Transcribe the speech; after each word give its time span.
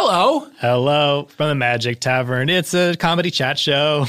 Hello. 0.00 0.46
Hello 0.60 1.26
from 1.36 1.48
the 1.48 1.54
Magic 1.56 1.98
Tavern. 1.98 2.48
It's 2.48 2.72
a 2.72 2.94
comedy 2.94 3.32
chat 3.32 3.58
show. 3.58 4.06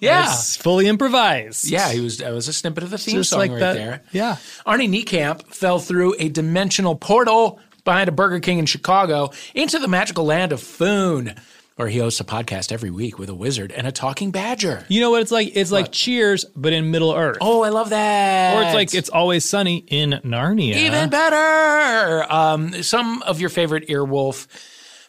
Yeah. 0.00 0.24
It's 0.24 0.56
fully 0.56 0.86
improvised. 0.86 1.68
Yeah, 1.70 1.92
he 1.92 2.00
was. 2.00 2.16
That 2.16 2.32
was 2.32 2.48
a 2.48 2.52
snippet 2.54 2.82
of 2.82 2.88
the 2.88 2.96
theme 2.96 3.16
Just 3.16 3.28
song 3.28 3.40
like 3.40 3.50
right 3.50 3.60
that. 3.60 3.74
there. 3.74 4.02
Yeah. 4.12 4.36
Arnie 4.66 4.88
Niekamp 4.88 5.48
fell 5.48 5.80
through 5.80 6.16
a 6.18 6.30
dimensional 6.30 6.96
portal 6.96 7.60
behind 7.84 8.08
a 8.08 8.12
Burger 8.12 8.40
King 8.40 8.58
in 8.58 8.64
Chicago 8.64 9.32
into 9.54 9.78
the 9.78 9.86
magical 9.86 10.24
land 10.24 10.52
of 10.52 10.62
Foon, 10.62 11.34
where 11.76 11.88
he 11.88 11.98
hosts 11.98 12.20
a 12.20 12.24
podcast 12.24 12.72
every 12.72 12.90
week 12.90 13.18
with 13.18 13.28
a 13.28 13.34
wizard 13.34 13.72
and 13.72 13.86
a 13.86 13.92
talking 13.92 14.30
badger. 14.30 14.86
You 14.88 15.02
know 15.02 15.10
what 15.10 15.20
it's 15.20 15.30
like? 15.30 15.54
It's 15.54 15.70
like 15.70 15.92
Cheers, 15.92 16.46
but 16.56 16.72
in 16.72 16.90
Middle 16.90 17.12
Earth. 17.14 17.36
Oh, 17.42 17.62
I 17.62 17.68
love 17.68 17.90
that. 17.90 18.56
Or 18.56 18.62
it's 18.62 18.74
like 18.74 18.94
It's 18.94 19.10
Always 19.10 19.44
Sunny 19.44 19.76
in 19.88 20.12
Narnia. 20.24 20.74
even 20.76 21.10
better. 21.10 22.32
Um, 22.32 22.82
some 22.82 23.20
of 23.24 23.40
your 23.42 23.50
favorite 23.50 23.88
earwolf 23.88 24.46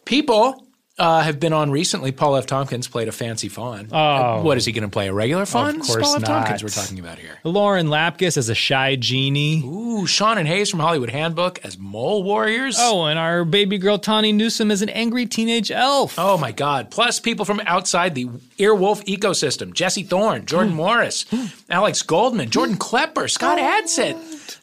people. 0.07 0.63
Uh, 0.99 1.21
have 1.21 1.39
been 1.39 1.53
on 1.53 1.70
recently. 1.70 2.11
Paul 2.11 2.38
F. 2.38 2.48
Tompkins 2.48 2.88
played 2.88 3.07
a 3.07 3.11
fancy 3.11 3.49
fawn. 3.49 3.89
Uh, 3.91 4.38
oh. 4.38 4.41
what 4.41 4.57
is 4.57 4.65
he 4.65 4.71
going 4.71 4.81
to 4.81 4.89
play? 4.89 5.07
A 5.07 5.13
regular 5.13 5.45
fawn? 5.45 5.79
Of 5.79 5.85
course 5.85 6.03
Paul 6.03 6.15
F. 6.15 6.23
Tompkins 6.23 6.63
not. 6.63 6.63
we're 6.63 6.70
talking 6.70 6.99
about 6.99 7.20
here. 7.20 7.38
Lauren 7.43 7.85
Lapkus 7.85 8.35
as 8.35 8.49
a 8.49 8.55
shy 8.55 8.95
genie. 8.95 9.62
Ooh, 9.63 10.07
Sean 10.07 10.39
and 10.39 10.48
Hayes 10.48 10.71
from 10.71 10.79
Hollywood 10.79 11.12
Handbook 11.12 11.63
as 11.63 11.77
mole 11.77 12.23
warriors. 12.23 12.77
Oh, 12.79 13.05
and 13.05 13.20
our 13.20 13.45
baby 13.45 13.77
girl 13.77 13.99
Tawny 13.99 14.31
Newsome 14.31 14.71
as 14.71 14.81
an 14.81 14.89
angry 14.89 15.27
teenage 15.27 15.70
elf. 15.70 16.15
Oh 16.17 16.35
my 16.35 16.51
God. 16.51 16.89
Plus 16.89 17.20
people 17.20 17.45
from 17.45 17.62
outside 17.67 18.15
the 18.15 18.26
Earwolf 18.57 19.05
ecosystem. 19.05 19.73
Jesse 19.73 20.01
Thorn, 20.01 20.48
Jordan 20.48 20.71
hmm. 20.71 20.77
Morris, 20.77 21.27
hmm. 21.29 21.45
Alex 21.70 22.01
Goldman, 22.01 22.49
Jordan 22.49 22.76
Klepper, 22.76 23.27
Scott 23.27 23.59
oh. 23.59 23.81
Adsit, 23.84 24.15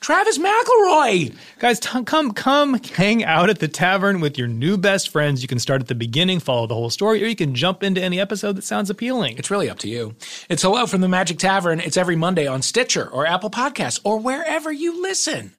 Travis 0.04 0.36
McElroy. 0.36 1.34
Guys, 1.60 1.80
t- 1.80 2.04
come 2.04 2.32
come 2.32 2.74
hang 2.74 3.24
out 3.24 3.48
at 3.48 3.58
the 3.58 3.68
tavern 3.68 4.20
with 4.20 4.36
your 4.36 4.46
new 4.46 4.76
best 4.76 5.08
friends. 5.08 5.40
You 5.40 5.48
can 5.48 5.58
start 5.58 5.80
at 5.80 5.88
the 5.88 5.94
beginning, 5.94 6.40
follow 6.40 6.66
the 6.66 6.74
whole 6.74 6.90
story, 6.90 7.24
or 7.24 7.26
you 7.26 7.34
can 7.34 7.54
jump 7.54 7.82
into 7.82 8.02
any 8.02 8.20
episode 8.20 8.56
that 8.56 8.64
sounds 8.64 8.90
appealing. 8.90 9.38
It's 9.38 9.50
really 9.50 9.70
up 9.70 9.78
to 9.78 9.88
you. 9.88 10.14
It's 10.50 10.60
Hello 10.60 10.84
from 10.84 11.00
the 11.00 11.08
Magic 11.08 11.38
Tavern. 11.38 11.80
It's 11.80 11.96
every 11.96 12.16
Monday 12.16 12.46
on 12.46 12.60
Stitcher 12.60 13.08
or 13.08 13.26
Apple 13.26 13.48
Podcasts 13.48 13.98
or 14.04 14.18
wherever 14.18 14.70
you 14.70 15.00
listen. 15.00 15.54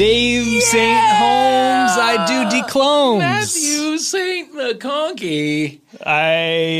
Dave 0.00 0.62
St. 0.62 0.98
Holmes, 1.18 1.90
I 1.92 2.24
do 2.26 2.56
declones. 2.56 3.18
Matthew 3.18 3.98
St. 3.98 4.50
McConkey. 4.54 5.80
I 6.06 6.22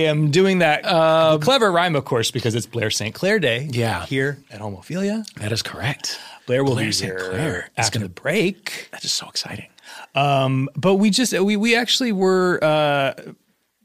am 0.09 0.31
doing 0.31 0.61
that 0.61 0.87
uh, 0.87 1.37
clever 1.37 1.71
rhyme, 1.71 1.97
of 1.97 2.07
course, 2.07 2.31
because 2.31 2.55
it's 2.55 2.65
Blair 2.65 2.89
St. 2.91 3.15
Clair 3.15 3.39
Day. 3.39 3.69
Yeah. 3.71 4.07
Here 4.07 4.39
at 4.51 4.61
Homophilia. 4.63 5.31
That 5.35 5.53
is 5.53 5.61
correct. 5.61 6.19
Blair 6.47 6.65
will 6.65 6.73
Blair 6.73 6.87
be 6.87 6.93
St. 6.93 7.11
here 7.13 7.29
Clair 7.31 7.71
after 7.77 7.99
gonna- 7.99 8.09
the 8.09 8.15
break. 8.15 8.89
That 8.93 9.05
is 9.05 9.13
so 9.13 9.29
exciting. 9.29 9.69
But 10.15 10.95
we 10.95 11.11
just 11.11 11.39
we 11.39 11.59
we 11.59 11.77
actually 11.77 12.13
were 12.13 12.59
uh 12.65 13.13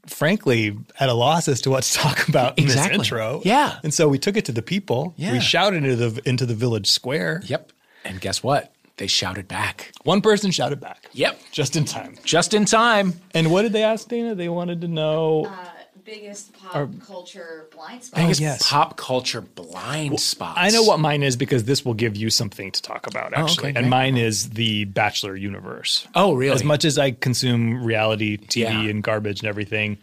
frankly 0.06 0.78
at 0.98 1.10
a 1.10 1.14
loss 1.14 1.46
as 1.46 1.60
to 1.60 1.70
what 1.70 1.82
to 1.84 1.92
talk 1.92 2.26
about 2.26 2.56
in 2.56 2.64
Exactly. 2.64 2.96
this 2.96 3.08
intro. 3.08 3.42
Yeah. 3.44 3.80
And 3.84 3.92
so 3.92 4.08
we 4.08 4.18
took 4.18 4.38
it 4.38 4.46
to 4.46 4.52
the 4.52 4.62
people. 4.62 5.12
Yeah. 5.18 5.32
We 5.32 5.40
shouted 5.40 5.84
into 5.84 5.96
the 6.08 6.26
into 6.26 6.46
the 6.46 6.54
village 6.54 6.90
square. 6.90 7.42
Yep. 7.44 7.72
And 8.02 8.18
guess 8.20 8.40
what? 8.40 8.72
They 8.98 9.06
shouted 9.06 9.46
back. 9.46 9.92
One 10.04 10.20
person 10.20 10.50
shouted 10.50 10.80
back. 10.80 11.08
Yep. 11.12 11.38
Just 11.52 11.76
in 11.76 11.84
time. 11.84 12.16
Just 12.24 12.54
in 12.54 12.64
time. 12.64 13.14
And 13.34 13.50
what 13.50 13.62
did 13.62 13.72
they 13.72 13.82
ask 13.82 14.08
Dana? 14.08 14.34
They 14.34 14.48
wanted 14.48 14.80
to 14.80 14.88
know 14.88 15.46
uh, 15.46 15.66
biggest 16.06 16.52
pop 16.54 16.88
culture 17.04 17.68
blind 17.74 18.04
spot. 18.04 18.20
Biggest 18.20 18.40
oh, 18.40 18.44
yes. 18.44 18.68
pop 18.70 18.96
culture 18.96 19.40
blind 19.42 20.18
spots. 20.20 20.58
I 20.58 20.70
know 20.70 20.82
what 20.82 20.98
mine 20.98 21.22
is 21.22 21.36
because 21.36 21.64
this 21.64 21.84
will 21.84 21.94
give 21.94 22.16
you 22.16 22.30
something 22.30 22.70
to 22.70 22.80
talk 22.80 23.06
about 23.06 23.34
oh, 23.36 23.42
actually. 23.42 23.70
okay, 23.70 23.78
and 23.78 23.84
great. 23.84 23.90
mine 23.90 24.16
is 24.16 24.50
the 24.50 24.84
Bachelor 24.86 25.36
universe. 25.36 26.06
Oh, 26.14 26.32
really? 26.32 26.54
As 26.54 26.64
much 26.64 26.84
as 26.84 26.96
I 26.96 27.10
consume 27.10 27.84
reality 27.84 28.38
TV 28.38 28.62
Yeah. 28.62 28.90
and 28.90 29.02
garbage 29.02 29.40
and 29.40 29.48
everything, 29.48 29.98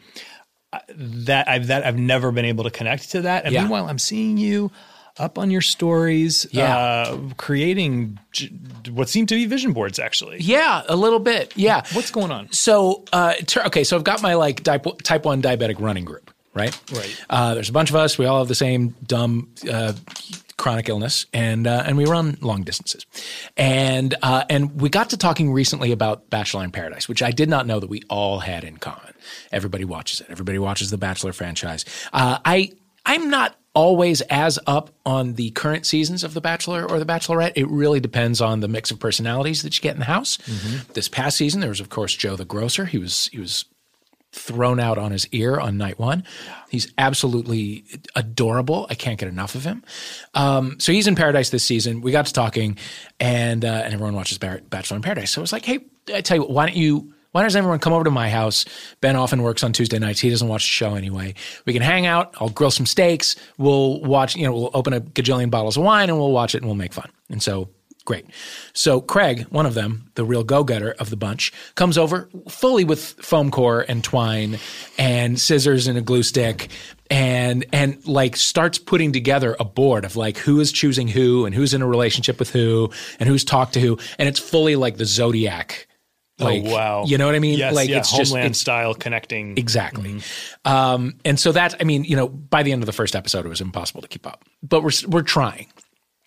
that 0.90 1.48
I've 1.48 1.68
that 1.68 1.86
I've 1.86 1.98
never 1.98 2.31
been 2.31 2.46
able 2.46 2.66
to 2.66 2.72
connect 2.72 3.12
to 3.12 3.22
that. 3.22 3.46
And 3.46 3.54
Yeah. 3.54 3.62
meanwhile, 3.62 3.88
I'm 3.88 4.00
seeing 4.00 4.38
you 4.38 4.72
up 5.18 5.38
on 5.38 5.51
your 5.51 5.62
stories, 5.62 6.46
Yeah. 6.51 6.75
uh, 6.75 7.18
creating 7.38 8.18
j- 8.31 8.50
what 8.91 9.09
seem 9.09 9.25
to 9.28 9.35
be 9.35 9.46
vision 9.46 9.72
boards. 9.74 10.00
Actually, 10.00 10.38
Yeah, 10.41 10.81
a 10.90 10.96
little 10.96 11.19
bit. 11.19 11.53
Yeah. 11.56 11.84
what's 11.94 12.09
going 12.12 12.31
on? 12.31 12.51
So, 12.51 13.03
uh, 13.13 13.34
ter- 13.46 13.63
okay, 13.66 13.84
so 13.84 13.96
I've 13.96 14.03
got 14.03 14.22
my 14.22 14.34
like 14.34 14.63
type, 14.63 14.85
type 15.03 15.25
1 15.25 15.41
diabetic 15.41 15.79
running 15.79 16.03
group, 16.06 16.31
right? 16.56 16.78
Right. 16.91 17.16
Uh, 17.29 17.53
there's 17.53 17.69
a 17.69 17.74
bunch 17.74 17.90
of 17.91 17.96
us. 17.96 18.18
We 18.18 18.25
all 18.25 18.40
have 18.40 18.47
the 18.47 18.56
same 18.56 18.96
dumb 19.06 19.50
uh, 19.72 19.94
chronic 20.57 20.88
illness, 20.90 21.25
and 21.34 21.68
uh, 21.68 21.84
and 21.85 21.97
we 21.97 22.06
run 22.06 22.38
long 22.41 22.63
distances. 22.63 23.06
And 23.57 24.16
uh, 24.24 24.45
and 24.50 24.80
we 24.81 24.90
got 24.90 25.09
to 25.12 25.18
talking 25.18 25.51
recently 25.51 25.91
about 25.91 26.30
Bachelor 26.31 26.63
in 26.63 26.72
Paradise, 26.72 27.07
which 27.07 27.22
I 27.22 27.31
did 27.31 27.50
not 27.50 27.68
know 27.68 27.80
that 27.80 27.90
we 27.90 28.01
all 28.09 28.40
had 28.40 28.63
in 28.63 28.78
common. 28.78 29.13
Everybody 29.51 29.85
watches 29.85 30.22
it. 30.22 30.28
Everybody 30.30 30.57
watches 30.59 30.90
the 30.90 30.97
Bachelor 30.97 31.34
franchise. 31.34 31.85
Uh, 32.13 32.40
I 32.45 32.72
I'm 33.06 33.30
not 33.30 33.56
always 33.76 34.22
as 34.22 34.60
up 34.68 34.92
on 35.06 35.34
the 35.34 35.50
current 35.52 35.86
seasons 35.86 36.24
of 36.24 36.34
The 36.34 36.42
Bachelor 36.42 36.88
or 36.88 37.00
The 37.00 37.06
Bachelorette. 37.06 37.54
It 37.56 37.68
really 37.70 38.00
depends 38.00 38.40
on 38.42 38.60
the 38.60 38.68
mix 38.68 38.92
of 38.92 39.00
personalities 39.00 39.64
that 39.64 39.76
you 39.76 39.82
get 39.82 39.94
in 39.96 40.00
the 40.00 40.06
house. 40.06 40.38
This 40.94 41.08
past 41.10 41.38
season, 41.38 41.60
there 41.62 41.70
was 41.70 41.80
of 41.80 41.90
course 41.90 42.16
Joe 42.16 42.36
the 42.36 42.46
Grocer. 42.46 42.86
He 42.86 42.98
was 42.98 43.28
he 43.32 43.40
was 43.40 43.66
thrown 44.32 44.80
out 44.80 44.98
on 44.98 45.12
his 45.12 45.28
ear 45.28 45.60
on 45.60 45.78
night 45.78 46.00
one. 46.00 46.24
He's 46.70 46.92
absolutely 46.98 47.86
adorable. 48.16 48.88
I 48.90 48.96
can't 48.96 49.20
get 49.20 49.30
enough 49.30 49.54
of 49.54 49.64
him. 49.64 49.84
Um, 50.34 50.80
so 50.80 50.92
he's 50.92 51.06
in 51.06 51.16
Paradise 51.16 51.52
this 51.52 51.64
season. 51.64 52.02
We 52.02 52.12
got 52.12 52.26
to 52.26 52.34
talking, 52.34 52.78
and 53.20 53.64
uh, 53.64 53.84
and 53.86 53.94
everyone 53.94 54.16
watches 54.16 54.40
Bachelor 54.40 54.98
in 54.98 55.04
Paradise. 55.04 55.32
So 55.32 55.42
I 55.42 55.44
was 55.44 55.54
like, 55.54 55.66
hey, 55.66 55.86
I 56.14 56.22
tell 56.22 56.38
you 56.38 56.42
what, 56.42 56.52
why 56.52 56.66
don't 56.66 56.76
you? 56.76 57.14
Why 57.34 57.42
doesn't 57.42 57.58
everyone 57.58 57.80
come 57.80 57.94
over 57.94 58.04
to 58.04 58.12
my 58.12 58.30
house? 58.30 58.64
Ben 59.02 59.16
often 59.16 59.42
works 59.42 59.64
on 59.64 59.74
Tuesday 59.74 59.98
nights. 59.98 60.20
He 60.20 60.30
doesn't 60.30 60.48
watch 60.48 60.64
the 60.64 60.68
show 60.68 60.94
anyway. 60.94 61.34
We 61.66 61.74
can 61.74 61.82
hang 61.82 62.06
out. 62.06 62.36
I'll 62.40 62.50
grill 62.50 62.70
some 62.70 62.86
steaks. 62.86 63.36
We'll 63.58 64.02
watch. 64.02 64.36
You 64.36 64.46
know, 64.46 64.54
we'll 64.54 64.72
open 64.76 64.94
a 64.94 65.02
gajillion 65.02 65.50
bottles 65.50 65.76
of 65.76 65.84
wine 65.84 66.10
and 66.10 66.20
we'll 66.20 66.32
watch 66.32 66.54
it 66.54 66.60
and 66.60 66.68
we'll 66.68 66.76
make 66.76 66.94
fun. 66.94 67.10
And 67.32 67.42
so 67.42 67.70
Great. 68.06 68.26
So 68.74 69.00
Craig, 69.00 69.44
one 69.50 69.66
of 69.66 69.76
them, 69.76 70.12
the 70.16 70.26
real 70.26 70.44
go-getter 70.44 70.94
of 71.00 71.10
the 71.10 71.16
bunch, 71.16 71.54
comes 71.76 71.98
over 71.98 72.30
fully 72.50 72.84
with 72.84 73.02
foam 73.02 73.50
core 73.50 73.86
and 73.88 74.04
twine 74.04 74.60
and 74.98 75.40
scissors 75.40 75.88
and 75.88 75.98
a 75.98 76.02
glue 76.02 76.24
stick 76.24 76.70
and 77.10 77.66
and 77.72 78.06
like 78.06 78.36
starts 78.36 78.78
putting 78.78 79.14
together 79.14 79.56
a 79.58 79.64
board 79.64 80.04
of 80.04 80.18
like 80.18 80.38
who 80.38 80.60
is 80.60 80.74
choosing 80.74 81.08
who 81.08 81.46
and 81.46 81.56
who's 81.56 81.74
in 81.74 81.82
a 81.82 81.88
relationship 81.88 82.40
with 82.40 82.50
who 82.50 82.92
and 83.22 83.30
who's 83.30 83.46
talked 83.46 83.74
to 83.76 83.80
who 83.80 83.98
and 84.20 84.28
it's 84.28 84.40
fully 84.40 84.76
like 84.76 84.98
the 84.98 85.06
zodiac. 85.06 85.88
Like, 86.40 86.64
oh 86.66 86.74
wow! 86.74 87.04
You 87.06 87.18
know 87.18 87.28
what 87.28 87.36
I 87.36 87.40
mean? 87.40 87.60
Yes, 87.60 87.76
like 87.76 87.90
yeah, 87.90 88.00
it's 88.00 88.12
just 88.12 88.32
homeland 88.32 88.52
it's, 88.52 88.60
style 88.60 88.96
connecting. 88.96 89.58
Exactly. 89.58 90.20
Um, 90.66 91.14
and 91.24 91.40
so 91.40 91.52
that, 91.52 91.76
I 91.80 91.84
mean, 91.84 92.04
you 92.06 92.16
know, 92.16 92.28
by 92.28 92.64
the 92.64 92.72
end 92.72 92.82
of 92.82 92.88
the 92.88 92.94
first 92.94 93.16
episode, 93.16 93.46
it 93.46 93.50
was 93.50 93.62
impossible 93.62 94.02
to 94.02 94.08
keep 94.08 94.26
up. 94.26 94.44
But 94.64 94.84
we're 94.84 94.92
we're 95.08 95.22
trying. 95.22 95.68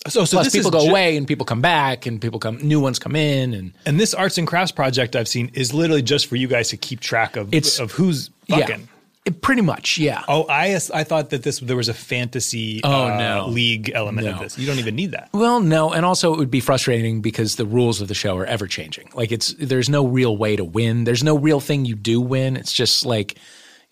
So, 0.07 0.25
so 0.25 0.37
Plus, 0.37 0.53
people 0.53 0.71
go 0.71 0.85
ju- 0.85 0.91
away 0.91 1.17
and 1.17 1.27
people 1.27 1.45
come 1.45 1.61
back, 1.61 2.07
and 2.07 2.21
people 2.21 2.39
come, 2.39 2.59
new 2.59 2.79
ones 2.79 3.01
come 3.01 3.17
in, 3.17 3.53
and 3.53 3.73
And 3.85 3.99
this 3.99 4.15
arts 4.15 4.39
and 4.39 4.47
crafts 4.47 4.71
project 4.71 5.17
I've 5.17 5.27
seen 5.27 5.51
is 5.55 5.75
literally 5.75 6.03
just 6.03 6.27
for 6.27 6.37
you 6.37 6.47
guys 6.47 6.69
to 6.69 6.77
keep 6.77 7.01
track 7.01 7.35
of 7.35 7.53
It's- 7.53 7.81
of 7.81 7.91
who's 7.93 8.31
yeah, 8.47 8.59
fucking. 8.61 8.89
It- 9.27 9.43
pretty 9.43 9.61
much, 9.63 9.99
yeah. 9.99 10.23
Oh, 10.29 10.45
I 10.49 10.75
I 10.95 11.05
thought 11.05 11.31
that 11.31 11.43
this 11.43 11.59
there 11.61 11.77
was 11.77 11.89
a 11.89 11.95
fantasy 11.95 12.81
Oh, 12.85 13.07
uh, 13.09 13.19
no. 13.19 13.49
league 13.49 13.91
element 13.95 14.27
of 14.29 14.39
this. 14.39 14.57
You 14.59 14.67
don't 14.67 14.79
even 14.79 14.95
need 14.97 15.11
that. 15.13 15.29
Well, 15.35 15.61
no, 15.61 15.93
and 15.93 16.07
also 16.07 16.33
it 16.33 16.39
would 16.39 16.51
be 16.51 16.61
frustrating 16.61 17.21
because 17.21 17.57
the 17.57 17.67
rules 17.67 18.01
of 18.01 18.09
the 18.09 18.15
show 18.15 18.37
are 18.39 18.47
ever 18.47 18.67
changing. 18.67 19.11
Like 19.15 19.33
it's 19.33 19.55
there's 19.59 19.89
no 19.89 20.07
real 20.07 20.37
way 20.37 20.57
to 20.57 20.65
win. 20.65 21.05
There's 21.05 21.23
no 21.25 21.37
real 21.37 21.61
thing 21.61 21.85
you 21.85 21.95
do 21.97 22.21
win. 22.21 22.57
It's 22.57 22.73
just 22.73 23.05
like 23.05 23.37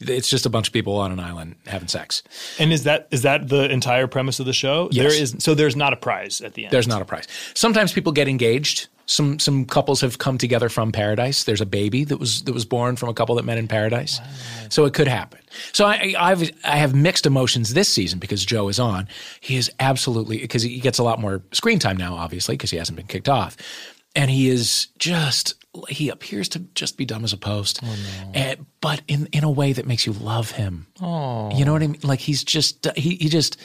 it's 0.01 0.29
just 0.29 0.45
a 0.47 0.51
bunch 0.51 0.67
of 0.69 0.73
people 0.73 0.97
on 0.97 1.13
an 1.13 1.21
island 1.21 1.55
having 1.67 1.89
sex. 1.89 2.23
And 2.59 2.73
is 2.73 2.85
that 2.85 3.09
is 3.11 3.23
that 3.23 3.49
the 3.49 3.71
entire 3.71 4.07
premise 4.07 4.41
of 4.41 4.47
the 4.47 4.53
show? 4.53 4.89
Yes. 4.93 5.03
There 5.13 5.23
is 5.23 5.37
so 5.39 5.55
there's 5.55 5.77
not 5.77 5.93
a 5.93 5.97
prize 5.97 6.41
at 6.41 6.55
the 6.55 6.65
end. 6.65 6.73
There's 6.73 6.89
not 6.89 7.01
a 7.03 7.05
prize. 7.05 7.27
Sometimes 7.55 7.93
people 7.93 8.13
get 8.13 8.29
engaged. 8.29 8.89
Some 9.07 9.39
some 9.39 9.67
couples 9.67 10.01
have 10.01 10.19
come 10.19 10.39
together 10.39 10.69
from 10.69 10.91
paradise. 10.91 11.45
There's 11.45 11.61
a 11.61 11.67
baby 11.67 12.05
that 12.05 12.19
was 12.19 12.43
that 12.45 12.55
was 12.55 12.65
born 12.65 12.97
from 12.97 13.09
a 13.09 13.15
couple 13.15 13.35
that 13.35 13.45
met 13.45 13.59
in 13.59 13.69
paradise. 13.69 14.19
So 14.71 14.85
it 14.87 14.95
could 14.95 15.09
happen. 15.09 15.41
So 15.73 15.85
I 15.85 16.15
I've 16.19 16.51
I 16.65 16.77
have 16.77 16.95
mixed 16.95 17.27
emotions 17.27 17.75
this 17.75 17.89
season 17.89 18.19
because 18.19 18.45
Joe 18.45 18.69
is 18.69 18.81
on. 18.81 19.09
He 19.41 19.57
is 19.57 19.71
absolutely 19.79 20.39
because 20.39 20.63
he 20.63 20.81
gets 20.81 20.99
a 20.99 21.03
lot 21.03 21.21
more 21.21 21.43
screen 21.53 21.79
time 21.79 21.97
now, 21.97 22.15
obviously 22.15 22.57
because 22.57 22.71
he 22.71 22.79
hasn't 22.79 22.97
been 22.97 23.07
kicked 23.07 23.29
off, 23.29 23.57
and 24.15 24.31
he 24.31 24.49
is 24.49 24.89
just 24.99 25.55
he 25.89 26.09
appears 26.09 26.49
to 26.51 26.61
just 26.75 26.97
be 26.97 27.05
dumb 27.05 27.25
as 27.25 27.33
a 27.33 27.37
post, 27.37 27.81
oh, 27.83 27.97
and, 28.33 28.37
eh, 28.37 28.55
but 28.81 29.03
in 29.09 29.27
in 29.33 29.45
a 29.45 29.51
way 29.51 29.73
that 29.73 29.87
makes 29.87 30.07
you 30.07 30.13
love 30.13 30.53
him. 30.53 30.87
Oh, 31.03 31.55
you 31.57 31.65
know 31.65 31.73
what 31.73 31.83
I 31.83 31.89
mean? 31.89 32.01
Like 32.03 32.21
he's 32.21 32.45
just 32.45 32.87
he 32.97 33.17
he 33.17 33.29
just 33.29 33.61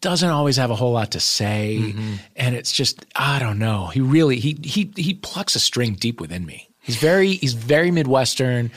doesn't 0.00 0.30
always 0.30 0.56
have 0.56 0.70
a 0.70 0.74
whole 0.74 0.92
lot 0.92 1.10
to 1.10 1.20
say 1.20 1.78
mm-hmm. 1.78 2.14
and 2.36 2.54
it's 2.54 2.72
just 2.72 3.04
i 3.16 3.38
don't 3.38 3.58
know 3.58 3.88
he 3.88 4.00
really 4.00 4.36
he 4.36 4.58
he 4.62 4.90
he 4.96 5.14
plucks 5.14 5.54
a 5.54 5.60
string 5.60 5.94
deep 5.94 6.20
within 6.20 6.46
me 6.46 6.68
he's 6.80 6.96
very 6.96 7.34
he's 7.34 7.52
very 7.52 7.90
midwestern 7.90 8.70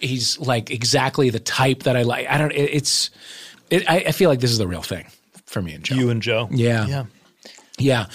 He's 0.00 0.38
like 0.38 0.70
exactly 0.70 1.30
the 1.30 1.40
type 1.40 1.82
that 1.82 1.96
I 1.96 2.02
like. 2.02 2.28
I 2.28 2.38
don't. 2.38 2.52
It, 2.52 2.70
it's. 2.72 3.10
It, 3.70 3.88
I, 3.88 3.98
I 3.98 4.12
feel 4.12 4.30
like 4.30 4.40
this 4.40 4.50
is 4.50 4.58
the 4.58 4.66
real 4.66 4.82
thing 4.82 5.06
for 5.46 5.62
me 5.62 5.74
and 5.74 5.84
Joe. 5.84 5.94
You 5.94 6.10
and 6.10 6.22
Joe. 6.22 6.48
Yeah. 6.50 6.86
Yeah. 6.86 7.04
yeah. 7.78 8.06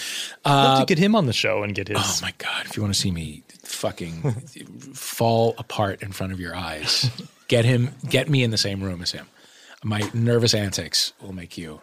Love 0.46 0.78
to 0.78 0.82
uh, 0.82 0.86
get 0.86 0.98
him 0.98 1.16
on 1.16 1.26
the 1.26 1.34
show 1.34 1.64
and 1.64 1.76
get 1.76 1.90
his. 1.90 1.98
Oh 2.00 2.20
my 2.22 2.34
god! 2.38 2.66
If 2.66 2.78
you 2.78 2.84
want 2.84 2.94
to 2.94 3.00
see 3.00 3.12
me 3.12 3.44
fucking 3.64 4.32
fall 4.94 5.54
apart 5.58 6.02
in 6.02 6.12
front 6.12 6.34
of 6.34 6.40
your 6.40 6.56
eyes, 6.56 7.10
get 7.48 7.66
him. 7.66 7.92
Get 8.10 8.30
me 8.30 8.44
in 8.44 8.52
the 8.52 8.58
same 8.58 8.82
room 8.82 9.02
as 9.02 9.12
him. 9.12 9.28
My 9.84 10.10
nervous 10.14 10.54
antics 10.54 11.14
will 11.22 11.34
make 11.34 11.58
you 11.58 11.82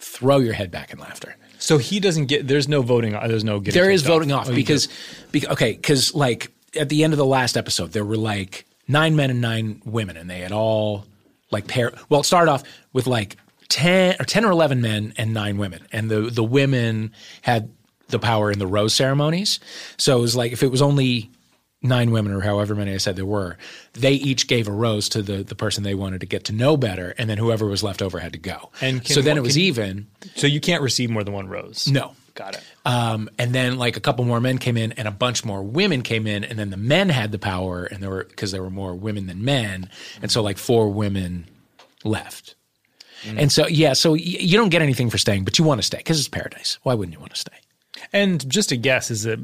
throw 0.00 0.38
your 0.38 0.54
head 0.54 0.70
back 0.70 0.92
in 0.92 0.98
laughter. 0.98 1.36
So 1.58 1.78
he 1.78 2.00
doesn't 2.00 2.26
get. 2.26 2.48
There's 2.48 2.68
no 2.68 2.82
voting. 2.82 3.12
There's 3.12 3.44
no 3.44 3.60
getting. 3.60 3.80
There 3.80 3.90
is 3.90 4.02
voting 4.02 4.32
off 4.32 4.48
Oh, 4.48 4.54
because, 4.54 4.88
because 5.30 5.50
okay, 5.50 5.72
because 5.72 6.14
like 6.14 6.50
at 6.76 6.88
the 6.88 7.04
end 7.04 7.12
of 7.12 7.18
the 7.18 7.26
last 7.26 7.56
episode, 7.56 7.92
there 7.92 8.04
were 8.04 8.16
like 8.16 8.66
nine 8.88 9.14
men 9.14 9.30
and 9.30 9.40
nine 9.40 9.82
women, 9.84 10.16
and 10.16 10.28
they 10.28 10.40
had 10.40 10.52
all 10.52 11.04
like 11.50 11.66
pair. 11.66 11.92
Well, 12.08 12.20
it 12.20 12.24
started 12.24 12.50
off 12.50 12.62
with 12.92 13.06
like 13.06 13.36
ten 13.68 14.16
or 14.18 14.24
ten 14.24 14.44
or 14.44 14.50
eleven 14.50 14.80
men 14.80 15.12
and 15.18 15.34
nine 15.34 15.58
women, 15.58 15.86
and 15.92 16.10
the 16.10 16.22
the 16.22 16.44
women 16.44 17.12
had 17.42 17.70
the 18.08 18.18
power 18.18 18.50
in 18.50 18.58
the 18.58 18.66
rose 18.66 18.94
ceremonies. 18.94 19.60
So 19.98 20.18
it 20.18 20.20
was 20.22 20.34
like 20.34 20.52
if 20.52 20.62
it 20.62 20.70
was 20.70 20.82
only 20.82 21.30
nine 21.82 22.10
women 22.10 22.32
or 22.32 22.40
however 22.40 22.74
many 22.74 22.92
I 22.92 22.98
said 22.98 23.16
there 23.16 23.24
were, 23.24 23.56
they 23.94 24.12
each 24.12 24.46
gave 24.48 24.68
a 24.68 24.72
rose 24.72 25.08
to 25.10 25.22
the 25.22 25.42
the 25.42 25.54
person 25.54 25.82
they 25.82 25.94
wanted 25.94 26.20
to 26.20 26.26
get 26.26 26.44
to 26.44 26.52
know 26.52 26.76
better, 26.76 27.14
and 27.18 27.28
then 27.30 27.38
whoever 27.38 27.66
was 27.66 27.82
left 27.82 28.02
over 28.02 28.18
had 28.20 28.32
to 28.34 28.38
go. 28.38 28.70
And 28.80 29.04
can- 29.04 29.14
so 29.14 29.22
then 29.22 29.36
it 29.36 29.42
was 29.42 29.54
can- 29.54 29.62
even. 29.62 30.06
So 30.36 30.46
you 30.46 30.60
can't 30.60 30.82
receive 30.82 31.10
more 31.10 31.24
than 31.24 31.34
one 31.34 31.48
rose. 31.48 31.88
No. 31.88 32.14
Got 32.34 32.54
it. 32.54 32.62
Um, 32.86 33.28
and 33.38 33.52
then 33.52 33.76
like 33.76 33.96
a 33.96 34.00
couple 34.00 34.24
more 34.24 34.40
men 34.40 34.58
came 34.58 34.76
in, 34.76 34.92
and 34.92 35.08
a 35.08 35.10
bunch 35.10 35.44
more 35.44 35.62
women 35.62 36.02
came 36.02 36.26
in, 36.28 36.44
and 36.44 36.58
then 36.58 36.70
the 36.70 36.76
men 36.76 37.08
had 37.08 37.32
the 37.32 37.38
power, 37.38 37.84
and 37.84 38.00
there 38.02 38.08
were 38.08 38.24
because 38.24 38.52
there 38.52 38.62
were 38.62 38.70
more 38.70 38.94
women 38.94 39.26
than 39.26 39.44
men, 39.44 39.90
and 40.22 40.30
so 40.30 40.40
like 40.42 40.56
four 40.56 40.88
women 40.88 41.46
left. 42.04 42.54
And 43.26 43.52
so 43.52 43.66
yeah, 43.66 43.92
so 43.92 44.12
y- 44.12 44.18
you 44.22 44.56
don't 44.56 44.70
get 44.70 44.80
anything 44.80 45.10
for 45.10 45.18
staying, 45.18 45.44
but 45.44 45.58
you 45.58 45.64
want 45.64 45.80
to 45.80 45.82
stay 45.82 45.98
because 45.98 46.18
it's 46.18 46.28
paradise. 46.28 46.78
Why 46.84 46.94
wouldn't 46.94 47.12
you 47.12 47.20
want 47.20 47.34
to 47.34 47.38
stay? 47.40 47.52
And 48.12 48.48
just 48.48 48.72
a 48.72 48.76
guess, 48.76 49.10
is 49.10 49.26
it 49.26 49.38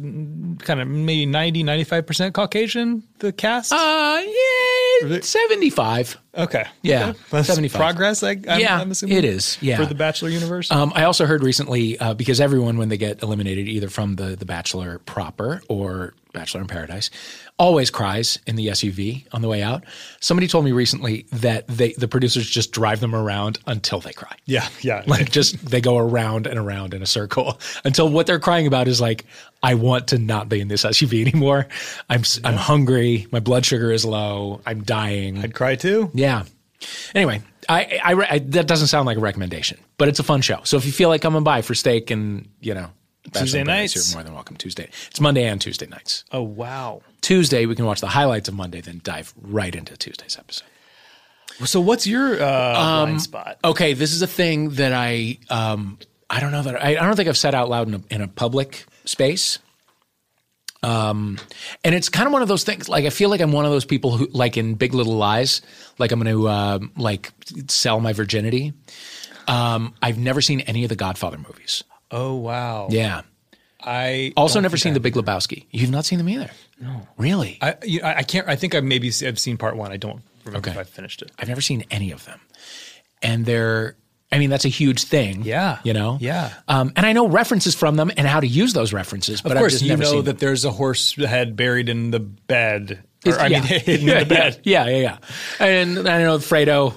kind 0.60 0.80
of 0.80 0.88
maybe 0.88 1.26
90, 1.26 1.64
95% 1.64 2.32
Caucasian, 2.32 3.02
the 3.18 3.32
cast? 3.32 3.72
Uh, 3.72 4.22
yeah, 4.22 5.20
seventy 5.20 5.70
five. 5.70 6.16
okay. 6.34 6.64
yeah, 6.82 7.08
Okay. 7.10 7.18
That's 7.30 7.48
75. 7.48 7.78
progress, 7.78 8.22
I, 8.22 8.30
I'm, 8.48 8.60
Yeah, 8.60 8.80
I'm 8.80 8.90
assuming. 8.90 9.16
it 9.18 9.24
is, 9.24 9.58
yeah. 9.60 9.76
For 9.76 9.86
the 9.86 9.94
Bachelor 9.94 10.30
universe? 10.30 10.70
Um, 10.70 10.92
I 10.94 11.04
also 11.04 11.26
heard 11.26 11.42
recently 11.42 11.98
uh, 11.98 12.14
because 12.14 12.40
everyone, 12.40 12.78
when 12.78 12.88
they 12.88 12.96
get 12.96 13.22
eliminated, 13.22 13.68
either 13.68 13.88
from 13.88 14.16
the 14.16 14.36
the 14.36 14.46
Bachelor 14.46 14.98
proper 15.00 15.60
or 15.68 16.14
Bachelor 16.36 16.60
in 16.60 16.66
Paradise, 16.68 17.10
always 17.58 17.90
cries 17.90 18.38
in 18.46 18.54
the 18.56 18.68
SUV 18.68 19.26
on 19.32 19.42
the 19.42 19.48
way 19.48 19.62
out. 19.62 19.82
Somebody 20.20 20.46
told 20.46 20.64
me 20.64 20.72
recently 20.72 21.26
that 21.32 21.66
they 21.66 21.92
the 21.94 22.06
producers 22.08 22.48
just 22.48 22.70
drive 22.72 23.00
them 23.00 23.14
around 23.14 23.58
until 23.66 24.00
they 24.00 24.12
cry. 24.12 24.36
yeah, 24.44 24.68
yeah. 24.82 25.02
Like 25.08 25.30
just 25.30 25.64
they 25.66 25.80
go 25.80 25.96
around 25.96 26.46
and 26.46 26.58
around 26.58 26.94
in 26.94 27.02
a 27.02 27.06
circle 27.06 27.58
until 27.84 28.08
what 28.08 28.26
they're 28.26 28.38
crying 28.38 28.66
about 28.66 28.86
is 28.88 29.00
like 29.00 29.24
I 29.62 29.74
want 29.74 30.08
to 30.08 30.18
not 30.18 30.48
be 30.48 30.60
in 30.60 30.68
this 30.68 30.84
SUV 30.84 31.22
anymore. 31.26 31.66
I'm 32.10 32.20
s 32.20 32.38
am 32.44 32.54
hungry. 32.54 33.26
My 33.32 33.40
blood 33.40 33.64
sugar 33.64 33.90
is 33.90 34.04
low. 34.04 34.60
I'm 34.66 34.82
dying. 34.84 35.38
I'd 35.38 35.54
cry 35.54 35.74
too. 35.76 36.10
Yeah. 36.14 36.44
Anyway, 37.14 37.40
I, 37.70 38.00
I, 38.04 38.12
I- 38.34 38.38
that 38.38 38.66
doesn't 38.66 38.88
sound 38.88 39.06
like 39.06 39.16
a 39.16 39.20
recommendation, 39.20 39.78
but 39.96 40.08
it's 40.08 40.18
a 40.18 40.22
fun 40.22 40.42
show. 40.42 40.60
So 40.64 40.76
if 40.76 40.84
you 40.84 40.92
feel 40.92 41.08
like 41.08 41.22
coming 41.22 41.42
by 41.42 41.62
for 41.62 41.74
steak 41.74 42.10
and 42.10 42.46
you 42.60 42.74
know 42.74 42.90
Tuesday 43.32 43.62
nights. 43.64 43.94
you're 43.94 44.16
more 44.16 44.22
than 44.24 44.34
welcome. 44.34 44.56
Tuesday, 44.56 44.88
it's 45.10 45.20
Monday 45.20 45.44
and 45.44 45.60
Tuesday 45.60 45.86
nights. 45.86 46.24
Oh, 46.32 46.42
wow. 46.42 47.02
Tuesday 47.20 47.66
we 47.66 47.74
can 47.74 47.84
watch 47.86 48.00
the 48.00 48.08
highlights 48.08 48.48
of 48.48 48.54
Monday, 48.54 48.80
then 48.80 49.00
dive 49.04 49.34
right 49.40 49.74
into 49.74 49.96
Tuesday's 49.96 50.36
episode. 50.38 50.68
So 51.64 51.80
what's 51.80 52.06
your 52.06 52.42
uh, 52.42 52.78
Um, 52.78 53.08
blind 53.08 53.22
spot? 53.22 53.58
Okay, 53.64 53.94
this 53.94 54.12
is 54.12 54.20
a 54.22 54.26
thing 54.26 54.70
that 54.70 54.92
I 54.92 55.38
um 55.48 55.98
I 56.28 56.40
don't 56.40 56.52
know 56.52 56.62
that 56.62 56.82
I, 56.84 56.90
I 56.90 56.94
don't 57.06 57.16
think 57.16 57.28
I've 57.28 57.36
said 57.38 57.54
out 57.54 57.70
loud 57.70 57.88
in 57.88 57.94
a, 57.94 58.00
in 58.14 58.20
a 58.20 58.28
public 58.28 58.84
space. 59.06 59.58
Um, 60.82 61.38
and 61.82 61.94
it's 61.94 62.08
kind 62.08 62.26
of 62.26 62.32
one 62.32 62.42
of 62.42 62.48
those 62.48 62.62
things. 62.62 62.88
Like 62.88 63.06
I 63.06 63.10
feel 63.10 63.30
like 63.30 63.40
I'm 63.40 63.52
one 63.52 63.64
of 63.64 63.70
those 63.70 63.84
people 63.86 64.16
who, 64.16 64.26
like 64.32 64.56
in 64.56 64.74
Big 64.74 64.92
Little 64.94 65.14
Lies, 65.16 65.62
like 65.98 66.12
I'm 66.12 66.20
going 66.20 66.32
to 66.32 66.48
um, 66.48 66.92
like 66.96 67.32
sell 67.68 68.00
my 68.00 68.12
virginity. 68.12 68.72
Um, 69.48 69.94
I've 70.02 70.18
never 70.18 70.40
seen 70.40 70.60
any 70.60 70.84
of 70.84 70.90
the 70.90 70.96
Godfather 70.96 71.38
movies. 71.38 71.82
Oh, 72.10 72.34
wow. 72.36 72.88
Yeah. 72.90 73.22
I 73.82 74.32
Also, 74.36 74.58
never 74.60 74.76
seen 74.76 74.94
The 74.94 75.00
Big 75.00 75.14
Lebowski. 75.14 75.66
You've 75.70 75.90
not 75.90 76.04
seen 76.04 76.18
them 76.18 76.28
either. 76.28 76.50
No. 76.80 77.06
Really? 77.18 77.58
I, 77.62 77.76
you 77.84 78.00
I 78.02 78.22
can't. 78.22 78.48
I 78.48 78.56
think 78.56 78.74
I 78.74 78.80
maybe 78.80 79.08
I've 79.24 79.38
seen 79.38 79.56
part 79.56 79.76
one. 79.76 79.92
I 79.92 79.96
don't 79.96 80.22
remember 80.44 80.70
Okay. 80.70 80.78
if 80.78 80.78
I 80.78 80.90
finished 80.90 81.22
it. 81.22 81.30
I've 81.38 81.48
never 81.48 81.60
seen 81.60 81.84
any 81.90 82.10
of 82.10 82.24
them. 82.24 82.40
And 83.22 83.46
they're, 83.46 83.96
I 84.32 84.38
mean, 84.38 84.50
that's 84.50 84.64
a 84.64 84.68
huge 84.70 85.04
thing. 85.04 85.42
Yeah. 85.42 85.78
You 85.84 85.92
know? 85.92 86.18
Yeah. 86.20 86.52
Um, 86.68 86.92
and 86.96 87.06
I 87.06 87.12
know 87.12 87.28
references 87.28 87.74
from 87.74 87.96
them 87.96 88.10
and 88.16 88.26
how 88.26 88.40
to 88.40 88.46
use 88.46 88.72
those 88.72 88.92
references, 88.92 89.40
but 89.40 89.52
Of 89.52 89.58
course, 89.58 89.72
just 89.74 89.84
you 89.84 89.90
never 89.90 90.02
know 90.02 90.10
seen 90.10 90.24
that 90.24 90.38
there's 90.40 90.64
a 90.64 90.70
horse 90.72 91.14
head 91.14 91.54
buried 91.54 91.88
in 91.88 92.10
the 92.10 92.20
bed. 92.20 93.04
Or, 93.24 93.38
I 93.38 93.46
yeah. 93.46 93.60
mean, 93.60 93.68
hidden 93.80 94.06
yeah, 94.08 94.12
in 94.20 94.28
the 94.28 94.34
bed. 94.34 94.60
Yeah, 94.64 94.86
yeah, 94.88 94.96
yeah. 94.98 95.18
And 95.60 96.08
I 96.08 96.22
know 96.22 96.38
Fredo, 96.38 96.94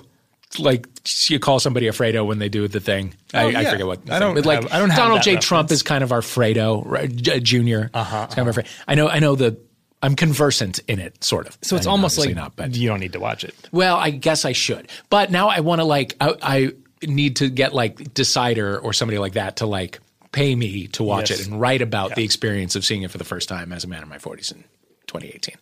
like 0.57 0.87
you 1.27 1.37
call 1.39 1.59
somebody 1.59 1.87
a 1.87 1.91
Fredo 1.91 2.25
when 2.25 2.39
they 2.39 2.49
do 2.49 2.67
the 2.67 2.79
thing. 2.79 3.13
I, 3.33 3.43
Oh, 3.43 3.47
I 3.47 3.49
yeah. 3.61 3.69
forget 3.71 3.85
what. 3.85 4.09
I 4.09 4.17
don't 4.19 4.33
but 4.35 4.45
like 4.45 4.63
have- 4.63 4.73
I 4.73 4.79
don't 4.79 4.89
Donald 4.89 5.21
J. 5.21 5.35
Trump 5.37 5.69
is 5.71 5.83
kind 5.83 6.03
of 6.03 6.11
our 6.11 6.21
Fredo 6.21 6.81
right, 6.85 7.13
Junior. 7.15 7.91
Uh-huh, 7.93 8.27
Kind 8.27 8.39
of 8.39 8.47
our 8.47 8.53
Fre- 8.63 8.69
I 8.87 8.95
know. 8.95 9.07
I 9.07 9.19
know 9.19 9.35
the. 9.35 9.57
I'm 10.01 10.15
conversant 10.15 10.79
in 10.87 10.97
it, 10.99 11.23
sort 11.25 11.45
of. 11.47 11.57
So 11.61 11.75
it's 11.75 11.85
I 11.85 11.89
mean, 11.89 11.91
almost 11.91 12.17
like 12.17 12.33
not, 12.33 12.55
but 12.55 12.73
you 12.73 12.87
don't 12.87 13.01
need 13.01 13.11
to 13.13 13.19
watch 13.19 13.43
it. 13.43 13.53
well, 13.73 13.97
I 13.97 14.11
guess 14.11 14.45
I 14.45 14.53
should. 14.53 14.89
But 15.09 15.29
now 15.29 15.49
I 15.49 15.59
want 15.59 15.81
to 15.81 15.83
like 15.85 16.15
I, 16.21 16.35
I 16.41 16.71
need 17.05 17.35
to 17.37 17.49
get 17.49 17.73
like 17.75 18.13
Decider 18.13 18.79
or 18.79 18.93
somebody 18.93 19.17
like 19.19 19.33
that 19.33 19.57
to 19.57 19.65
like 19.65 19.99
pay 20.31 20.55
me 20.55 20.87
to 20.87 21.03
watch 21.03 21.31
Yes. 21.31 21.41
it 21.41 21.47
and 21.47 21.59
write 21.59 21.81
about 21.81 22.15
the 22.15 22.23
experience 22.23 22.75
of 22.77 22.85
seeing 22.85 23.01
it 23.03 23.11
for 23.11 23.17
the 23.17 23.23
first 23.25 23.49
time 23.49 23.73
as 23.73 23.83
a 23.83 23.87
man 23.87 24.01
in 24.01 24.07
my 24.09 24.17
40s 24.19 24.51
in 24.53 24.63
2018. 25.07 25.55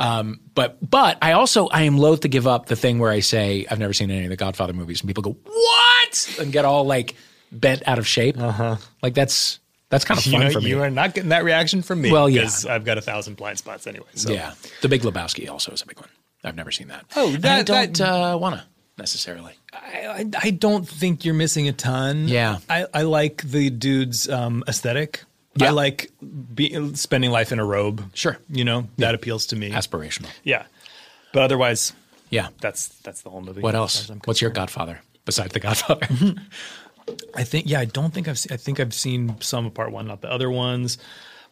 Um, 0.00 0.40
but 0.54 0.78
but 0.88 1.18
I 1.22 1.32
also 1.32 1.68
I 1.68 1.82
am 1.82 1.98
loath 1.98 2.20
to 2.20 2.28
give 2.28 2.46
up 2.46 2.66
the 2.66 2.76
thing 2.76 2.98
where 2.98 3.10
I 3.10 3.20
say 3.20 3.66
I've 3.70 3.78
never 3.78 3.92
seen 3.92 4.10
any 4.10 4.24
of 4.24 4.30
the 4.30 4.36
Godfather 4.36 4.72
movies 4.72 5.00
and 5.00 5.08
people 5.08 5.22
go 5.22 5.36
what 5.44 6.36
and 6.40 6.52
get 6.52 6.64
all 6.64 6.84
like 6.84 7.14
bent 7.50 7.82
out 7.86 7.98
of 7.98 8.06
shape. 8.06 8.38
Uh-huh. 8.38 8.76
Like 9.02 9.14
that's 9.14 9.60
that's 9.90 10.04
kind 10.04 10.18
of 10.18 10.24
You 10.26 10.32
fun 10.32 10.40
know, 10.46 10.50
for 10.50 10.60
me. 10.60 10.70
you 10.70 10.80
are 10.82 10.90
not 10.90 11.14
getting 11.14 11.30
that 11.30 11.44
reaction 11.44 11.82
from 11.82 12.00
me. 12.00 12.10
Well, 12.10 12.28
yeah. 12.28 12.48
I've 12.68 12.84
got 12.84 12.96
a 12.98 13.02
thousand 13.02 13.36
blind 13.36 13.58
spots 13.58 13.86
anyway. 13.86 14.06
So. 14.14 14.32
Yeah, 14.32 14.54
The 14.80 14.88
Big 14.88 15.02
Lebowski 15.02 15.48
also 15.50 15.70
is 15.72 15.82
a 15.82 15.86
big 15.86 15.98
one. 16.00 16.08
I've 16.42 16.56
never 16.56 16.70
seen 16.70 16.88
that. 16.88 17.04
Oh, 17.14 17.34
And 17.34 17.44
I 17.44 17.62
don't 17.62 17.96
that- 17.98 18.00
uh, 18.34 18.38
want 18.38 18.56
to 18.56 18.64
necessarily. 18.98 19.52
I, 19.72 20.06
I, 20.06 20.30
I 20.44 20.50
don't 20.50 20.88
think 20.88 21.24
you're 21.24 21.34
missing 21.34 21.68
a 21.68 21.72
ton. 21.72 22.26
Yeah. 22.28 22.58
I, 22.68 22.86
I 22.92 23.02
like 23.02 23.42
the 23.42 23.68
dude's 23.70 24.28
um, 24.28 24.64
aesthetic. 24.66 25.24
Yeah. 25.56 25.68
I 25.68 25.70
like 25.70 26.10
be, 26.54 26.94
spending 26.94 27.30
life 27.30 27.52
in 27.52 27.58
a 27.58 27.64
robe. 27.64 28.02
Sure. 28.14 28.38
You 28.48 28.64
know, 28.64 28.88
that 28.98 29.14
appeals 29.14 29.46
to 29.46 29.56
me. 29.56 29.70
Aspirational. 29.70 30.30
yeah. 30.44 30.64
But 31.32 31.42
otherwise, 31.42 31.92
Yeah. 32.30 32.48
that's 32.60 32.88
that's 33.00 33.22
the 33.22 33.30
whole 33.30 33.40
movie. 33.42 33.60
What 33.60 33.74
else? 33.74 33.96
far 33.96 34.02
as 34.04 34.10
I'm 34.10 34.20
What's 34.24 34.40
your. 34.40 34.50
Godfather 34.50 35.00
besides 35.24 35.52
the 35.52 35.60
Godfather? 35.60 36.06
I 37.34 37.44
think 37.44 37.68
yeah, 37.68 37.80
I 37.80 37.84
don't 37.84 38.12
think 38.14 38.28
I've 38.28 38.38
seen, 38.38 38.52
I 38.52 38.56
think 38.56 38.80
I've 38.80 38.94
seen 38.94 39.40
some 39.40 39.66
of 39.66 39.74
part 39.74 39.90
one, 39.92 40.06
not 40.06 40.20
the 40.20 40.30
other 40.30 40.50
ones, 40.50 40.98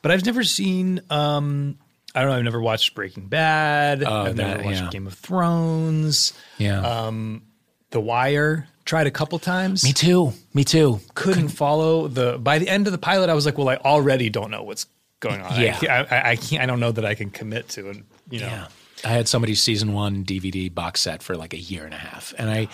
but 0.02 0.10
I've 0.12 0.24
never 0.24 0.44
seen. 0.44 1.00
um 1.10 1.76
I 2.14 2.20
don't 2.22 2.30
know. 2.30 2.36
I've 2.38 2.44
never 2.44 2.60
watched 2.60 2.94
Breaking 2.94 3.26
Bad. 3.26 4.02
I've 4.02 4.34
never 4.36 4.56
that- 4.58 4.64
watched 4.64 4.80
yeah. 4.82 4.88
Game 4.90 5.06
of 5.06 5.14
Thrones. 5.14 6.32
yeah. 6.58 6.80
Um 6.80 7.42
The 7.90 8.00
Wire. 8.00 8.66
Tried 8.90 9.06
a 9.06 9.10
couple 9.12 9.38
times. 9.38 9.84
Me 9.84 9.92
too. 9.92 10.32
Me 10.52 10.64
too. 10.64 10.98
couldn't 11.14 11.50
follow 11.50 12.08
the. 12.08 12.38
By 12.38 12.58
the 12.58 12.68
end 12.68 12.88
of 12.88 12.92
the 12.92 12.98
pilot, 12.98 13.30
I 13.30 13.34
was 13.34 13.46
like, 13.46 13.56
well, 13.56 13.68
I 13.68 13.76
already 13.76 14.30
don't 14.30 14.50
know 14.50 14.64
what's 14.64 14.86
going 15.20 15.40
on. 15.40 15.60
Yeah. 15.60 15.78
I, 15.88 16.16
I, 16.16 16.30
I 16.30 16.34
can't. 16.34 16.60
I 16.60 16.66
don't 16.66 16.80
know 16.80 16.90
that 16.90 17.04
I 17.04 17.14
can 17.14 17.30
commit 17.30 17.68
to 17.68 17.88
And 17.88 18.02
You 18.30 18.40
know. 18.40 18.46
Yeah. 18.46 18.66
I 19.04 19.10
had 19.10 19.28
somebody's 19.28 19.62
season 19.62 19.92
one 19.92 20.24
DVD 20.24 20.74
box 20.74 21.02
set 21.02 21.22
for 21.22 21.36
like 21.36 21.54
a 21.54 21.58
year 21.60 21.84
and 21.84 21.94
a 21.94 21.98
half, 21.98 22.34
and 22.36 22.50
I, 22.50 22.66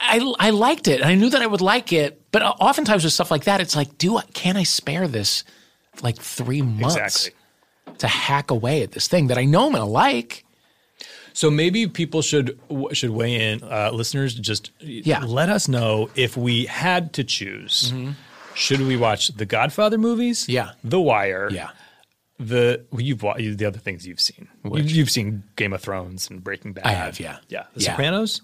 I, 0.00 0.34
I 0.40 0.48
liked 0.48 0.88
it. 0.88 1.02
and 1.02 1.10
I 1.10 1.14
knew 1.14 1.28
that 1.28 1.42
I 1.42 1.46
would 1.46 1.60
like 1.60 1.92
it, 1.92 2.22
but 2.32 2.40
oftentimes 2.42 3.04
with 3.04 3.12
stuff 3.12 3.30
like 3.30 3.44
that, 3.44 3.60
it's 3.60 3.76
like, 3.76 3.98
do 3.98 4.16
I, 4.16 4.22
can 4.32 4.56
I 4.56 4.62
spare 4.62 5.06
this 5.08 5.44
like 6.00 6.16
three 6.16 6.62
months 6.62 6.96
Exactly. 6.96 7.94
to 7.98 8.06
hack 8.08 8.50
away 8.50 8.82
at 8.82 8.92
this 8.92 9.08
thing 9.08 9.26
that 9.26 9.36
I 9.36 9.44
know 9.44 9.66
I'm 9.66 9.72
gonna 9.72 9.84
like? 9.84 10.43
So 11.34 11.50
maybe 11.50 11.86
people 11.88 12.22
should 12.22 12.58
should 12.92 13.10
weigh 13.10 13.50
in. 13.52 13.62
Uh, 13.62 13.90
listeners, 13.92 14.34
just 14.34 14.70
Yeah. 14.80 15.18
let 15.26 15.48
us 15.50 15.68
know 15.68 16.08
if 16.14 16.36
we 16.36 16.64
had 16.66 17.12
to 17.14 17.24
choose. 17.24 17.92
Should 18.54 18.80
we 18.80 18.96
watch 18.96 19.28
the 19.28 19.44
Godfather 19.44 19.98
movies? 19.98 20.48
Yeah. 20.48 20.70
The 20.84 21.00
Wire. 21.00 21.48
Yeah. 21.50 21.70
The 22.38 22.84
well, 22.90 23.00
you've 23.00 23.22
wa- 23.22 23.36
the 23.36 23.64
other 23.66 23.78
things 23.80 24.06
you've 24.06 24.20
seen. 24.20 24.48
You, 24.64 24.82
you've 24.82 25.10
seen 25.10 25.42
Game 25.56 25.72
of 25.72 25.80
Thrones 25.82 26.30
and 26.30 26.42
Breaking 26.42 26.72
Bad. 26.72 26.86
I 26.86 26.92
have, 26.92 27.18
yeah. 27.20 27.38
Yeah. 27.48 27.64
The 27.74 27.82
Yeah. 27.82 27.90
Sopranos. 27.92 28.40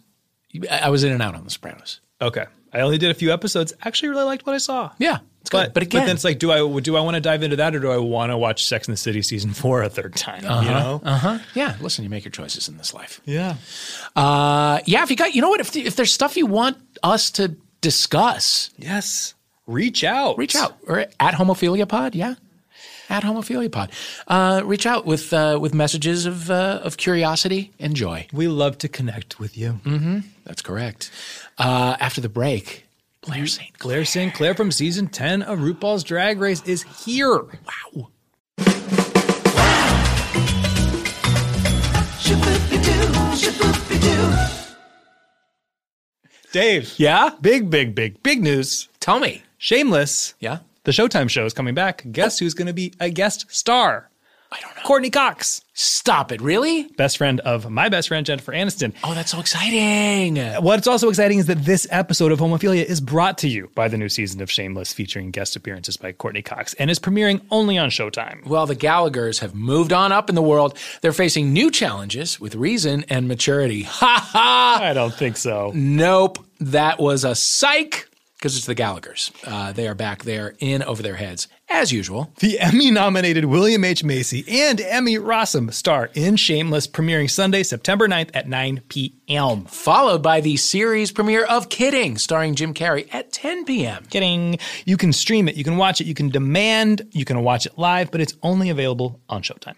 I 0.70 0.90
was 0.90 1.04
in 1.04 1.12
and 1.12 1.22
out 1.22 1.34
on 1.36 1.44
The 1.44 1.50
Sopranos. 1.50 2.00
Okay. 2.20 2.44
I 2.72 2.80
only 2.80 2.98
did 2.98 3.10
a 3.10 3.14
few 3.14 3.32
episodes. 3.32 3.72
Actually, 3.82 4.10
really 4.10 4.24
liked 4.24 4.46
what 4.46 4.54
I 4.54 4.58
saw. 4.58 4.90
Yeah, 4.98 5.18
It's 5.40 5.48
good. 5.50 5.66
But, 5.68 5.74
But 5.74 5.82
again, 5.84 6.06
then 6.06 6.16
it's 6.16 6.24
like, 6.24 6.38
do 6.38 6.52
I 6.52 6.80
do 6.80 6.96
I 6.96 7.00
want 7.00 7.14
to 7.14 7.20
dive 7.20 7.42
into 7.42 7.56
that, 7.56 7.74
or 7.74 7.80
do 7.80 7.90
I 7.90 7.96
want 7.96 8.30
to 8.30 8.36
watch 8.36 8.66
Sex 8.66 8.86
and 8.88 8.92
the 8.92 8.96
City 8.98 9.22
season 9.22 9.52
four 9.52 9.82
a 9.82 9.88
third 9.88 10.14
time? 10.14 10.42
You 10.42 10.70
know? 10.70 11.00
uh 11.04 11.16
huh. 11.16 11.38
Yeah. 11.54 11.76
Listen, 11.80 12.04
you 12.04 12.10
make 12.10 12.24
your 12.24 12.32
choices 12.32 12.68
in 12.68 12.76
this 12.76 12.92
life. 12.92 13.20
Yeah. 13.24 13.56
Uh, 14.14 14.80
yeah. 14.86 15.02
If 15.02 15.10
you 15.10 15.16
got, 15.16 15.34
you 15.34 15.40
know 15.42 15.48
what? 15.48 15.60
If 15.60 15.74
if 15.76 15.96
there's 15.96 16.12
stuff 16.12 16.36
you 16.36 16.46
want 16.46 16.76
us 17.02 17.30
to 17.32 17.56
discuss, 17.80 18.70
Yes. 18.76 19.34
Reach 19.66 20.02
out. 20.02 20.36
reach 20.36 20.56
out 20.56 20.76
or 20.88 20.98
at 20.98 21.34
Homophilia 21.34 21.88
Pod. 21.88 22.14
Yeah. 22.14 22.34
At 23.08 23.22
Homophilia 23.24 23.70
Pod, 23.72 23.90
uh, 24.28 24.62
reach 24.64 24.86
out 24.86 25.04
with 25.04 25.32
uh, 25.32 25.58
with 25.60 25.74
messages 25.74 26.26
of 26.26 26.48
uh, 26.50 26.80
of 26.84 26.96
curiosity 26.96 27.72
and 27.80 27.94
joy. 27.96 28.26
We 28.32 28.46
love 28.46 28.78
to 28.78 28.88
connect 28.88 29.38
with 29.40 29.56
you. 29.58 29.80
That's 30.44 30.62
correct. 30.62 31.10
Uh, 31.58 31.96
after 31.98 32.20
the 32.20 32.28
break, 32.28 32.84
Blair 33.22 33.46
Saint 33.46 33.78
Clair 33.78 34.04
St. 34.06 34.32
Clair 34.32 34.54
from 34.54 34.72
season 34.72 35.06
10 35.06 35.42
of 35.42 35.58
RuPaul's 35.58 36.04
Drag 36.04 36.40
Race 36.40 36.62
is 36.64 36.84
here. 37.04 37.42
Wow. 37.42 38.08
Dave. 46.52 46.94
Yeah. 46.96 47.30
Big, 47.42 47.68
big, 47.68 47.94
big, 47.94 48.22
big 48.22 48.42
news. 48.42 48.88
Tell 49.00 49.20
me. 49.20 49.42
Shameless. 49.58 50.34
Yeah. 50.40 50.60
The 50.84 50.92
Showtime 50.92 51.28
show 51.28 51.44
is 51.44 51.52
coming 51.52 51.74
back. 51.74 52.04
Guess 52.10 52.40
oh. 52.40 52.44
who's 52.44 52.54
going 52.54 52.68
to 52.68 52.72
be 52.72 52.94
a 53.00 53.10
guest 53.10 53.44
star? 53.50 54.09
I 54.52 54.60
don't 54.60 54.74
know. 54.76 54.82
Courteney 54.82 55.10
Cox, 55.10 55.62
Stop 55.82 56.30
it. 56.32 56.42
Really? 56.42 56.82
best 56.98 57.16
friend 57.16 57.40
of 57.40 57.70
my 57.70 57.88
best 57.88 58.08
friend, 58.08 58.26
Jennifer 58.26 58.52
Aniston. 58.52 58.92
Oh, 59.04 59.14
that's 59.14 59.30
so 59.30 59.40
exciting. 59.40 60.36
What's 60.62 60.86
also 60.86 61.08
exciting 61.08 61.38
is 61.38 61.46
that 61.46 61.64
this 61.64 61.86
episode 61.90 62.32
of 62.32 62.38
Homophilia 62.38 62.84
is 62.84 63.00
brought 63.00 63.38
to 63.38 63.48
you 63.48 63.70
by 63.74 63.88
the 63.88 63.96
new 63.96 64.08
season 64.08 64.42
of 64.42 64.50
Shameless, 64.50 64.92
featuring 64.92 65.30
guest 65.30 65.56
appearances 65.56 65.96
by 65.96 66.12
Courteney 66.12 66.42
Cox, 66.42 66.74
and 66.74 66.90
is 66.90 66.98
premiering 66.98 67.40
only 67.50 67.78
on 67.78 67.88
Showtime. 67.90 68.44
Well, 68.46 68.66
the 68.66 68.76
Gallaghers 68.76 69.38
have 69.40 69.54
moved 69.54 69.92
on 69.92 70.12
up 70.12 70.28
in 70.28 70.34
the 70.34 70.42
world. 70.42 70.76
They're 71.00 71.12
facing 71.12 71.52
new 71.52 71.70
challenges 71.70 72.40
with 72.40 72.54
reason 72.54 73.04
and 73.08 73.28
maturity. 73.28 73.82
Ha 74.00 74.28
ha! 74.32 74.78
I 74.82 74.92
don't 74.94 75.14
think 75.14 75.36
so. 75.36 75.72
Nope. 75.74 76.38
That 76.60 76.98
was 76.98 77.24
a 77.24 77.34
psych 77.34 78.08
because 78.38 78.56
it's 78.56 78.66
the 78.66 78.74
Gallaghers. 78.74 79.30
Uh, 79.46 79.72
they 79.72 79.86
are 79.86 79.94
back 79.94 80.24
there 80.24 80.54
in 80.58 80.82
over 80.82 81.02
their 81.02 81.16
heads, 81.16 81.46
as 81.70 81.92
usual. 81.92 82.32
The 82.40 82.58
Emmy 82.58 82.90
nominated 82.90 83.44
William 83.44 83.84
H. 83.84 84.02
Macy 84.04 84.44
and 84.48 84.80
Emmy 84.80 85.16
Rossum 85.16 85.72
star 85.72 86.10
in 86.14 86.36
Shameless, 86.36 86.86
premiering 86.86 87.30
Sunday, 87.30 87.62
September 87.62 88.08
9th 88.08 88.30
at 88.34 88.48
9 88.48 88.82
p.m. 88.88 89.64
Followed 89.66 90.22
by 90.22 90.40
the 90.40 90.56
series 90.56 91.12
premiere 91.12 91.44
of 91.44 91.68
Kidding, 91.68 92.18
starring 92.18 92.54
Jim 92.56 92.74
Carrey 92.74 93.08
at 93.14 93.32
10 93.32 93.64
p.m. 93.64 94.04
Kidding. 94.10 94.58
You 94.84 94.96
can 94.96 95.12
stream 95.12 95.48
it, 95.48 95.54
you 95.54 95.64
can 95.64 95.76
watch 95.76 96.00
it, 96.00 96.06
you 96.06 96.14
can 96.14 96.28
demand, 96.28 97.08
you 97.12 97.24
can 97.24 97.42
watch 97.42 97.66
it 97.66 97.78
live, 97.78 98.10
but 98.10 98.20
it's 98.20 98.34
only 98.42 98.68
available 98.68 99.20
on 99.28 99.42
Showtime. 99.42 99.76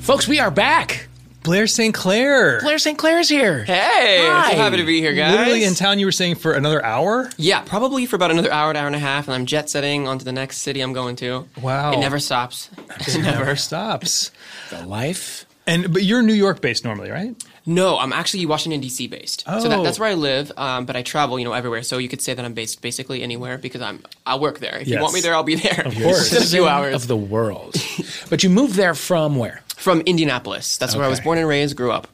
Folks, 0.00 0.28
we 0.28 0.38
are 0.38 0.52
back. 0.52 1.05
Blair 1.46 1.68
St. 1.68 1.94
Clair. 1.94 2.60
Blair 2.60 2.76
St. 2.76 2.98
Clair's 2.98 3.28
here. 3.28 3.62
Hey, 3.62 4.26
I'm 4.28 4.42
Hi. 4.42 4.50
so 4.50 4.56
happy 4.56 4.78
to 4.78 4.84
be 4.84 4.98
here, 4.98 5.14
guys. 5.14 5.30
Literally 5.32 5.62
in 5.62 5.74
town, 5.74 6.00
you 6.00 6.06
were 6.06 6.10
saying 6.10 6.34
for 6.34 6.54
another 6.54 6.84
hour? 6.84 7.30
Yeah, 7.36 7.60
probably 7.60 8.04
for 8.04 8.16
about 8.16 8.32
another 8.32 8.50
hour, 8.50 8.76
hour 8.76 8.88
and 8.88 8.96
a 8.96 8.98
half, 8.98 9.28
and 9.28 9.34
I'm 9.36 9.46
jet 9.46 9.70
setting 9.70 10.08
onto 10.08 10.24
the 10.24 10.32
next 10.32 10.58
city 10.58 10.80
I'm 10.80 10.92
going 10.92 11.14
to. 11.16 11.46
Wow. 11.62 11.92
It 11.92 11.98
never 11.98 12.18
stops. 12.18 12.68
It 13.06 13.18
never 13.22 13.54
stops. 13.54 14.32
The 14.70 14.84
life. 14.86 15.46
And 15.66 15.92
but 15.92 16.04
you're 16.04 16.22
New 16.22 16.32
York 16.34 16.60
based 16.60 16.84
normally, 16.84 17.10
right? 17.10 17.34
No, 17.66 17.98
I'm 17.98 18.12
actually 18.12 18.46
Washington 18.46 18.80
D.C. 18.80 19.08
based. 19.08 19.40
So 19.40 19.52
Oh. 19.52 19.68
that, 19.68 19.82
that's 19.82 19.98
where 19.98 20.08
I 20.08 20.14
live, 20.14 20.52
um, 20.56 20.86
but 20.86 20.94
I 20.94 21.02
travel, 21.02 21.38
you 21.38 21.44
know, 21.44 21.52
everywhere. 21.52 21.82
So 21.82 21.98
you 21.98 22.08
could 22.08 22.22
say 22.22 22.32
that 22.34 22.44
I'm 22.44 22.54
based 22.54 22.80
basically 22.80 23.22
anywhere 23.22 23.58
because 23.58 23.80
I'm 23.82 24.02
I 24.24 24.36
work 24.36 24.60
there. 24.60 24.76
If 24.78 24.86
Yes. 24.86 24.96
you 24.96 25.02
want 25.02 25.14
me 25.14 25.20
there, 25.20 25.34
I'll 25.34 25.42
be 25.42 25.56
there. 25.56 25.82
Of 25.84 25.94
course. 26.02 26.30
Just 26.30 26.52
a 26.52 26.56
few 26.56 26.68
hours 26.68 26.94
of 26.94 27.08
the 27.08 27.16
world. 27.16 27.74
but 28.30 28.44
you 28.44 28.50
moved 28.50 28.74
there 28.74 28.94
from 28.94 29.36
where? 29.36 29.62
from 29.76 30.00
Indianapolis. 30.02 30.78
That's 30.78 30.96
where 30.96 31.04
I 31.04 31.08
was 31.08 31.20
born 31.20 31.38
and 31.38 31.46
raised, 31.46 31.76
grew 31.76 31.92
up. 31.92 32.08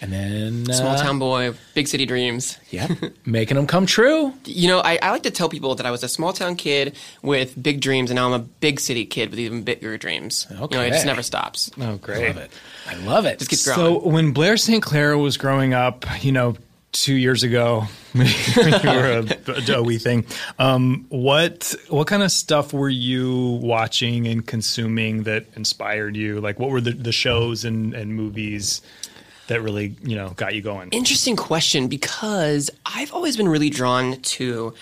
And 0.00 0.12
then 0.12 0.70
uh, 0.70 0.74
Small 0.74 0.96
town 0.96 1.18
boy, 1.18 1.54
big 1.74 1.88
city 1.88 2.06
dreams. 2.06 2.56
Yeah, 2.70 2.88
making 3.26 3.56
them 3.56 3.66
come 3.66 3.84
true. 3.84 4.32
You 4.44 4.68
know, 4.68 4.78
I, 4.80 4.98
I 5.02 5.10
like 5.10 5.24
to 5.24 5.30
tell 5.30 5.48
people 5.48 5.74
that 5.74 5.86
I 5.86 5.90
was 5.90 6.04
a 6.04 6.08
small 6.08 6.32
town 6.32 6.54
kid 6.54 6.96
with 7.22 7.60
big 7.60 7.80
dreams, 7.80 8.10
and 8.10 8.16
now 8.16 8.26
I'm 8.26 8.32
a 8.32 8.38
big 8.38 8.78
city 8.78 9.04
kid 9.04 9.30
with 9.30 9.40
even 9.40 9.62
bigger 9.62 9.98
dreams. 9.98 10.46
You 10.50 10.56
know, 10.56 10.82
it 10.82 10.90
just 10.90 11.06
never 11.06 11.22
stops. 11.22 11.70
Oh, 11.80 11.96
great. 11.96 12.24
I 12.24 12.26
love 12.28 12.36
it. 12.36 12.50
I 12.86 12.94
love 12.94 13.26
it. 13.26 13.38
Just 13.38 13.50
keeps 13.50 13.64
growing. 13.64 14.00
So 14.00 14.08
when 14.08 14.32
Blair 14.32 14.56
St. 14.56 14.82
Clair 14.82 15.18
was 15.18 15.36
growing 15.36 15.74
up, 15.74 16.04
you 16.22 16.30
know, 16.30 16.54
two 16.92 17.14
years 17.14 17.42
ago, 17.42 17.84
when 18.12 18.26
you 18.26 18.90
were 18.90 19.24
a, 19.46 19.72
a 19.78 19.82
wee 19.82 19.98
thing, 19.98 20.24
um, 20.58 21.06
what 21.08 21.74
what 21.88 22.06
kind 22.06 22.22
of 22.22 22.30
stuff 22.30 22.72
were 22.72 22.88
you 22.88 23.58
watching 23.62 24.26
and 24.28 24.46
consuming 24.46 25.24
that 25.24 25.46
inspired 25.56 26.16
you? 26.16 26.40
Like, 26.40 26.58
what 26.58 26.70
were 26.70 26.80
the, 26.80 26.92
the 26.92 27.12
shows 27.12 27.64
and, 27.64 27.94
and 27.94 28.14
movies 28.14 28.80
that 29.48 29.60
really 29.60 29.96
you 30.02 30.16
know 30.16 30.30
got 30.30 30.54
you 30.54 30.62
going? 30.62 30.88
Interesting 30.90 31.36
question 31.36 31.88
because 31.88 32.70
I've 32.86 33.12
always 33.12 33.36
been 33.36 33.48
really 33.48 33.70
drawn 33.70 34.20
to 34.20 34.74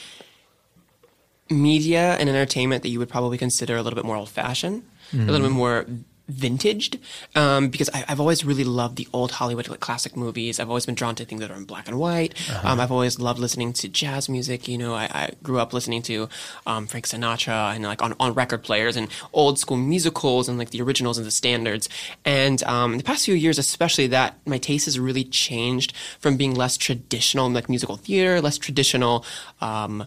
media 1.50 2.16
and 2.16 2.28
entertainment 2.28 2.82
that 2.82 2.90
you 2.90 2.98
would 2.98 3.08
probably 3.08 3.38
consider 3.38 3.76
a 3.76 3.82
little 3.82 3.96
bit 3.96 4.04
more 4.04 4.16
old 4.16 4.28
fashioned, 4.28 4.84
a 5.12 5.16
little 5.16 5.34
mm-hmm. 5.34 5.44
bit 5.44 5.52
more 5.52 5.86
vintaged 6.30 6.98
um, 7.34 7.68
because 7.68 7.88
I, 7.94 8.04
I've 8.08 8.20
always 8.20 8.44
really 8.44 8.64
loved 8.64 8.96
the 8.96 9.06
old 9.12 9.30
Hollywood 9.32 9.68
like, 9.68 9.80
classic 9.80 10.16
movies. 10.16 10.58
I've 10.58 10.68
always 10.68 10.86
been 10.86 10.94
drawn 10.94 11.14
to 11.16 11.24
things 11.24 11.40
that 11.40 11.50
are 11.50 11.56
in 11.56 11.64
black 11.64 11.88
and 11.88 11.98
white. 11.98 12.34
Um, 12.64 12.80
I've 12.80 12.90
always 12.90 13.18
loved 13.18 13.38
listening 13.38 13.72
to 13.74 13.88
jazz 13.88 14.28
music. 14.28 14.66
You 14.66 14.78
know, 14.78 14.94
I, 14.94 15.04
I 15.04 15.30
grew 15.42 15.58
up 15.58 15.72
listening 15.72 16.02
to 16.02 16.28
um, 16.66 16.86
Frank 16.86 17.06
Sinatra 17.06 17.74
and 17.74 17.84
like 17.84 18.02
on, 18.02 18.14
on 18.18 18.34
record 18.34 18.62
players 18.62 18.96
and 18.96 19.08
old 19.32 19.58
school 19.58 19.76
musicals 19.76 20.48
and 20.48 20.58
like 20.58 20.70
the 20.70 20.80
originals 20.82 21.18
and 21.18 21.26
the 21.26 21.30
standards. 21.30 21.88
And 22.24 22.62
um, 22.64 22.98
the 22.98 23.04
past 23.04 23.24
few 23.24 23.34
years, 23.34 23.58
especially 23.58 24.08
that 24.08 24.36
my 24.46 24.58
taste 24.58 24.86
has 24.86 24.98
really 24.98 25.24
changed 25.24 25.94
from 26.18 26.36
being 26.36 26.54
less 26.54 26.76
traditional 26.76 27.48
like 27.50 27.68
musical 27.68 27.96
theater, 27.96 28.40
less 28.40 28.58
traditional. 28.58 29.24
Um, 29.60 30.06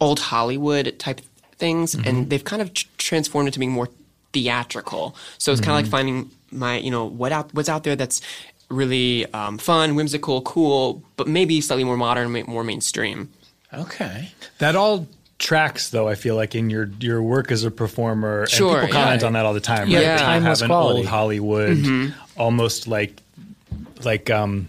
old 0.00 0.20
Hollywood 0.20 0.96
type 1.00 1.20
things, 1.56 1.94
and 1.94 2.30
they've 2.30 2.44
kind 2.44 2.62
of 2.62 2.72
tr- 2.72 2.86
transformed 2.98 3.48
into 3.48 3.58
being 3.58 3.72
more 3.72 3.88
theatrical. 4.32 5.16
So 5.38 5.52
it's 5.52 5.60
kind 5.60 5.70
of 5.70 5.76
like 5.84 5.90
finding 5.90 6.30
my, 6.50 6.78
you 6.78 6.90
know, 6.90 7.04
what 7.04 7.32
out 7.32 7.52
what's 7.54 7.68
out 7.68 7.84
there 7.84 7.96
that's 7.96 8.20
really 8.70 9.26
um, 9.32 9.58
fun, 9.58 9.94
whimsical, 9.94 10.42
cool, 10.42 11.02
but 11.16 11.26
maybe 11.26 11.60
slightly 11.60 11.84
more 11.84 11.96
modern, 11.96 12.30
more 12.46 12.64
mainstream. 12.64 13.30
okay. 13.72 14.30
That 14.58 14.76
all 14.76 15.06
tracks, 15.38 15.90
though. 15.90 16.08
I 16.08 16.14
feel 16.16 16.34
like 16.36 16.54
in 16.54 16.68
your 16.68 16.90
your 17.00 17.22
work 17.22 17.50
as 17.52 17.64
a 17.64 17.70
performer, 17.70 18.46
Sure, 18.48 18.78
and 18.80 18.86
people 18.88 19.00
comment 19.00 19.20
yeah. 19.22 19.26
on 19.28 19.32
that 19.34 19.46
all 19.46 19.54
the 19.54 19.60
time. 19.60 19.88
Yeah, 19.88 19.98
right? 19.98 20.04
That 20.04 20.12
you 20.20 20.24
timeless 20.26 20.60
have 20.60 20.66
an 20.66 20.70
quality. 20.70 20.98
old 20.98 21.06
Hollywood, 21.06 22.14
almost 22.36 22.88
like 22.88 23.22
like 24.04 24.30
um. 24.30 24.68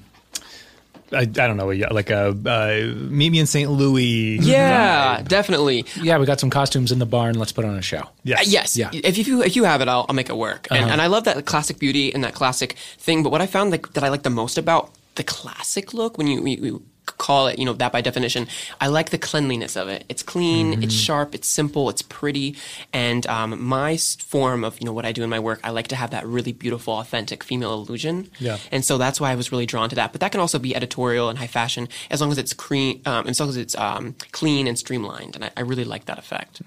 I, 1.11 1.21
I 1.21 1.25
don't 1.25 1.57
know, 1.57 1.67
like 1.67 2.09
a 2.09 2.29
uh, 2.29 2.93
meet 2.95 3.31
me 3.31 3.39
in 3.39 3.45
St. 3.45 3.69
Louis. 3.69 4.37
Yeah, 4.37 5.21
definitely. 5.23 5.85
Yeah, 6.01 6.17
we 6.17 6.25
got 6.25 6.39
some 6.39 6.49
costumes 6.49 6.91
in 6.91 6.99
the 6.99 7.05
barn. 7.05 7.37
Let's 7.37 7.51
put 7.51 7.65
on 7.65 7.75
a 7.75 7.81
show. 7.81 8.03
Yes. 8.23 8.39
Uh, 8.39 8.43
yes. 8.47 8.77
Yeah. 8.77 8.89
If 8.93 9.17
you 9.17 9.41
if 9.43 9.55
you 9.55 9.63
have 9.63 9.81
it, 9.81 9.87
I'll, 9.87 10.05
I'll 10.07 10.15
make 10.15 10.29
it 10.29 10.37
work. 10.37 10.67
And, 10.71 10.89
and 10.89 11.01
I 11.01 11.07
love 11.07 11.23
that 11.25 11.45
classic 11.45 11.79
beauty 11.79 12.13
and 12.13 12.23
that 12.23 12.33
classic 12.33 12.73
thing. 12.97 13.23
But 13.23 13.31
what 13.31 13.41
I 13.41 13.47
found 13.47 13.71
like 13.71 13.93
that 13.93 14.03
I 14.03 14.09
like 14.09 14.23
the 14.23 14.29
most 14.29 14.57
about 14.57 14.91
the 15.15 15.23
classic 15.23 15.93
look 15.93 16.17
when 16.17 16.27
you, 16.27 16.45
you, 16.45 16.57
you 16.65 16.83
call 17.17 17.47
it, 17.47 17.59
you 17.59 17.65
know, 17.65 17.73
that 17.73 17.91
by 17.91 18.01
definition, 18.01 18.47
I 18.79 18.87
like 18.87 19.09
the 19.09 19.17
cleanliness 19.17 19.75
of 19.75 19.87
it. 19.87 20.05
It's 20.09 20.23
clean, 20.23 20.83
it's 20.83 20.93
sharp, 20.93 21.33
it's 21.35 21.47
simple, 21.47 21.89
it's 21.89 22.01
pretty. 22.01 22.55
And 22.93 23.25
um, 23.27 23.63
my 23.63 23.97
form 23.97 24.63
of 24.63 24.79
you 24.79 24.85
know 24.85 24.93
what 24.93 25.05
I 25.05 25.11
do 25.11 25.23
in 25.23 25.29
my 25.29 25.39
work, 25.39 25.59
I 25.63 25.71
like 25.71 25.87
to 25.89 25.95
have 25.95 26.11
that 26.11 26.25
really 26.25 26.51
beautiful, 26.51 26.93
authentic 26.93 27.43
female 27.43 27.73
illusion. 27.73 28.29
Yeah. 28.39 28.57
And 28.71 28.83
so 28.83 28.97
that's 28.97 29.19
why 29.21 29.31
I 29.31 29.35
was 29.35 29.51
really 29.51 29.65
drawn 29.65 29.89
to 29.89 29.95
that. 29.95 30.11
But 30.11 30.21
that 30.21 30.31
can 30.31 30.41
also 30.41 30.59
be 30.59 30.75
editorial 30.75 31.29
and 31.29 31.39
high 31.39 31.47
fashion 31.47 31.87
as 32.09 32.21
long 32.21 32.31
as 32.31 32.37
it's 32.37 32.53
clean, 32.53 33.01
um, 33.05 33.27
as 33.27 33.39
long 33.39 33.49
as 33.49 33.57
it's 33.57 33.75
um, 33.75 34.15
clean 34.31 34.67
and 34.67 34.77
streamlined. 34.77 35.35
And 35.35 35.45
I, 35.45 35.51
I 35.57 35.61
really 35.61 35.85
like 35.85 36.05
that 36.05 36.19
effect. 36.19 36.61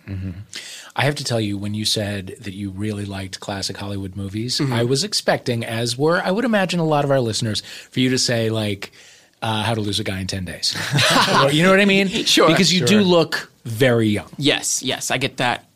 I 0.97 1.05
have 1.05 1.15
to 1.17 1.25
tell 1.25 1.41
you, 1.41 1.57
when 1.57 1.75
you 1.75 1.85
said 1.85 2.37
that 2.41 2.53
you 2.53 2.71
really 2.71 3.05
liked 3.05 3.41
classic 3.41 3.77
Hollywood 3.77 4.17
movies, 4.17 4.61
Mm-hmm. 4.63 4.73
I 4.73 4.85
was 4.85 5.05
expecting, 5.05 5.65
as 5.65 5.97
were 5.97 6.21
I 6.21 6.31
would 6.31 6.45
imagine 6.45 6.81
a 6.81 6.85
lot 6.85 7.05
of 7.05 7.11
our 7.11 7.21
listeners, 7.21 7.63
for 7.91 8.01
you 8.01 8.11
to 8.11 8.19
say 8.19 8.51
like, 8.51 8.93
uh, 9.43 9.63
"How 9.63 9.75
to 9.75 9.81
Lose 9.81 10.01
a 10.01 10.05
Guy 10.05 10.21
in 10.21 10.27
Ten 10.27 10.45
Days." 10.45 10.75
You 11.53 11.63
know 11.63 11.71
what 11.71 11.81
I 11.81 11.85
mean? 11.85 12.09
Sure. 12.09 12.47
Because 12.49 12.73
you 12.73 12.85
do 12.87 13.01
look 13.01 13.51
very 13.65 14.09
young. 14.09 14.29
Yes, 14.39 14.83
yes, 14.83 15.11
I 15.11 15.19
get 15.19 15.37
that 15.39 15.67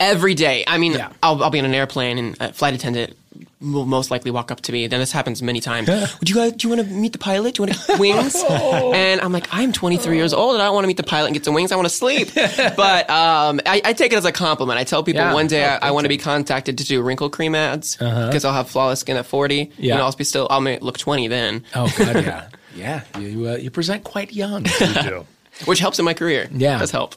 every 0.00 0.34
day. 0.34 0.64
I 0.66 0.78
mean, 0.78 0.92
Yeah. 0.92 1.10
I'll, 1.22 1.42
I'll 1.42 1.50
be 1.50 1.58
on 1.60 1.64
an 1.64 1.74
airplane 1.74 2.18
and 2.18 2.36
a 2.40 2.52
flight 2.52 2.74
attendant 2.74 3.16
will 3.60 3.86
most 3.86 4.10
likely 4.10 4.30
walk 4.30 4.50
up 4.50 4.60
to 4.60 4.72
me. 4.72 4.86
Then 4.88 5.00
this 5.00 5.10
happens 5.12 5.40
many 5.42 5.60
times. 5.60 5.88
Would 5.88 6.28
you 6.28 6.34
guys? 6.34 6.52
Do 6.52 6.68
you 6.68 6.74
want 6.76 6.86
to 6.86 6.94
meet 6.94 7.12
the 7.12 7.18
pilot? 7.18 7.54
Do 7.54 7.62
you 7.62 7.66
want 7.68 7.78
to 7.80 7.86
get 7.86 7.98
wings? 8.00 8.44
and 8.50 9.20
I'm 9.22 9.32
like, 9.32 9.46
I'm 9.52 9.72
23 9.72 10.16
years 10.16 10.34
old 10.34 10.54
and 10.54 10.62
I 10.62 10.66
don't 10.66 10.74
want 10.74 10.84
to 10.84 10.88
meet 10.88 10.98
the 10.98 11.02
pilot 11.02 11.28
and 11.28 11.34
get 11.34 11.44
some 11.44 11.54
wings. 11.54 11.72
I 11.72 11.76
want 11.76 11.88
to 11.88 11.94
sleep. 11.94 12.28
but 12.34 13.08
um, 13.08 13.60
I, 13.64 13.80
I 13.84 13.92
take 13.94 14.12
it 14.12 14.16
as 14.16 14.24
a 14.26 14.32
compliment. 14.32 14.78
I 14.78 14.84
tell 14.84 15.02
people 15.02 15.22
Yeah. 15.22 15.32
one 15.32 15.46
day 15.46 15.64
Oh, 15.64 15.78
I, 15.80 15.88
I 15.88 15.90
want 15.92 16.04
to 16.04 16.08
be 16.10 16.18
contacted 16.18 16.78
to 16.78 16.84
do 16.84 17.00
wrinkle 17.00 17.30
cream 17.30 17.54
ads 17.54 17.96
because 17.96 18.44
I'll 18.44 18.52
have 18.52 18.68
flawless 18.68 19.00
skin 19.00 19.16
at 19.16 19.24
40. 19.26 19.70
Yeah. 19.78 19.94
and 19.94 20.02
I'll 20.02 20.12
be 20.12 20.24
still. 20.24 20.46
I'll 20.50 20.60
may 20.60 20.78
look 20.80 20.98
20 20.98 21.28
then, 21.28 21.64
Oh 21.74 21.90
God, 21.96 22.16
yeah, 22.16 22.48
yeah. 22.74 23.02
You 23.18 23.48
uh, 23.48 23.56
you 23.56 23.70
present 23.70 24.04
quite 24.04 24.32
young. 24.32 24.66
You 24.80 25.02
do. 25.02 25.26
which 25.66 25.78
helps 25.78 25.98
in 25.98 26.04
my 26.04 26.14
career. 26.14 26.48
Yeah. 26.52 26.78
does 26.78 26.90
help. 26.90 27.14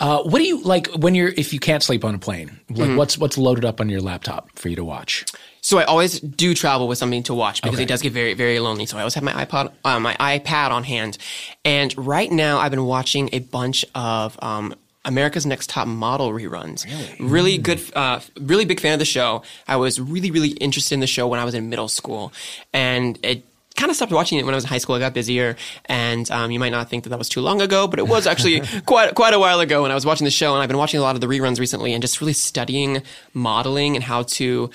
Uh, 0.00 0.22
what 0.22 0.38
do 0.38 0.44
you 0.44 0.62
like 0.62 0.88
when 0.96 1.14
you're 1.14 1.28
if 1.28 1.52
you 1.52 1.60
can't 1.60 1.82
sleep 1.82 2.04
on 2.04 2.14
a 2.14 2.18
plane? 2.18 2.48
Like 2.70 2.78
Mm-hmm. 2.88 2.96
what's 2.96 3.18
what's 3.18 3.36
loaded 3.38 3.64
up 3.64 3.80
on 3.80 3.88
your 3.88 4.00
laptop 4.00 4.48
for 4.58 4.68
you 4.68 4.76
to 4.76 4.84
watch? 4.84 5.24
So 5.62 5.76
I 5.78 5.84
always 5.84 6.20
do 6.20 6.54
travel 6.54 6.88
with 6.88 6.96
something 6.96 7.22
to 7.24 7.34
watch 7.34 7.60
because 7.60 7.76
Okay. 7.76 7.82
it 7.84 7.88
does 7.88 8.00
get 8.00 8.12
very, 8.14 8.32
very 8.32 8.58
lonely. 8.60 8.86
So 8.86 8.96
I 8.96 9.00
always 9.02 9.12
have 9.14 9.22
my 9.22 9.44
iPod, 9.44 9.70
uh, 9.84 10.00
my 10.00 10.14
iPad 10.14 10.70
on 10.70 10.84
hand, 10.84 11.18
and 11.66 11.94
right 11.98 12.32
now 12.32 12.58
I've 12.58 12.70
been 12.70 12.86
watching 12.86 13.28
a 13.34 13.40
bunch 13.40 13.84
of 13.94 14.38
um, 14.42 14.74
America's 15.04 15.44
Next 15.44 15.68
Top 15.68 15.86
Model 15.86 16.30
reruns. 16.32 16.86
Really, 17.20 17.58
good, 17.58 17.78
uh, 17.94 18.20
really 18.40 18.64
big 18.64 18.80
fan 18.80 18.94
of 18.94 18.98
the 19.00 19.04
show. 19.04 19.42
I 19.68 19.76
was 19.76 20.00
really, 20.00 20.30
really 20.30 20.50
interested 20.52 20.94
in 20.94 21.00
the 21.00 21.06
show 21.06 21.28
when 21.28 21.38
I 21.38 21.44
was 21.44 21.54
in 21.54 21.68
middle 21.68 21.88
school, 21.88 22.32
and 22.72 23.18
it 23.22 23.44
kind 23.80 23.90
of 23.90 23.96
stopped 23.96 24.12
watching 24.12 24.38
it 24.38 24.44
when 24.44 24.54
I 24.54 24.56
was 24.56 24.64
in 24.64 24.68
high 24.68 24.78
school. 24.78 24.94
I 24.94 24.98
got 24.98 25.14
busier, 25.14 25.56
and 25.86 26.30
um, 26.30 26.50
you 26.50 26.60
might 26.60 26.70
not 26.70 26.88
think 26.88 27.04
that 27.04 27.10
that 27.10 27.18
was 27.18 27.28
too 27.28 27.40
long 27.40 27.62
ago, 27.62 27.86
but 27.88 27.98
it 27.98 28.06
was 28.06 28.26
actually 28.26 28.60
quite 28.86 29.14
quite 29.14 29.34
a 29.34 29.38
while 29.38 29.60
ago 29.60 29.82
when 29.82 29.90
I 29.90 29.94
was 29.94 30.06
watching 30.06 30.26
the 30.26 30.30
show. 30.30 30.52
And 30.54 30.62
I've 30.62 30.68
been 30.68 30.78
watching 30.78 31.00
a 31.00 31.02
lot 31.02 31.14
of 31.14 31.20
the 31.20 31.26
reruns 31.26 31.58
recently, 31.58 31.94
and 31.94 32.02
just 32.02 32.20
really 32.20 32.34
studying 32.34 33.02
modeling 33.32 33.96
and 33.96 34.04
how 34.04 34.22
to 34.22 34.70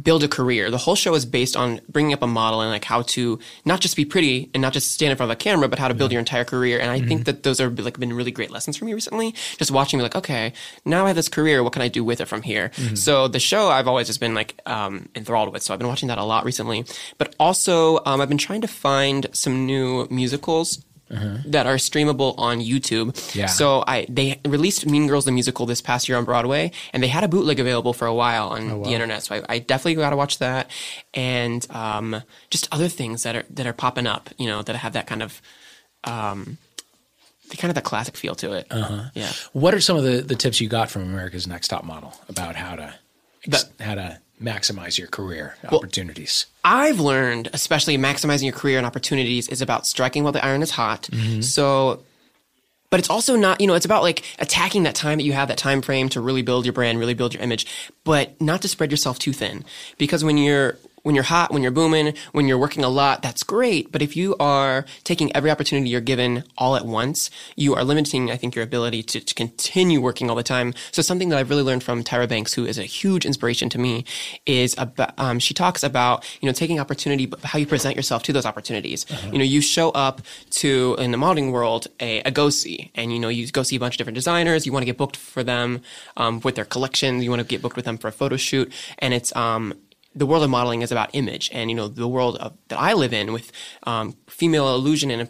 build 0.00 0.22
a 0.22 0.28
career. 0.28 0.70
The 0.70 0.78
whole 0.78 0.94
show 0.94 1.14
is 1.14 1.24
based 1.24 1.56
on 1.56 1.80
bringing 1.88 2.12
up 2.12 2.22
a 2.22 2.26
model 2.26 2.60
and 2.60 2.70
like 2.70 2.84
how 2.84 3.02
to 3.02 3.38
not 3.64 3.80
just 3.80 3.96
be 3.96 4.04
pretty 4.04 4.50
and 4.52 4.60
not 4.60 4.72
just 4.72 4.92
stand 4.92 5.10
in 5.10 5.16
front 5.16 5.30
of 5.30 5.36
a 5.36 5.38
camera, 5.38 5.68
but 5.68 5.78
how 5.78 5.88
to 5.88 5.94
build 5.94 6.12
your 6.12 6.18
entire 6.18 6.44
career. 6.44 6.78
And 6.78 6.90
I 6.90 7.00
think 7.00 7.24
that 7.24 7.42
those 7.42 7.60
are 7.60 7.70
like 7.70 7.98
been 7.98 8.12
really 8.12 8.30
great 8.30 8.50
lessons 8.50 8.76
for 8.76 8.84
me 8.84 8.92
recently. 8.94 9.34
Just 9.58 9.70
watching 9.70 9.98
me 9.98 10.02
like, 10.02 10.16
okay, 10.16 10.52
now 10.84 11.04
I 11.04 11.08
have 11.08 11.16
this 11.16 11.28
career. 11.28 11.62
What 11.62 11.72
can 11.72 11.82
I 11.82 11.88
do 11.88 12.04
with 12.04 12.20
it 12.20 12.26
from 12.26 12.42
here? 12.42 12.70
So 12.96 13.28
the 13.28 13.40
show 13.40 13.68
I've 13.68 13.88
always 13.88 14.06
just 14.06 14.20
been 14.20 14.34
like 14.34 14.60
um, 14.66 15.08
enthralled 15.14 15.52
with. 15.52 15.62
So 15.62 15.72
I've 15.72 15.78
been 15.78 15.88
watching 15.88 16.08
that 16.08 16.18
a 16.18 16.24
lot 16.24 16.44
recently. 16.44 16.84
But 17.18 17.34
also 17.40 18.00
um, 18.04 18.20
I've 18.20 18.28
been 18.28 18.38
trying 18.38 18.60
to 18.62 18.68
find 18.68 19.26
some 19.32 19.66
new 19.66 20.06
musicals. 20.10 20.84
That 21.08 21.66
are 21.66 21.76
streamable 21.76 22.34
on 22.36 22.58
YouTube. 22.60 23.14
Yeah. 23.34 23.46
So 23.46 23.84
I 23.86 24.06
they 24.08 24.40
released 24.44 24.86
Mean 24.86 25.06
Girls 25.06 25.24
the 25.24 25.30
musical 25.32 25.64
this 25.64 25.80
past 25.80 26.08
year 26.08 26.18
on 26.18 26.24
Broadway, 26.24 26.72
and 26.92 27.00
they 27.02 27.06
had 27.08 27.22
a 27.22 27.28
bootleg 27.28 27.60
available 27.60 27.92
for 27.92 28.06
a 28.06 28.14
while 28.14 28.48
on 28.48 28.82
the 28.82 28.90
internet. 28.90 29.22
So 29.22 29.36
I, 29.36 29.42
I 29.48 29.58
definitely 29.60 29.94
got 29.94 30.10
to 30.10 30.16
watch 30.16 30.38
that, 30.38 30.68
and 31.14 31.64
um, 31.70 32.22
just 32.50 32.66
other 32.72 32.88
things 32.88 33.22
that 33.22 33.36
are 33.36 33.44
that 33.50 33.66
are 33.66 33.72
popping 33.72 34.06
up. 34.08 34.30
You 34.36 34.46
know, 34.48 34.62
that 34.62 34.74
have 34.74 34.94
that 34.94 35.06
kind 35.06 35.22
of 35.22 35.40
um, 36.04 36.58
the 37.50 37.56
kind 37.56 37.70
of 37.70 37.76
that 37.76 37.84
classic 37.84 38.16
feel 38.16 38.34
to 38.36 38.52
it. 38.54 38.66
Uh-huh. 38.70 39.04
Yeah. 39.14 39.32
What 39.52 39.74
are 39.74 39.80
some 39.80 39.96
of 39.96 40.02
the, 40.02 40.22
the 40.22 40.34
tips 40.34 40.60
you 40.60 40.68
got 40.68 40.90
from 40.90 41.02
America's 41.02 41.46
Next 41.46 41.68
Top 41.68 41.84
Model 41.84 42.12
about 42.28 42.56
how 42.56 42.74
to 42.76 42.94
ex- 43.46 43.64
That- 43.64 43.84
how 43.84 43.94
to 43.94 44.20
maximize 44.40 44.98
your 44.98 45.08
career 45.08 45.56
opportunities? 45.64 46.46
I've 46.64 47.00
learned, 47.00 47.48
especially 47.52 47.96
maximizing 47.96 48.44
your 48.44 48.52
career 48.52 48.78
and 48.78 48.86
opportunities, 48.86 49.48
is 49.48 49.62
about 49.62 49.86
striking 49.86 50.22
while 50.24 50.32
the 50.32 50.44
iron 50.44 50.62
is 50.62 50.70
hot. 50.70 51.02
Mm-hmm. 51.12 51.40
So, 51.42 52.02
but 52.90 53.00
it's 53.00 53.10
also 53.10 53.36
not, 53.36 53.60
you 53.60 53.66
know, 53.66 53.74
it's 53.74 53.86
about 53.86 54.02
like 54.02 54.22
attacking 54.38 54.84
that 54.84 54.94
time 54.94 55.18
that 55.18 55.24
you 55.24 55.32
have, 55.32 55.48
that 55.48 55.58
time 55.58 55.82
frame 55.82 56.08
to 56.10 56.20
really 56.20 56.42
build 56.42 56.64
your 56.64 56.72
brand, 56.72 56.98
really 56.98 57.14
build 57.14 57.34
your 57.34 57.42
image, 57.42 57.66
but 58.04 58.40
not 58.40 58.62
to 58.62 58.68
spread 58.68 58.90
yourself 58.90 59.18
too 59.18 59.32
thin. 59.32 59.64
Because 59.98 60.22
when 60.22 60.38
you're 60.38 60.76
when 61.06 61.14
you're 61.14 61.22
hot, 61.22 61.52
when 61.52 61.62
you're 61.62 61.70
booming, 61.70 62.14
when 62.32 62.48
you're 62.48 62.58
working 62.58 62.82
a 62.82 62.88
lot, 62.88 63.22
that's 63.22 63.44
great. 63.44 63.92
But 63.92 64.02
if 64.02 64.16
you 64.16 64.34
are 64.40 64.84
taking 65.04 65.30
every 65.36 65.52
opportunity 65.52 65.88
you're 65.88 66.00
given 66.00 66.42
all 66.58 66.74
at 66.74 66.84
once, 66.84 67.30
you 67.54 67.76
are 67.76 67.84
limiting, 67.84 68.28
I 68.28 68.36
think, 68.36 68.56
your 68.56 68.64
ability 68.64 69.04
to, 69.04 69.20
to 69.20 69.34
continue 69.36 70.00
working 70.00 70.28
all 70.28 70.34
the 70.34 70.42
time. 70.42 70.74
So 70.90 71.02
something 71.02 71.28
that 71.28 71.38
I've 71.38 71.48
really 71.48 71.62
learned 71.62 71.84
from 71.84 72.02
Tyra 72.02 72.28
Banks, 72.28 72.54
who 72.54 72.66
is 72.66 72.76
a 72.76 72.82
huge 72.82 73.24
inspiration 73.24 73.68
to 73.68 73.78
me, 73.78 74.04
is 74.46 74.74
about, 74.78 75.16
um, 75.16 75.38
she 75.38 75.54
talks 75.54 75.84
about, 75.84 76.24
you 76.40 76.48
know, 76.48 76.52
taking 76.52 76.80
opportunity, 76.80 77.24
but 77.24 77.38
how 77.38 77.60
you 77.60 77.66
present 77.66 77.94
yourself 77.94 78.24
to 78.24 78.32
those 78.32 78.44
opportunities. 78.44 79.06
You 79.30 79.38
know, 79.38 79.44
you 79.44 79.60
show 79.60 79.90
up 79.90 80.22
to, 80.62 80.96
in 80.98 81.12
the 81.12 81.18
modeling 81.18 81.52
world, 81.52 81.86
a, 82.00 82.18
a 82.22 82.32
go 82.32 82.50
see, 82.50 82.90
and, 82.96 83.12
you 83.12 83.20
know, 83.20 83.28
you 83.28 83.46
go 83.46 83.62
see 83.62 83.76
a 83.76 83.78
bunch 83.78 83.94
of 83.94 83.98
different 83.98 84.16
designers, 84.16 84.66
you 84.66 84.72
want 84.72 84.82
to 84.82 84.86
get 84.86 84.96
booked 84.96 85.16
for 85.16 85.44
them, 85.44 85.82
um, 86.16 86.40
with 86.40 86.56
their 86.56 86.64
collections, 86.64 87.22
you 87.22 87.30
want 87.30 87.40
to 87.42 87.46
get 87.46 87.62
booked 87.62 87.76
with 87.76 87.84
them 87.84 87.96
for 87.96 88.08
a 88.08 88.12
photo 88.12 88.36
shoot, 88.36 88.72
and 88.98 89.14
it's, 89.14 89.34
um, 89.36 89.72
the 90.16 90.26
world 90.26 90.42
of 90.42 90.50
modeling 90.50 90.82
is 90.82 90.90
about 90.90 91.10
image, 91.12 91.50
and 91.52 91.70
you 91.70 91.76
know 91.76 91.88
the 91.88 92.08
world 92.08 92.36
of, 92.38 92.54
that 92.68 92.80
I 92.80 92.94
live 92.94 93.12
in 93.12 93.32
with 93.32 93.52
um, 93.84 94.16
female 94.26 94.74
illusion 94.74 95.10
and 95.10 95.28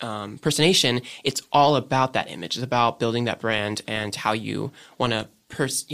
um, 0.00 0.32
impersonation. 0.32 1.02
It's 1.24 1.42
all 1.52 1.76
about 1.76 2.14
that 2.14 2.30
image. 2.30 2.56
It's 2.56 2.64
about 2.64 2.98
building 3.00 3.24
that 3.24 3.40
brand 3.40 3.82
and 3.86 4.14
how 4.14 4.32
you 4.32 4.72
want 4.98 5.12
to. 5.12 5.28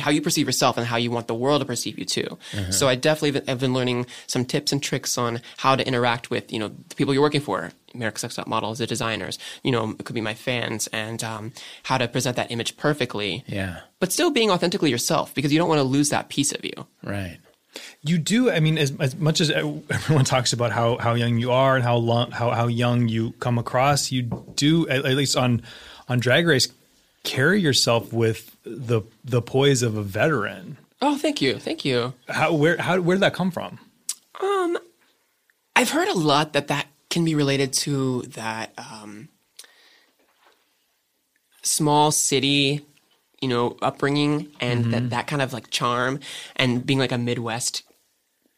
How 0.03 0.11
you 0.11 0.21
perceive 0.21 0.45
yourself 0.45 0.77
and 0.77 0.87
how 0.87 0.99
you 0.99 1.11
want 1.11 1.29
the 1.29 1.35
world 1.35 1.63
to 1.63 1.65
perceive 1.65 1.99
you 1.99 2.05
too. 2.05 2.37
So 2.73 2.89
I 2.89 2.95
definitely 2.95 3.41
have 3.49 3.59
been 3.59 3.73
learning 3.73 4.05
some 4.27 4.45
tips 4.45 4.71
and 4.71 4.83
tricks 4.83 5.17
on 5.17 5.41
how 5.57 5.75
to 5.75 5.87
interact 5.87 6.29
with 6.29 6.53
you 6.53 6.59
know 6.59 6.69
the 6.69 6.95
people 6.95 7.15
you're 7.15 7.23
working 7.23 7.41
for, 7.41 7.71
America's 7.95 8.23
Next 8.23 8.35
Top 8.35 8.49
Models, 8.49 8.81
the 8.81 8.87
designers. 8.87 9.39
You 9.63 9.73
know, 9.73 9.97
it 9.99 10.05
could 10.05 10.13
be 10.13 10.21
my 10.21 10.35
fans, 10.35 10.89
and 10.89 11.25
um, 11.25 11.53
how 11.85 11.97
to 11.97 12.07
present 12.07 12.37
that 12.37 12.51
image 12.51 12.77
perfectly. 12.77 13.45
Yeah. 13.47 13.81
But 13.99 14.13
still 14.13 14.31
being 14.31 14.51
authentically 14.51 14.91
yourself 14.91 15.35
because 15.35 15.51
you 15.51 15.59
don't 15.59 15.71
want 15.71 15.79
to 15.79 15.85
lose 15.85 16.11
that 16.11 16.29
piece 16.29 16.53
of 16.53 16.63
you. 16.63 16.87
Right. 17.03 17.39
You 18.07 18.19
do. 18.19 18.51
I 18.51 18.61
mean, 18.61 18.79
as, 18.79 18.93
as 19.01 19.17
much 19.17 19.41
as 19.41 19.51
everyone 19.51 20.25
talks 20.25 20.53
about 20.53 20.73
how, 20.73 20.97
how 20.99 21.15
young 21.15 21.39
you 21.39 21.51
are 21.51 21.75
and 21.75 21.85
how 21.85 21.97
long 21.97 22.31
how, 22.31 22.51
how 22.51 22.67
young 22.67 23.09
you 23.09 23.33
come 23.41 23.59
across, 23.59 24.13
you 24.13 24.23
do 24.23 24.89
at, 24.89 25.05
at 25.05 25.17
least 25.17 25.37
on 25.37 25.63
on 26.09 26.21
Drag 26.21 26.47
Race 26.47 26.69
carry 27.25 27.61
yourself 27.61 28.13
with 28.13 28.57
the 28.65 29.03
the 29.25 29.43
poise 29.43 29.83
of 29.83 29.97
a 29.97 30.03
veteran. 30.03 30.79
Oh, 31.03 31.19
thank 31.19 31.43
you, 31.43 31.59
thank 31.59 31.85
you. 31.85 32.15
How 32.29 32.55
where 32.55 32.77
how 32.79 33.01
where 33.01 33.17
did 33.17 33.23
that 33.23 33.35
come 33.35 33.51
from? 33.51 33.79
Um, 34.41 34.79
I've 35.75 35.91
heard 35.91 36.09
a 36.09 36.15
lot 36.15 36.53
that 36.53 36.69
that 36.69 36.87
can 37.11 37.25
be 37.25 37.35
related 37.35 37.73
to 37.73 38.23
that 38.23 38.73
um, 38.79 39.29
small 41.63 42.11
city, 42.13 42.85
you 43.41 43.49
know, 43.49 43.77
upbringing 43.83 44.49
and 44.61 44.93
that, 44.93 45.11
that 45.11 45.27
kind 45.27 45.43
of 45.43 45.53
like 45.53 45.71
charm 45.71 46.21
and 46.57 46.85
being 46.85 46.99
like 46.99 47.13
a 47.13 47.19
Midwest 47.19 47.83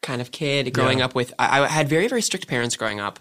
kind 0.03 0.21
of 0.21 0.31
kid 0.31 0.73
growing 0.73 0.99
Yeah. 0.99 1.07
up 1.07 1.15
with. 1.15 1.33
I, 1.39 1.63
I 1.63 1.67
had 1.69 1.89
very, 1.89 2.09
very 2.09 2.23
strict 2.23 2.47
parents 2.49 2.77
growing 2.77 3.01
up, 3.01 3.19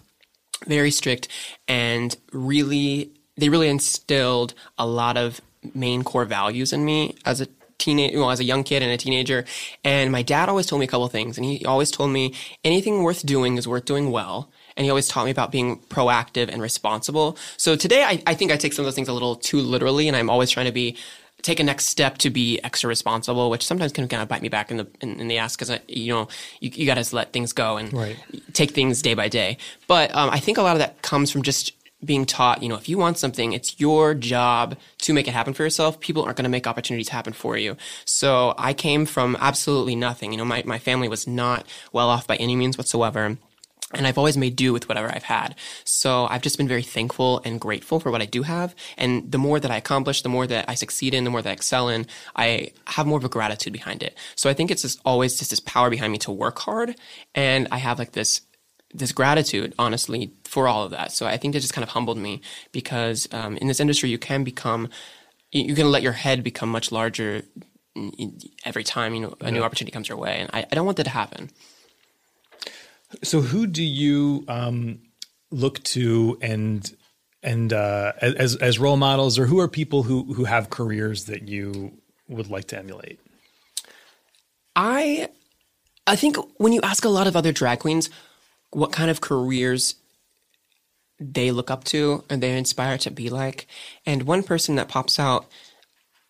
very 0.66 0.90
strict 0.90 1.28
and 1.66 2.16
really, 2.32 3.10
they 3.36 3.48
really 3.48 3.68
instilled 3.68 4.54
a 4.78 4.86
lot 4.86 5.16
of 5.16 5.40
main 5.74 6.02
core 6.02 6.24
values 6.24 6.72
in 6.72 6.84
me 6.84 7.16
as 7.24 7.40
a 7.40 7.46
teenage, 7.78 8.14
well, 8.14 8.30
as 8.30 8.40
a 8.40 8.44
young 8.44 8.64
kid 8.64 8.82
and 8.82 8.90
a 8.90 8.96
teenager. 8.96 9.44
And 9.84 10.10
my 10.10 10.22
dad 10.22 10.48
always 10.48 10.66
told 10.66 10.80
me 10.80 10.84
a 10.86 10.88
couple 10.88 11.04
of 11.06 11.12
things, 11.12 11.36
and 11.36 11.44
he 11.44 11.64
always 11.64 11.90
told 11.92 12.10
me 12.10 12.34
anything 12.64 13.02
worth 13.04 13.24
doing 13.24 13.56
is 13.56 13.68
worth 13.68 13.84
doing 13.84 14.10
well. 14.10 14.50
And 14.76 14.84
he 14.84 14.90
always 14.90 15.08
taught 15.08 15.24
me 15.24 15.32
about 15.32 15.50
being 15.50 15.78
proactive 15.88 16.48
and 16.48 16.62
responsible. 16.62 17.36
So 17.56 17.74
today, 17.74 18.04
I, 18.04 18.22
I 18.28 18.34
think 18.34 18.52
I 18.52 18.56
take 18.56 18.72
some 18.72 18.84
of 18.84 18.86
those 18.86 18.94
things 18.94 19.08
a 19.08 19.12
little 19.12 19.34
too 19.34 19.58
literally, 19.60 20.06
and 20.06 20.16
I'm 20.16 20.30
always 20.30 20.50
trying 20.50 20.66
to 20.66 20.72
be 20.72 20.96
take 21.42 21.60
a 21.60 21.62
next 21.64 21.86
step 21.86 22.18
to 22.18 22.30
be 22.30 22.58
extra 22.64 22.88
responsible, 22.88 23.50
which 23.50 23.64
sometimes 23.66 23.92
can 23.92 24.08
kind 24.08 24.22
of 24.22 24.28
bite 24.28 24.42
me 24.42 24.48
back 24.48 24.70
in 24.70 24.78
the 24.78 24.86
in, 25.00 25.20
in 25.20 25.28
the 25.28 25.38
ass 25.38 25.56
because 25.56 25.78
you 25.88 26.12
know 26.12 26.28
you, 26.60 26.70
you 26.74 26.86
got 26.86 27.02
to 27.02 27.14
let 27.14 27.32
things 27.32 27.52
go 27.52 27.76
and 27.76 27.92
Right. 27.92 28.16
take 28.52 28.72
things 28.72 29.02
day 29.02 29.14
by 29.14 29.28
day. 29.28 29.58
But 29.86 30.14
um, 30.14 30.30
I 30.30 30.38
think 30.40 30.58
a 30.58 30.62
lot 30.62 30.72
of 30.72 30.80
that 30.80 31.02
comes 31.02 31.30
from 31.30 31.42
just 31.42 31.72
being 32.04 32.24
taught, 32.26 32.62
you 32.62 32.68
know, 32.68 32.76
if 32.76 32.88
you 32.88 32.96
want 32.96 33.18
something, 33.18 33.52
it's 33.52 33.80
your 33.80 34.14
job 34.14 34.76
to 34.98 35.12
make 35.12 35.26
it 35.26 35.32
happen 35.32 35.52
for 35.52 35.64
yourself. 35.64 35.98
People 35.98 36.22
aren't 36.22 36.36
going 36.36 36.44
to 36.44 36.48
make 36.48 36.66
opportunities 36.66 37.08
happen 37.08 37.32
for 37.32 37.56
you. 37.56 37.76
So 38.04 38.54
I 38.56 38.72
came 38.72 39.04
from 39.04 39.36
absolutely 39.40 39.96
nothing. 39.96 40.30
You 40.30 40.38
know, 40.38 40.44
my, 40.44 40.62
my 40.64 40.78
family 40.78 41.08
was 41.08 41.26
not 41.26 41.66
well 41.92 42.08
off 42.08 42.26
by 42.26 42.36
any 42.36 42.54
means 42.54 42.78
whatsoever. 42.78 43.36
And 43.94 44.06
I've 44.06 44.18
always 44.18 44.36
made 44.36 44.54
do 44.54 44.72
with 44.74 44.86
whatever 44.86 45.08
I've 45.08 45.22
had. 45.22 45.54
So 45.84 46.26
I've 46.26 46.42
just 46.42 46.58
been 46.58 46.68
very 46.68 46.82
thankful 46.82 47.40
and 47.44 47.58
grateful 47.58 48.00
for 48.00 48.10
what 48.10 48.20
I 48.20 48.26
do 48.26 48.42
have. 48.42 48.74
And 48.98 49.32
the 49.32 49.38
more 49.38 49.58
that 49.58 49.70
I 49.70 49.76
accomplish, 49.76 50.20
the 50.20 50.28
more 50.28 50.46
that 50.46 50.66
I 50.68 50.74
succeed 50.74 51.14
in, 51.14 51.24
the 51.24 51.30
more 51.30 51.40
that 51.40 51.48
I 51.48 51.54
excel 51.54 51.88
in, 51.88 52.06
I 52.36 52.72
have 52.86 53.06
more 53.06 53.16
of 53.16 53.24
a 53.24 53.30
gratitude 53.30 53.72
behind 53.72 54.02
it. 54.02 54.14
So 54.36 54.50
I 54.50 54.54
think 54.54 54.70
it's 54.70 54.82
just 54.82 55.00
always 55.06 55.38
just 55.38 55.50
this 55.50 55.60
power 55.60 55.88
behind 55.88 56.12
me 56.12 56.18
to 56.18 56.32
work 56.32 56.58
hard. 56.58 56.96
And 57.34 57.66
I 57.70 57.78
have 57.78 57.98
like 57.98 58.12
this 58.12 58.42
this 58.94 59.12
gratitude, 59.12 59.74
honestly, 59.78 60.32
for 60.44 60.66
all 60.66 60.82
of 60.84 60.90
that. 60.92 61.12
So 61.12 61.26
I 61.26 61.36
think 61.36 61.54
that 61.54 61.60
just 61.60 61.74
kind 61.74 61.82
of 61.82 61.90
humbled 61.90 62.18
me 62.18 62.40
because 62.72 63.28
um, 63.32 63.56
in 63.58 63.68
this 63.68 63.80
industry, 63.80 64.08
you 64.08 64.18
can 64.18 64.44
become, 64.44 64.88
you, 65.52 65.74
can 65.74 65.90
let 65.90 66.02
your 66.02 66.12
head 66.12 66.42
become 66.42 66.70
much 66.70 66.90
larger 66.90 67.42
in- 67.94 68.38
every 68.64 68.84
time 68.84 69.14
you 69.14 69.20
know 69.20 69.34
a 69.40 69.50
new 69.50 69.62
opportunity 69.62 69.92
comes 69.92 70.08
your 70.08 70.18
way, 70.18 70.38
and 70.38 70.50
I, 70.52 70.64
I 70.70 70.74
don't 70.74 70.86
want 70.86 70.96
that 70.96 71.04
to 71.04 71.10
happen. 71.10 71.50
So 73.22 73.40
who 73.40 73.66
do 73.66 73.82
you 73.82 74.44
um, 74.48 75.00
look 75.50 75.82
to 75.84 76.38
and 76.40 76.90
and 77.42 77.72
uh, 77.72 78.12
as 78.20 78.56
as 78.56 78.78
role 78.78 78.96
models, 78.96 79.38
or 79.38 79.46
who 79.46 79.60
are 79.60 79.68
people 79.68 80.02
who 80.02 80.34
who 80.34 80.44
have 80.44 80.70
careers 80.70 81.24
that 81.24 81.48
you 81.48 81.98
would 82.28 82.50
like 82.50 82.66
to 82.66 82.78
emulate? 82.78 83.20
I 84.76 85.28
I 86.06 86.16
think 86.16 86.36
when 86.58 86.72
you 86.72 86.80
ask 86.82 87.04
a 87.04 87.08
lot 87.08 87.26
of 87.26 87.36
other 87.36 87.52
drag 87.52 87.80
queens 87.80 88.10
what 88.70 88.92
kind 88.92 89.10
of 89.10 89.20
careers 89.20 89.94
they 91.18 91.50
look 91.50 91.70
up 91.70 91.84
to 91.84 92.22
and 92.28 92.42
they're 92.42 92.56
inspired 92.56 93.00
to 93.00 93.10
be 93.10 93.30
like, 93.30 93.66
and 94.06 94.22
one 94.24 94.42
person 94.42 94.76
that 94.76 94.88
pops 94.88 95.18
out 95.18 95.46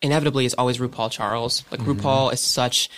inevitably 0.01 0.45
is 0.45 0.53
always 0.53 0.77
RuPaul 0.77 1.11
Charles. 1.11 1.63
Like 1.69 1.81
RuPaul 1.81 2.33
is 2.33 2.39
such 2.39 2.89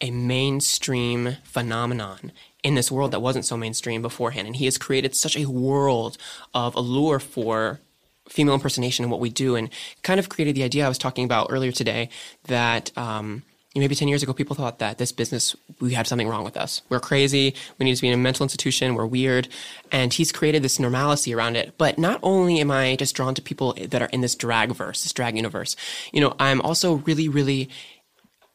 a 0.00 0.10
mainstream 0.10 1.36
phenomenon 1.44 2.32
in 2.62 2.74
this 2.74 2.90
world 2.90 3.12
that 3.12 3.20
wasn't 3.20 3.44
so 3.44 3.56
mainstream 3.56 4.02
beforehand, 4.02 4.46
and 4.46 4.56
he 4.56 4.64
has 4.66 4.78
created 4.78 5.14
such 5.14 5.36
a 5.36 5.46
world 5.46 6.18
of 6.54 6.74
allure 6.74 7.18
for 7.18 7.80
female 8.28 8.54
impersonation 8.54 9.04
and 9.04 9.10
what 9.10 9.20
we 9.20 9.30
do, 9.30 9.56
and 9.56 9.70
kind 10.02 10.20
of 10.20 10.28
created 10.28 10.54
the 10.54 10.62
idea 10.62 10.84
I 10.84 10.88
was 10.88 10.98
talking 10.98 11.24
about 11.24 11.48
earlier 11.50 11.72
today 11.72 12.08
that. 12.44 12.96
Um, 12.96 13.42
maybe 13.76 13.94
10 13.94 14.08
years 14.08 14.22
ago, 14.22 14.32
people 14.32 14.56
thought 14.56 14.80
that 14.80 14.98
this 14.98 15.12
business, 15.12 15.54
we 15.80 15.94
had 15.94 16.06
something 16.06 16.28
wrong 16.28 16.42
with 16.42 16.56
us. 16.56 16.82
We're 16.88 16.98
crazy. 17.00 17.54
We 17.78 17.84
need 17.84 17.94
to 17.94 18.02
be 18.02 18.08
in 18.08 18.14
a 18.14 18.16
mental 18.16 18.42
institution. 18.42 18.94
We're 18.94 19.06
weird. 19.06 19.48
And 19.92 20.12
he's 20.12 20.32
created 20.32 20.62
this 20.62 20.80
normalcy 20.80 21.32
around 21.32 21.56
it. 21.56 21.74
But 21.78 21.96
not 21.96 22.18
only 22.22 22.58
am 22.58 22.70
I 22.70 22.96
just 22.96 23.14
drawn 23.14 23.34
to 23.36 23.42
people 23.42 23.74
that 23.80 24.02
are 24.02 24.08
in 24.08 24.22
this 24.22 24.34
drag 24.34 24.72
verse, 24.72 25.04
this 25.04 25.12
drag 25.12 25.36
universe, 25.36 25.76
you 26.12 26.20
know, 26.20 26.34
I'm 26.40 26.60
also 26.62 26.94
really, 26.94 27.28
really, 27.28 27.68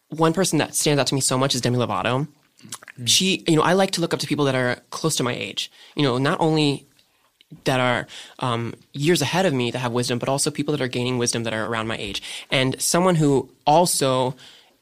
one 0.09 0.33
person 0.33 0.59
that 0.59 0.75
stands 0.75 0.99
out 0.99 1.07
to 1.07 1.15
me 1.15 1.21
so 1.21 1.37
much 1.37 1.55
is 1.55 1.61
Demi 1.61 1.77
Lovato. 1.77 2.27
She, 3.05 3.43
you 3.47 3.55
know, 3.55 3.61
I 3.61 3.73
like 3.73 3.91
to 3.91 4.01
look 4.01 4.13
up 4.13 4.19
to 4.21 4.27
people 4.27 4.45
that 4.45 4.55
are 4.55 4.77
close 4.89 5.15
to 5.17 5.23
my 5.23 5.33
age. 5.33 5.71
You 5.95 6.03
know, 6.03 6.17
not 6.17 6.39
only 6.39 6.87
that 7.65 7.79
are 7.79 8.07
um, 8.39 8.73
years 8.93 9.21
ahead 9.21 9.45
of 9.45 9.53
me 9.53 9.71
that 9.71 9.79
have 9.79 9.91
wisdom, 9.91 10.19
but 10.19 10.29
also 10.29 10.51
people 10.51 10.71
that 10.71 10.81
are 10.81 10.87
gaining 10.87 11.17
wisdom 11.17 11.43
that 11.43 11.53
are 11.53 11.65
around 11.65 11.87
my 11.87 11.97
age. 11.97 12.21
And 12.51 12.79
someone 12.81 13.15
who 13.15 13.49
also 13.65 14.35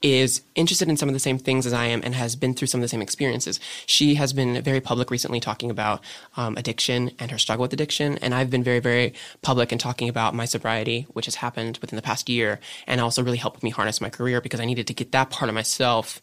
is 0.03 0.41
interested 0.55 0.89
in 0.89 0.97
some 0.97 1.07
of 1.07 1.13
the 1.13 1.19
same 1.19 1.37
things 1.37 1.65
as 1.65 1.71
I 1.71 1.85
am 1.85 2.01
and 2.03 2.13
has 2.13 2.35
been 2.35 2.53
through 2.53 2.67
some 2.67 2.81
of 2.81 2.83
the 2.83 2.89
same 2.89 3.01
experiences. 3.01 3.59
She 3.85 4.15
has 4.15 4.33
been 4.33 4.61
very 4.61 4.81
public 4.81 5.09
recently 5.09 5.39
talking 5.39 5.71
about 5.71 6.03
um, 6.35 6.57
addiction 6.57 7.11
and 7.19 7.31
her 7.31 7.37
struggle 7.37 7.61
with 7.61 7.71
addiction. 7.71 8.17
And 8.17 8.35
I've 8.35 8.49
been 8.49 8.63
very, 8.63 8.79
very 8.79 9.13
public 9.41 9.71
in 9.71 9.77
talking 9.77 10.09
about 10.09 10.35
my 10.35 10.43
sobriety, 10.43 11.07
which 11.13 11.25
has 11.25 11.35
happened 11.35 11.79
within 11.81 11.95
the 11.95 12.01
past 12.01 12.27
year 12.27 12.59
and 12.85 12.99
also 12.99 13.23
really 13.23 13.37
helped 13.37 13.63
me 13.63 13.69
harness 13.69 14.01
my 14.01 14.09
career 14.09 14.41
because 14.41 14.59
I 14.59 14.65
needed 14.65 14.87
to 14.87 14.93
get 14.93 15.13
that 15.13 15.29
part 15.29 15.47
of 15.47 15.55
myself 15.55 16.21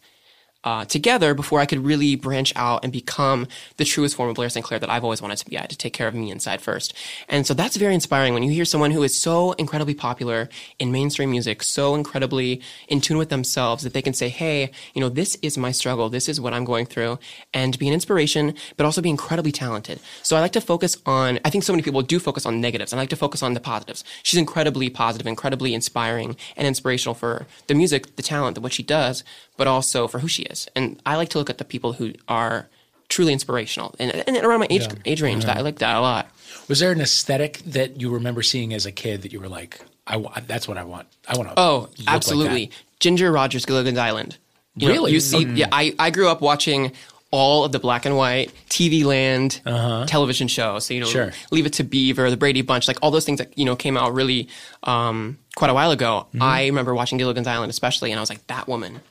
uh, 0.63 0.85
together 0.85 1.33
before 1.33 1.59
I 1.59 1.65
could 1.65 1.79
really 1.79 2.15
branch 2.15 2.53
out 2.55 2.83
and 2.83 2.93
become 2.93 3.47
the 3.77 3.85
truest 3.85 4.15
form 4.15 4.29
of 4.29 4.35
Blair 4.35 4.49
St. 4.49 4.65
Clair 4.65 4.79
that 4.79 4.89
I've 4.89 5.03
always 5.03 5.21
wanted 5.21 5.37
to 5.37 5.45
be. 5.49 5.57
I 5.57 5.61
had 5.61 5.69
to 5.71 5.77
take 5.77 5.93
care 5.93 6.07
of 6.07 6.13
me 6.13 6.31
inside 6.31 6.61
first. 6.61 6.93
And 7.27 7.45
so 7.47 7.53
that's 7.53 7.77
very 7.77 7.93
inspiring 7.93 8.33
when 8.33 8.43
you 8.43 8.51
hear 8.51 8.65
someone 8.65 8.91
who 8.91 9.03
is 9.03 9.17
so 9.17 9.53
incredibly 9.53 9.93
popular 9.93 10.49
in 10.79 10.91
mainstream 10.91 11.31
music, 11.31 11.63
so 11.63 11.95
incredibly 11.95 12.61
in 12.87 13.01
tune 13.01 13.17
with 13.17 13.29
themselves 13.29 13.83
that 13.83 13.93
they 13.93 14.01
can 14.01 14.13
say, 14.13 14.29
hey, 14.29 14.71
you 14.93 15.01
know, 15.01 15.09
this 15.09 15.35
is 15.41 15.57
my 15.57 15.71
struggle. 15.71 16.09
This 16.09 16.29
is 16.29 16.39
what 16.39 16.53
I'm 16.53 16.65
going 16.65 16.85
through 16.85 17.19
and 17.53 17.77
be 17.79 17.87
an 17.87 17.93
inspiration, 17.93 18.53
but 18.77 18.85
also 18.85 19.01
be 19.01 19.09
incredibly 19.09 19.51
talented. 19.51 19.99
So 20.21 20.35
I 20.35 20.41
like 20.41 20.51
to 20.53 20.61
focus 20.61 20.97
on, 21.05 21.39
I 21.43 21.49
think 21.49 21.63
so 21.63 21.73
many 21.73 21.83
people 21.83 22.01
do 22.01 22.19
focus 22.19 22.45
on 22.45 22.61
negatives. 22.61 22.93
I 22.93 22.97
like 22.97 23.09
to 23.09 23.15
focus 23.15 23.41
on 23.41 23.53
the 23.53 23.59
positives. 23.59 24.03
She's 24.23 24.39
incredibly 24.39 24.89
positive, 24.89 25.27
incredibly 25.27 25.73
inspiring 25.73 26.35
and 26.55 26.67
inspirational 26.67 27.15
for 27.15 27.47
the 27.67 27.73
music, 27.73 28.15
the 28.15 28.23
talent, 28.23 28.59
what 28.59 28.73
she 28.73 28.83
does, 28.83 29.23
but 29.57 29.67
also 29.67 30.07
for 30.07 30.19
who 30.19 30.27
she 30.27 30.43
is. 30.43 30.50
And 30.75 31.01
I 31.05 31.15
like 31.15 31.29
to 31.29 31.37
look 31.37 31.49
at 31.49 31.57
the 31.57 31.65
people 31.65 31.93
who 31.93 32.13
are 32.27 32.67
truly 33.09 33.33
inspirational 33.33 33.93
and, 33.99 34.11
and 34.27 34.37
around 34.37 34.61
my 34.61 34.67
age 34.69 34.87
age 35.05 35.21
range. 35.21 35.45
That 35.45 35.57
I 35.57 35.61
like 35.61 35.79
that 35.79 35.95
a 35.95 36.01
lot. 36.01 36.29
Was 36.67 36.79
there 36.79 36.91
an 36.91 37.01
aesthetic 37.01 37.59
that 37.65 37.99
you 37.99 38.09
remember 38.09 38.41
seeing 38.41 38.73
as 38.73 38.85
a 38.85 38.91
kid 38.91 39.21
that 39.23 39.33
you 39.33 39.39
were 39.39 39.49
like, 39.49 39.81
I 40.07 40.41
that's 40.47 40.67
what 40.67 40.77
I 40.77 40.83
want. 40.83 41.07
I 41.27 41.37
want 41.37 41.49
to. 41.49 41.55
Oh, 41.57 41.89
absolutely. 42.07 42.71
Ginger 42.99 43.31
Rogers, 43.31 43.65
Gilligan's 43.65 43.97
Island. 43.97 44.37
You 44.75 44.87
know, 44.87 44.93
Really? 44.93 45.11
you 45.11 45.19
see, 45.19 45.45
mm. 45.45 45.57
yeah. 45.57 45.67
I, 45.71 45.93
I 45.99 46.11
grew 46.11 46.29
up 46.29 46.39
watching 46.39 46.93
all 47.31 47.63
of 47.63 47.71
the 47.71 47.79
black 47.79 48.05
and 48.05 48.15
white 48.15 48.51
TV 48.69 49.03
land 49.03 49.61
uh-huh. 49.65 50.05
television 50.05 50.47
shows. 50.47 50.85
So 50.85 50.93
you 50.93 51.01
know, 51.01 51.07
Sure. 51.07 51.31
Leave 51.49 51.65
It 51.65 51.73
to 51.73 51.83
Beaver, 51.83 52.29
The 52.29 52.37
Brady 52.37 52.61
Bunch, 52.61 52.87
like 52.87 52.97
all 53.01 53.11
those 53.11 53.25
things 53.25 53.39
that 53.39 53.57
you 53.57 53.65
know 53.65 53.75
came 53.75 53.97
out 53.97 54.13
really 54.13 54.49
um, 54.83 55.37
quite 55.55 55.69
a 55.69 55.73
while 55.73 55.91
ago. 55.91 56.27
Mm-hmm. 56.29 56.41
I 56.41 56.65
remember 56.67 56.93
watching 56.93 57.17
Gilligan's 57.17 57.47
Island 57.47 57.69
especially, 57.69 58.11
and 58.11 58.19
I 58.19 58.21
was 58.21 58.29
like, 58.29 58.45
that 58.47 58.67
woman. 58.67 59.01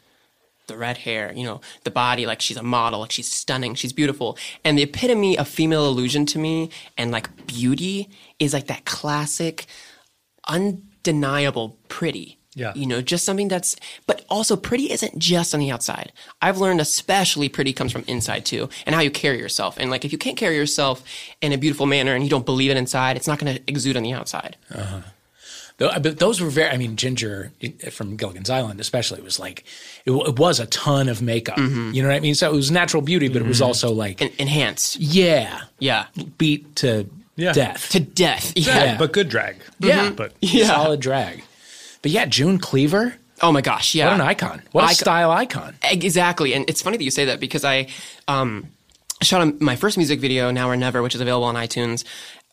The 0.71 0.77
red 0.77 0.99
hair, 0.99 1.33
you 1.35 1.45
know, 1.45 1.61
the 1.83 1.91
body, 1.91 2.27
like 2.27 2.41
she's 2.41 2.57
a 2.57 2.63
model, 2.63 3.01
like 3.01 3.11
she's 3.11 3.29
stunning, 3.29 3.75
she's 3.75 3.93
beautiful. 3.93 4.39
And 4.65 4.79
the 4.79 4.83
epitome 4.85 5.37
of 5.37 5.49
female 5.49 5.87
illusion 5.87 6.27
to 6.27 6.39
me 6.39 6.71
and 6.97 7.11
like 7.11 7.47
beauty 7.47 8.09
is 8.39 8.53
like 8.53 8.69
that 8.69 8.85
classic 8.85 9.67
undeniable 10.47 11.77
pretty. 11.89 12.39
Yeah. 12.55 12.73
You 12.75 12.87
know, 12.87 13.01
just 13.01 13.25
something 13.25 13.49
that's, 13.49 13.77
but 14.07 14.25
also 14.29 14.57
pretty 14.57 14.91
isn't 14.93 15.19
just 15.19 15.55
on 15.55 15.61
the 15.61 15.71
outside. 15.71 16.13
I've 16.43 16.59
learned 16.59 16.81
especially 16.81 17.49
pretty 17.49 17.73
comes 17.73 17.93
from 17.93 18.05
inside 18.07 18.45
too, 18.45 18.69
and 18.87 18.95
how 18.95 19.01
you 19.01 19.11
carry 19.11 19.39
yourself. 19.39 19.77
And 19.79 19.91
like, 19.91 20.05
if 20.05 20.13
you 20.13 20.19
can't 20.19 20.37
carry 20.37 20.57
yourself 20.57 21.03
in 21.41 21.53
a 21.53 21.59
beautiful 21.59 21.87
manner 21.87 22.15
and 22.15 22.23
you 22.25 22.31
don't 22.31 22.47
believe 22.47 22.71
it 22.71 22.77
inside, 22.77 23.17
it's 23.17 23.29
not 23.29 23.39
going 23.39 23.57
to 23.57 23.63
exude 23.67 23.97
on 23.97 24.03
the 24.03 24.13
outside. 24.13 24.57
Tho- 24.71 25.03
Uh, 25.81 25.99
but 25.99 26.19
those 26.19 26.41
were 26.41 26.51
very. 26.51 26.69
I 26.71 26.77
mean, 26.77 26.97
Ginger 26.97 27.53
eh, 27.63 27.71
from 27.91 28.17
Gilligan's 28.17 28.51
Island, 28.51 28.81
especially, 28.81 29.21
was 29.23 29.39
like 29.39 29.65
it, 30.05 30.11
it 30.11 30.39
was 30.39 30.61
a 30.61 30.67
ton 30.67 31.09
of 31.09 31.23
makeup. 31.23 31.57
Mm-hmm. 31.57 31.93
You 31.95 32.03
know 32.03 32.09
what 32.09 32.17
I 32.17 32.21
mean? 32.21 32.35
So 32.35 32.51
it 32.51 32.55
was 32.55 32.71
natural 32.71 33.03
beauty, 33.03 33.29
but 33.29 33.41
it 33.43 33.49
was 33.49 33.59
mm-hmm. 33.59 33.67
also 33.67 33.91
like 33.93 34.21
En- 34.21 34.31
enhanced. 34.39 34.97
yeah, 35.01 35.63
Yeah. 35.79 36.07
beat 36.39 36.77
to 36.77 37.07
Yeah. 37.37 37.53
death. 37.53 37.89
To 37.91 38.01
death. 38.01 38.53
Yeah. 38.57 38.85
Yeah. 38.85 38.99
but 38.99 39.13
good 39.13 39.29
drag. 39.31 39.57
Yeah. 39.79 40.07
Mm-hmm. 40.07 40.15
But 40.17 40.33
Yeah. 40.41 40.67
solid 40.67 41.01
drag. 41.01 41.43
But 42.03 42.11
yeah, 42.11 42.27
June 42.27 42.59
Cleaver, 42.59 43.15
Oh 43.43 43.53
my 43.53 43.63
gosh. 43.63 43.95
Yeah. 43.95 44.07
what 44.09 44.15
an 44.15 44.21
icon! 44.21 44.61
What 44.73 44.83
a 44.83 44.87
Icon. 44.89 44.95
style 44.97 45.31
icon! 45.31 45.75
Exactly. 45.83 46.53
And 46.53 46.69
it's 46.69 46.83
funny 46.83 46.99
that 46.99 47.05
you 47.05 47.11
say 47.11 47.25
that 47.25 47.41
because 47.41 47.65
I 47.65 47.87
um, 48.29 48.67
shot 49.23 49.61
my 49.63 49.77
first 49.77 49.97
music 49.97 50.21
video, 50.21 50.51
Now 50.51 50.69
or 50.69 50.77
Never, 50.77 51.03
which 51.03 51.15
is 51.15 51.23
available 51.23 51.45
on 51.47 51.55
iTunes 51.55 52.05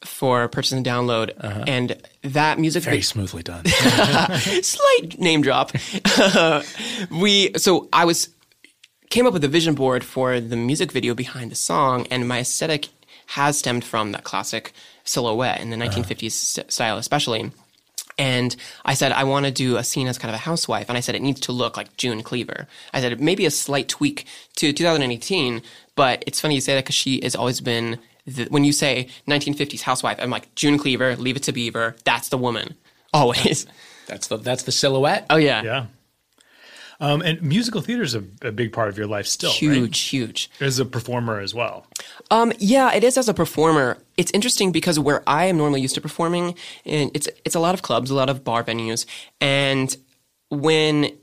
for 0.03 0.47
purchase 0.47 0.73
and 0.73 0.86
download. 0.86 1.31
Uh-huh. 1.39 1.63
And 1.67 2.01
that 2.23 2.60
music 2.60 2.83
Very 2.83 2.97
video. 2.97 3.05
smoothly 3.05 3.43
done. 3.43 3.65
slight 3.65 5.17
name 5.17 5.41
drop. 5.41 5.71
we 7.12 7.51
so 7.57 7.89
I 7.91 8.05
was 8.05 8.29
came 9.10 9.25
up 9.25 9.33
with 9.33 9.43
a 9.43 9.47
vision 9.47 9.75
board 9.75 10.03
for 10.03 10.39
the 10.39 10.55
music 10.55 10.91
video 10.91 11.13
behind 11.13 11.51
the 11.51 11.55
song, 11.55 12.07
and 12.12 12.27
my 12.27 12.39
aesthetic 12.39 12.89
has 13.27 13.57
stemmed 13.57 13.83
from 13.83 14.12
that 14.12 14.23
classic 14.23 14.73
silhouette 15.03 15.62
in 15.62 15.69
the 15.69 15.77
uh-huh. 15.77 16.01
1950s 16.01 16.31
st- 16.31 16.71
style, 16.71 16.97
especially. 16.97 17.51
And 18.17 18.55
I 18.83 18.95
said, 18.95 19.12
I 19.12 19.25
want 19.25 19.45
to 19.45 19.51
do 19.51 19.77
a 19.77 19.83
scene 19.83 20.07
as 20.07 20.17
kind 20.17 20.29
of 20.29 20.36
a 20.36 20.39
housewife. 20.39 20.89
And 20.89 20.97
I 20.97 21.01
said, 21.01 21.13
it 21.13 21.21
needs 21.21 21.39
to 21.41 21.51
look 21.51 21.77
like 21.77 21.95
June 21.97 22.23
Cleaver. 22.23 22.67
I 22.91 22.99
said, 22.99 23.21
maybe 23.21 23.45
a 23.45 23.51
slight 23.51 23.88
tweak 23.88 24.25
to 24.55 24.73
2018, 24.73 25.62
but 25.95 26.23
it's 26.25 26.41
funny 26.41 26.55
you 26.55 26.62
say 26.62 26.73
that 26.73 26.86
because 26.86 26.95
she 26.95 27.21
has 27.21 27.36
always 27.36 27.62
been, 27.62 27.99
the, 28.27 28.45
when 28.45 28.63
you 28.63 28.71
say 28.71 29.07
1950s 29.27 29.81
housewife, 29.81 30.17
I'm 30.19 30.29
like, 30.29 30.53
June 30.53 30.77
Cleaver, 30.77 31.15
Leave 31.15 31.37
It 31.37 31.43
to 31.43 31.51
Beaver, 31.51 31.95
that's 32.03 32.29
the 32.29 32.37
woman. 32.37 32.75
Always. 33.13 33.65
that's 34.05 34.27
the 34.27 34.37
that's 34.37 34.63
the 34.63 34.71
silhouette. 34.71 35.25
Oh, 35.29 35.37
yeah. 35.37 35.63
yeah. 35.63 35.85
Um, 36.99 37.21
and 37.21 37.41
musical 37.41 37.81
theater 37.81 38.01
is 38.01 38.15
a, 38.15 38.23
a 38.41 38.51
big 38.51 38.73
part 38.73 38.89
of 38.89 38.97
your 38.97 39.05
life 39.05 39.27
still, 39.27 39.51
right? 39.51 39.57
Huge, 39.57 39.99
huge. 39.99 40.49
As 40.59 40.79
a 40.79 40.85
performer 40.85 41.39
as 41.39 41.53
well. 41.53 41.85
Um, 42.31 42.51
yeah, 42.57 42.93
it 42.93 43.03
is 43.03 43.17
as 43.17 43.29
a 43.29 43.33
performer. 43.33 43.99
It's 44.17 44.31
interesting 44.31 44.71
because 44.71 44.99
where 44.99 45.21
I 45.27 45.45
am 45.45 45.57
normally 45.57 45.81
used 45.81 45.93
to 45.95 46.01
performing, 46.01 46.55
and 46.85 47.11
it's 47.13 47.29
it's 47.45 47.53
a 47.53 47.59
lot 47.59 47.75
of 47.75 47.83
clubs, 47.83 48.09
a 48.09 48.15
lot 48.15 48.29
of 48.29 48.43
bar 48.43 48.63
venues, 48.63 49.05
and 49.39 49.95
when 50.49 51.15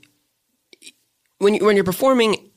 when 1.39 1.55
you, 1.55 1.65
when 1.65 1.75
you're 1.75 1.83
performing, 1.83 2.49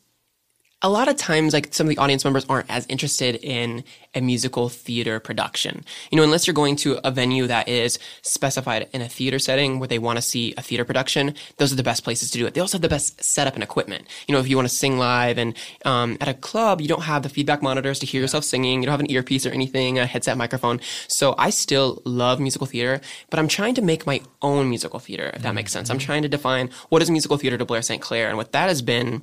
a 0.80 0.88
lot 0.88 1.08
of 1.08 1.16
times 1.16 1.52
like 1.52 1.74
some 1.74 1.88
of 1.88 1.88
the 1.88 1.98
audience 1.98 2.24
members 2.24 2.46
aren't 2.48 2.70
as 2.70 2.86
interested 2.86 3.34
in 3.36 3.82
a 4.14 4.20
musical 4.20 4.68
theater 4.68 5.18
production. 5.18 5.84
You 6.10 6.16
know 6.16 6.22
unless 6.22 6.46
you're 6.46 6.54
going 6.54 6.76
to 6.76 7.00
a 7.04 7.10
venue 7.10 7.48
that 7.48 7.68
is 7.68 7.98
specified 8.22 8.88
in 8.92 9.02
a 9.02 9.08
theater 9.08 9.40
setting 9.40 9.80
where 9.80 9.88
they 9.88 9.98
want 9.98 10.18
to 10.18 10.22
see 10.22 10.54
a 10.56 10.62
theater 10.62 10.84
production 10.84 11.34
those 11.56 11.72
are 11.72 11.76
the 11.76 11.82
best 11.82 12.04
places 12.04 12.30
to 12.30 12.38
do 12.38 12.46
it. 12.46 12.54
They 12.54 12.60
also 12.60 12.76
have 12.76 12.82
the 12.82 12.88
best 12.88 13.22
setup 13.22 13.54
and 13.54 13.62
equipment. 13.62 14.06
You 14.28 14.34
know 14.34 14.40
if 14.40 14.48
you 14.48 14.54
want 14.54 14.68
to 14.68 14.74
sing 14.74 14.98
live 14.98 15.36
and 15.36 15.56
um, 15.84 16.16
at 16.20 16.28
a 16.28 16.34
club 16.34 16.80
you 16.80 16.86
don't 16.86 17.02
have 17.02 17.24
the 17.24 17.28
feedback 17.28 17.60
monitors 17.60 17.98
to 17.98 18.06
hear 18.06 18.20
yourself 18.20 18.44
singing. 18.44 18.80
You 18.80 18.86
don't 18.86 18.92
have 18.92 19.00
an 19.00 19.10
earpiece 19.10 19.46
or 19.46 19.50
anything 19.50 19.98
a 19.98 20.06
headset 20.06 20.36
microphone. 20.36 20.80
So 21.08 21.34
i 21.38 21.50
still 21.50 22.02
love 22.04 22.38
musical 22.38 22.68
theater 22.68 23.00
but 23.30 23.40
i'm 23.40 23.48
trying 23.48 23.74
to 23.74 23.82
make 23.82 24.06
my 24.06 24.20
own 24.42 24.68
musical 24.68 25.00
theater 25.00 25.32
if 25.34 25.42
that 25.42 25.56
makes 25.56 25.72
sense. 25.72 25.90
I'm 25.90 25.98
trying 25.98 26.22
to 26.22 26.28
define 26.28 26.70
what 26.88 27.02
is 27.02 27.10
musical 27.10 27.36
theater 27.36 27.58
to 27.58 27.64
blair 27.64 27.82
st 27.82 28.00
clair 28.00 28.28
and 28.28 28.36
what 28.36 28.52
that 28.52 28.68
has 28.68 28.80
been 28.80 29.22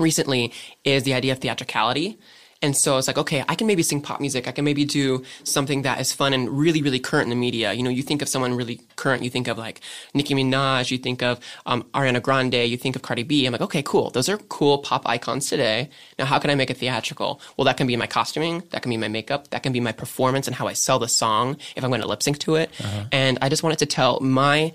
recently 0.00 0.52
is 0.84 1.04
the 1.04 1.14
idea 1.14 1.32
of 1.32 1.38
theatricality. 1.38 2.18
And 2.62 2.76
so 2.76 2.98
it's 2.98 3.06
like, 3.06 3.16
okay, 3.16 3.42
I 3.48 3.54
can 3.54 3.66
maybe 3.66 3.82
sing 3.82 4.02
pop 4.02 4.20
music. 4.20 4.46
I 4.46 4.52
can 4.52 4.66
maybe 4.66 4.84
do 4.84 5.24
something 5.44 5.80
that 5.80 5.98
is 5.98 6.12
fun 6.12 6.34
and 6.34 6.50
really, 6.50 6.82
really 6.82 6.98
current 6.98 7.24
in 7.24 7.30
the 7.30 7.36
media. 7.36 7.72
You 7.72 7.82
know, 7.82 7.88
you 7.88 8.02
think 8.02 8.20
of 8.20 8.28
someone 8.28 8.54
really 8.54 8.82
current, 8.96 9.22
you 9.22 9.30
think 9.30 9.48
of 9.48 9.56
like 9.56 9.80
Nicki 10.12 10.34
Minaj, 10.34 10.90
you 10.90 10.98
think 10.98 11.22
of 11.22 11.40
um, 11.64 11.84
Ariana 11.94 12.20
Grande, 12.20 12.68
you 12.68 12.76
think 12.76 12.96
of 12.96 13.02
Cardi 13.02 13.22
B. 13.22 13.46
I'm 13.46 13.52
like, 13.52 13.62
okay, 13.62 13.82
cool. 13.82 14.10
Those 14.10 14.28
are 14.28 14.36
cool 14.36 14.76
pop 14.76 15.08
icons 15.08 15.48
today. 15.48 15.88
Now, 16.18 16.26
how 16.26 16.38
can 16.38 16.50
I 16.50 16.54
make 16.54 16.68
it 16.68 16.76
theatrical? 16.76 17.40
Well, 17.56 17.64
that 17.64 17.78
can 17.78 17.86
be 17.86 17.96
my 17.96 18.06
costuming, 18.06 18.62
that 18.72 18.82
can 18.82 18.90
be 18.90 18.98
my 18.98 19.08
makeup, 19.08 19.48
that 19.52 19.62
can 19.62 19.72
be 19.72 19.80
my 19.80 19.92
performance 19.92 20.46
and 20.46 20.54
how 20.54 20.66
I 20.68 20.74
sell 20.74 20.98
the 20.98 21.08
song 21.08 21.56
if 21.76 21.82
I'm 21.82 21.88
going 21.88 22.02
to 22.02 22.08
lip 22.08 22.22
sync 22.22 22.36
to 22.40 22.56
it. 22.56 22.70
And 23.10 23.38
I 23.40 23.48
just 23.48 23.62
wanted 23.62 23.78
to 23.78 23.86
tell 23.86 24.20
my 24.20 24.74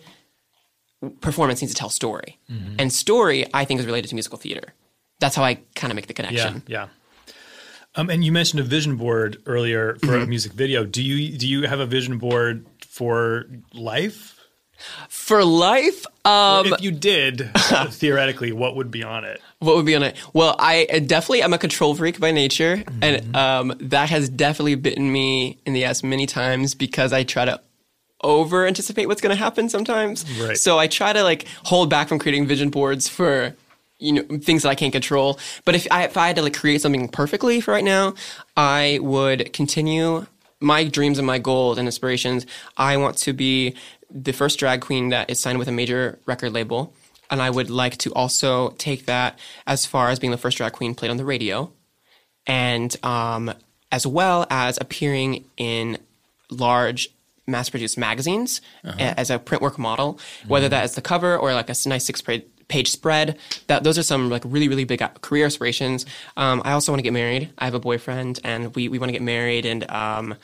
performance 1.22 1.62
needs 1.62 1.74
to 1.76 1.78
tell 1.78 1.90
story. 1.92 2.40
And 2.80 2.92
story, 2.92 3.46
I 3.54 3.64
think, 3.64 3.80
is 3.80 3.86
related 3.86 4.08
to 4.08 4.16
musical 4.16 4.40
theater. 4.40 4.74
That's 5.20 5.36
how 5.36 5.44
I 5.44 5.56
kind 5.76 5.92
of 5.92 5.96
make 5.96 6.08
the 6.08 6.14
connection. 6.14 6.64
yeah. 6.68 6.88
Um, 7.98 8.10
and 8.10 8.26
you 8.26 8.32
mentioned 8.34 8.60
a 8.60 8.64
vision 8.64 8.98
board 8.98 9.42
earlier 9.46 9.96
for 10.02 10.08
Mm-hmm. 10.08 10.24
a 10.24 10.28
music 10.28 10.52
video. 10.52 10.84
Do 10.86 11.02
you 11.02 11.38
do 11.38 11.48
you 11.48 11.64
have 11.68 11.80
a 11.80 11.86
vision 11.86 12.18
board 12.18 12.66
for 12.82 13.46
life? 13.74 14.34
For 15.08 15.46
life, 15.46 16.06
um, 16.26 16.66
if 16.74 16.82
you 16.82 16.92
did, 16.92 17.50
theoretically, 17.92 18.52
what 18.52 18.76
would 18.76 18.92
be 18.92 19.04
on 19.04 19.24
it? 19.24 19.42
What 19.60 19.78
would 19.78 19.86
be 19.86 19.96
on 19.96 20.04
it? 20.04 20.18
Well, 20.34 20.54
I 20.60 20.86
uh, 20.94 21.00
definitely 21.00 21.44
am 21.44 21.54
a 21.54 21.58
control 21.58 21.96
freak 21.96 22.20
by 22.20 22.32
nature, 22.32 22.84
and 23.02 23.34
um, 23.38 23.74
that 23.80 24.10
has 24.10 24.28
definitely 24.28 24.76
bitten 24.76 25.10
me 25.10 25.58
in 25.66 25.72
the 25.72 25.86
ass 25.86 26.04
many 26.04 26.26
times 26.26 26.76
because 26.76 27.14
I 27.14 27.24
try 27.24 27.46
to 27.46 27.62
over 28.22 28.68
anticipate 28.68 29.06
what's 29.06 29.22
going 29.22 29.34
to 29.36 29.42
happen 29.42 29.70
sometimes. 29.70 30.30
Right. 30.42 30.58
So 30.58 30.78
I 30.78 30.88
try 30.88 31.14
to 31.14 31.24
like 31.24 31.46
hold 31.64 31.90
back 31.90 32.10
from 32.10 32.20
creating 32.20 32.46
vision 32.46 32.70
boards 32.70 33.08
for 33.08 33.56
you 34.06 34.14
know 34.14 34.38
things 34.40 34.64
that 34.64 34.70
I 34.70 34.76
can't 34.76 34.94
control. 34.94 35.40
But 35.66 35.76
if 35.76 35.88
I 35.92 36.04
if 36.04 36.18
I 36.18 36.28
had 36.28 36.36
to 36.38 36.42
like 36.42 36.54
create 36.54 36.82
something 36.82 37.08
perfectly 37.10 37.62
for 37.62 37.72
right 37.72 37.84
now, 37.84 38.14
I 38.56 39.00
would 39.02 39.52
continue 39.54 40.26
my 40.60 40.84
dreams 40.86 41.18
and 41.18 41.28
my 41.28 41.40
goals 41.40 41.78
and 41.78 41.88
aspirations. 41.88 42.46
I 42.78 42.98
want 42.98 43.18
to 43.20 43.34
be 43.34 43.76
the 44.10 44.32
first 44.32 44.60
drag 44.60 44.82
queen 44.82 45.10
that 45.10 45.30
is 45.30 45.40
signed 45.40 45.60
with 45.60 45.68
a 45.68 45.72
major 45.72 46.20
record 46.26 46.54
label. 46.54 46.94
And 47.30 47.42
I 47.42 47.50
would 47.50 47.70
like 47.70 47.98
to 47.98 48.14
also 48.14 48.70
take 48.78 49.08
that 49.08 49.40
as 49.66 49.86
far 49.86 50.10
as 50.10 50.20
being 50.20 50.32
the 50.32 50.38
first 50.38 50.58
drag 50.58 50.74
queen 50.74 50.94
played 50.94 51.10
on 51.12 51.18
the 51.18 51.26
radio 51.26 51.72
and 52.48 52.96
um, 53.04 53.52
as 53.92 54.06
well 54.06 54.46
as 54.50 54.78
appearing 54.80 55.46
in 55.58 55.98
large 56.52 57.10
mass-produced 57.48 57.98
magazines 57.98 58.62
a- 58.84 59.20
as 59.20 59.30
a 59.30 59.40
print 59.40 59.62
work 59.62 59.78
model, 59.78 60.20
whether 60.48 60.70
that 60.70 60.86
is 60.86 60.94
the 60.94 61.02
cover 61.02 61.38
or 61.38 61.54
like 61.54 61.70
a 61.70 61.76
nice 61.88 62.06
six-page 62.66 62.92
spread. 62.92 63.38
That 63.68 63.84
those 63.84 63.98
are 63.98 64.04
some 64.04 64.30
like 64.30 64.44
really 64.46 64.68
really 64.68 64.86
big 64.86 65.02
uh, 65.02 65.10
career 65.22 65.46
aspirations. 65.46 66.06
Um, 66.38 66.62
I 66.66 66.72
also 66.72 66.92
want 66.92 67.00
to 67.00 67.04
get 67.04 67.14
married. 67.14 67.52
I 67.58 67.66
have 67.66 67.74
a 67.74 67.80
boyfriend, 67.80 68.40
and 68.44 68.76
we 68.76 68.90
we 68.90 69.00
want 69.00 69.10
to 69.10 69.14
get 69.14 69.22
married 69.22 69.66
and. 69.66 69.90
Um, 69.90 70.36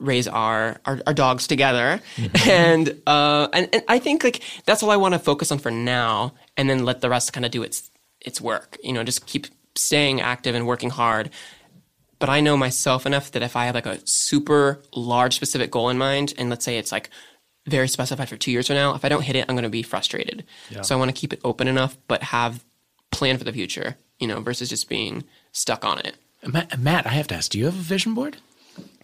raise 0.00 0.28
our, 0.28 0.80
our 0.84 1.00
our 1.08 1.12
dogs 1.12 1.48
together 1.48 2.00
and 2.46 3.02
uh 3.08 3.48
and, 3.52 3.68
and 3.72 3.82
i 3.88 3.98
think 3.98 4.22
like 4.22 4.40
that's 4.64 4.80
all 4.80 4.92
i 4.92 4.96
want 4.96 5.12
to 5.12 5.18
focus 5.18 5.50
on 5.50 5.58
for 5.58 5.72
now 5.72 6.32
and 6.56 6.70
then 6.70 6.84
let 6.84 7.00
the 7.00 7.10
rest 7.10 7.32
kind 7.32 7.44
of 7.44 7.50
do 7.50 7.64
its 7.64 7.90
its 8.20 8.40
work 8.40 8.78
you 8.80 8.92
know 8.92 9.02
just 9.02 9.26
keep 9.26 9.48
staying 9.74 10.20
active 10.20 10.54
and 10.54 10.68
working 10.68 10.90
hard 10.90 11.30
but 12.20 12.28
i 12.28 12.38
know 12.40 12.56
myself 12.56 13.06
enough 13.06 13.32
that 13.32 13.42
if 13.42 13.56
i 13.56 13.66
have 13.66 13.74
like 13.74 13.86
a 13.86 13.98
super 14.04 14.80
large 14.94 15.34
specific 15.34 15.72
goal 15.72 15.88
in 15.88 15.98
mind 15.98 16.32
and 16.38 16.48
let's 16.48 16.64
say 16.64 16.78
it's 16.78 16.92
like 16.92 17.10
very 17.70 17.88
specified 17.88 18.28
for 18.28 18.36
two 18.36 18.50
years 18.50 18.66
from 18.66 18.76
now 18.76 18.94
if 18.94 19.04
i 19.04 19.08
don't 19.08 19.22
hit 19.22 19.36
it 19.36 19.44
i'm 19.48 19.54
going 19.54 19.62
to 19.62 19.68
be 19.68 19.82
frustrated 19.82 20.44
so 20.82 20.94
i 20.94 20.98
want 20.98 21.08
to 21.08 21.18
keep 21.18 21.32
it 21.32 21.40
open 21.44 21.68
enough 21.68 21.96
but 22.08 22.22
have 22.22 22.64
plan 23.10 23.36
for 23.38 23.44
the 23.44 23.52
future 23.52 23.96
you 24.18 24.26
know 24.26 24.40
versus 24.40 24.68
just 24.68 24.88
being 24.88 25.24
stuck 25.52 25.84
on 25.84 25.98
it 26.00 26.16
Matt, 26.46 26.78
Matt, 26.78 27.04
I 27.04 27.10
have 27.10 27.26
to 27.28 27.34
ask, 27.34 27.50
do 27.50 27.58
you 27.58 27.64
have 27.64 27.74
a 27.74 27.78
vision 27.78 28.14
board? 28.14 28.36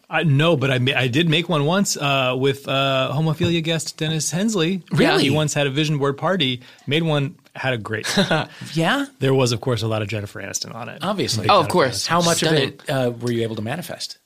I 0.09 0.22
no, 0.22 0.57
but 0.57 0.70
I 0.70 0.74
I 0.96 1.09
did 1.09 1.29
make 1.29 1.48
one 1.48 1.64
once 1.64 1.96
uh, 1.96 2.37
with 2.38 2.68
uh, 2.68 3.11
homophilia 3.12 3.61
guest 3.64 3.96
Dennis 3.96 4.31
Hensley. 4.31 4.85
Really? 4.92 5.24
he 5.24 5.31
once 5.31 5.53
had 5.53 5.66
a 5.66 5.70
vision 5.70 5.98
board 5.98 6.16
party. 6.16 6.61
Made 6.87 7.03
one, 7.03 7.35
had 7.57 7.72
a 7.74 7.79
great. 7.79 8.05
time. 8.07 8.48
Yeah, 8.74 9.07
there 9.18 9.35
was, 9.35 9.50
of 9.50 9.61
course, 9.61 9.83
a 9.83 9.88
lot 9.88 10.03
of 10.03 10.07
Jennifer 10.09 10.40
Aniston 10.40 10.72
on 10.74 10.88
it. 10.88 11.03
obviously. 11.03 11.48
oh 11.48 11.59
of 11.61 11.68
course 11.68 12.07
How 12.07 12.20
much 12.20 12.38
Stunning. 12.38 12.68
of 12.68 12.74
it 12.74 12.90
uh, 12.90 13.11
were 13.11 13.33
you 13.33 13.42
able 13.42 13.57
to 13.57 13.62
manifest? 13.62 14.18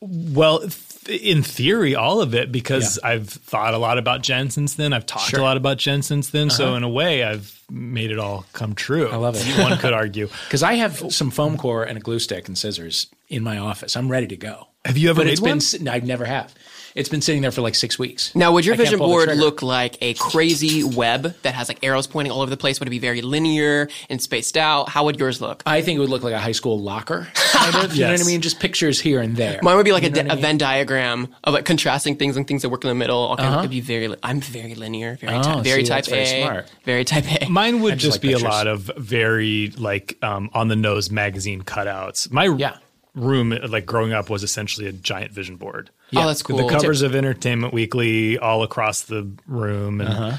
Well, 0.00 0.60
th- 0.60 1.20
in 1.22 1.42
theory, 1.42 1.94
all 1.94 2.20
of 2.20 2.34
it, 2.34 2.50
because 2.52 2.98
Yeah. 3.02 3.10
I've 3.10 3.28
thought 3.28 3.74
a 3.74 3.78
lot 3.78 3.98
about 3.98 4.22
Jen 4.22 4.50
since 4.50 4.74
then. 4.74 4.92
I've 4.92 5.06
talked 5.06 5.26
Sure. 5.30 5.38
Uh-huh. 5.40 5.46
a 5.46 5.48
lot 5.50 5.56
about 5.56 5.78
Jen 5.78 6.02
since 6.02 6.30
then. 6.30 6.50
So 6.50 6.74
in 6.74 6.82
a 6.82 6.88
way, 6.88 7.22
I've 7.24 7.60
made 7.70 8.10
it 8.10 8.18
all 8.18 8.44
come 8.52 8.74
true. 8.74 9.08
I 9.08 9.16
love 9.16 9.36
it. 9.36 9.44
One 9.62 9.78
could 9.78 9.92
argue. 9.92 10.28
Because 10.44 10.62
I 10.62 10.74
have 10.74 11.12
some 11.12 11.30
foam 11.30 11.56
core 11.56 11.84
and 11.84 11.96
a 11.98 12.00
glue 12.00 12.18
stick 12.18 12.46
and 12.48 12.56
scissors 12.58 13.06
in 13.28 13.42
my 13.42 13.58
office. 13.58 13.96
I'm 13.96 14.10
ready 14.10 14.26
to 14.28 14.36
go. 14.36 14.68
Have 14.84 14.96
you 14.98 15.10
ever 15.10 15.20
But 15.20 15.26
made 15.26 15.32
it's 15.32 15.40
one? 15.40 15.50
been 15.52 15.60
sit- 15.60 15.88
I 15.88 15.98
never 16.00 16.24
have. 16.24 16.52
It's 16.94 17.08
been 17.08 17.20
sitting 17.22 17.42
there 17.42 17.50
for 17.52 17.62
like 17.62 17.74
six 17.74 17.98
weeks. 17.98 18.34
Now, 18.34 18.52
would 18.52 18.64
your 18.66 18.74
I 18.74 18.78
vision 18.78 18.98
board 18.98 19.28
look 19.36 19.62
like 19.62 19.96
a 20.02 20.14
crazy 20.14 20.84
web 20.84 21.34
that 21.42 21.54
has 21.54 21.68
like 21.68 21.78
arrows 21.82 22.06
pointing 22.06 22.32
all 22.32 22.40
over 22.42 22.50
the 22.50 22.56
place? 22.56 22.78
Would 22.80 22.86
it 22.88 22.90
be 22.90 22.98
very 22.98 23.22
linear 23.22 23.88
and 24.10 24.20
spaced 24.20 24.56
out? 24.56 24.88
How 24.88 25.04
would 25.04 25.18
yours 25.18 25.40
look? 25.40 25.62
I 25.66 25.80
think 25.82 25.96
it 25.96 26.00
would 26.00 26.10
look 26.10 26.22
like 26.22 26.34
a 26.34 26.38
high 26.38 26.52
school 26.52 26.78
locker. 26.80 27.28
Kind 27.34 27.74
of, 27.76 27.94
You 27.96 28.04
know 28.04 28.12
what 28.12 28.20
I 28.20 28.24
mean? 28.24 28.40
Just 28.40 28.60
pictures 28.60 29.00
here 29.00 29.20
and 29.20 29.36
there. 29.36 29.58
Mine 29.62 29.76
would 29.76 29.84
be 29.84 29.92
like 29.92 30.02
You 30.02 30.08
a, 30.08 30.12
know 30.12 30.16
di- 30.16 30.22
what 30.24 30.30
I 30.30 30.34
a 30.34 30.36
mean? 30.36 30.42
Venn 30.42 30.58
diagram 30.58 31.34
of 31.44 31.54
like 31.54 31.64
contrasting 31.64 32.16
things 32.16 32.36
and 32.36 32.46
things 32.46 32.62
that 32.62 32.68
work 32.68 32.84
in 32.84 32.88
the 32.88 32.94
middle. 32.94 33.18
All 33.18 33.36
kind 33.36 33.54
of, 33.54 33.58
it'd 33.60 33.70
be 33.70 33.80
very. 33.80 34.08
li- 34.08 34.16
I'm 34.22 34.40
very 34.40 34.74
linear, 34.74 35.16
very 35.16 35.34
Oh, 35.34 35.42
ty- 35.42 35.60
very 35.62 35.82
see, 35.84 35.88
type 35.88 36.04
that's 36.04 36.08
very 36.08 36.22
A, 36.42 36.42
smart. 36.46 36.70
very 36.84 37.04
type 37.04 37.42
A. 37.42 37.48
Mine 37.48 37.80
would 37.80 37.92
just 37.98 38.02
just, 38.04 38.14
like 38.16 38.22
be 38.22 38.28
pictures. 38.28 38.42
a 38.42 38.48
lot 38.48 38.66
of 38.66 38.90
very 38.98 39.68
like 39.76 40.18
um, 40.22 40.50
on 40.52 40.68
the 40.68 40.76
nose 40.76 41.10
magazine 41.10 41.62
cutouts. 41.62 42.30
My 42.30 42.44
Yeah. 42.46 42.76
Room, 43.14 43.50
like 43.68 43.86
growing 43.86 44.12
up, 44.12 44.30
was 44.30 44.42
essentially 44.42 44.86
a 44.86 44.92
giant 44.92 45.32
vision 45.32 45.56
board. 45.56 45.90
Oh, 46.14 46.26
that's 46.26 46.42
cool. 46.42 46.56
The 46.56 46.68
covers 46.68 47.02
of 47.02 47.14
Entertainment 47.14 47.72
Weekly 47.72 48.38
all 48.38 48.62
across 48.62 49.02
the 49.02 49.30
room, 49.46 50.00
and 50.00 50.10
Uh-huh. 50.10 50.36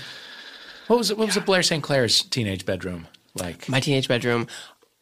What 0.87 0.97
was 0.97 1.11
it? 1.11 1.17
What 1.17 1.27
was 1.27 1.37
it? 1.37 1.45
Blair 1.45 1.63
St. 1.63 1.81
Clair's 1.81 2.21
teenage 2.23 2.65
bedroom 2.65 3.07
like? 3.35 3.67
my 3.69 3.79
teenage 3.79 4.07
bedroom. 4.07 4.47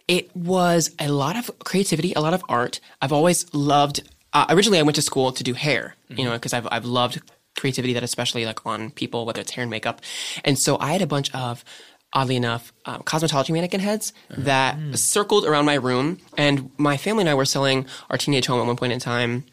It 0.08 0.36
was 0.36 0.94
a 1.00 1.08
lot 1.08 1.38
of 1.38 1.50
creativity, 1.60 2.14
a 2.14 2.22
lot 2.22 2.34
of 2.34 2.44
art. 2.50 2.80
I've 3.02 3.14
always 3.14 3.52
loved. 3.54 4.08
Uh, 4.34 4.46
originally, 4.50 4.80
I 4.80 4.84
went 4.84 4.96
to 4.96 5.02
school 5.02 5.32
to 5.32 5.44
do 5.44 5.54
hair, 5.54 5.96
you 6.10 6.24
know, 6.24 6.34
because 6.34 6.54
I've 6.54 6.68
I've 6.72 6.86
loved 6.86 7.22
creativity 7.58 7.94
that 7.94 8.04
especially 8.04 8.46
like 8.46 8.66
on 8.66 8.92
people, 8.92 9.26
whether 9.26 9.42
it's 9.42 9.52
hair 9.52 9.64
and 9.64 9.70
makeup. 9.70 10.02
And 10.44 10.58
so 10.58 10.78
I 10.80 10.94
had 10.94 11.02
a 11.02 11.08
bunch 11.08 11.34
of, 11.36 11.64
oddly 12.14 12.36
enough, 12.36 12.74
um, 12.86 13.02
cosmetology 13.04 13.52
mannequin 13.52 13.80
heads 13.80 14.14
that 14.30 14.78
circled 14.98 15.46
around 15.46 15.66
my 15.66 15.76
room. 15.76 16.20
And 16.38 16.70
my 16.78 16.98
family 16.98 17.22
and 17.22 17.30
I 17.30 17.34
were 17.36 17.46
selling 17.46 17.86
our 18.10 18.18
teenage 18.18 18.48
home 18.48 18.60
at 18.60 18.68
one 18.68 18.76
point 18.76 18.94
in 18.94 19.00
time. 19.00 19.46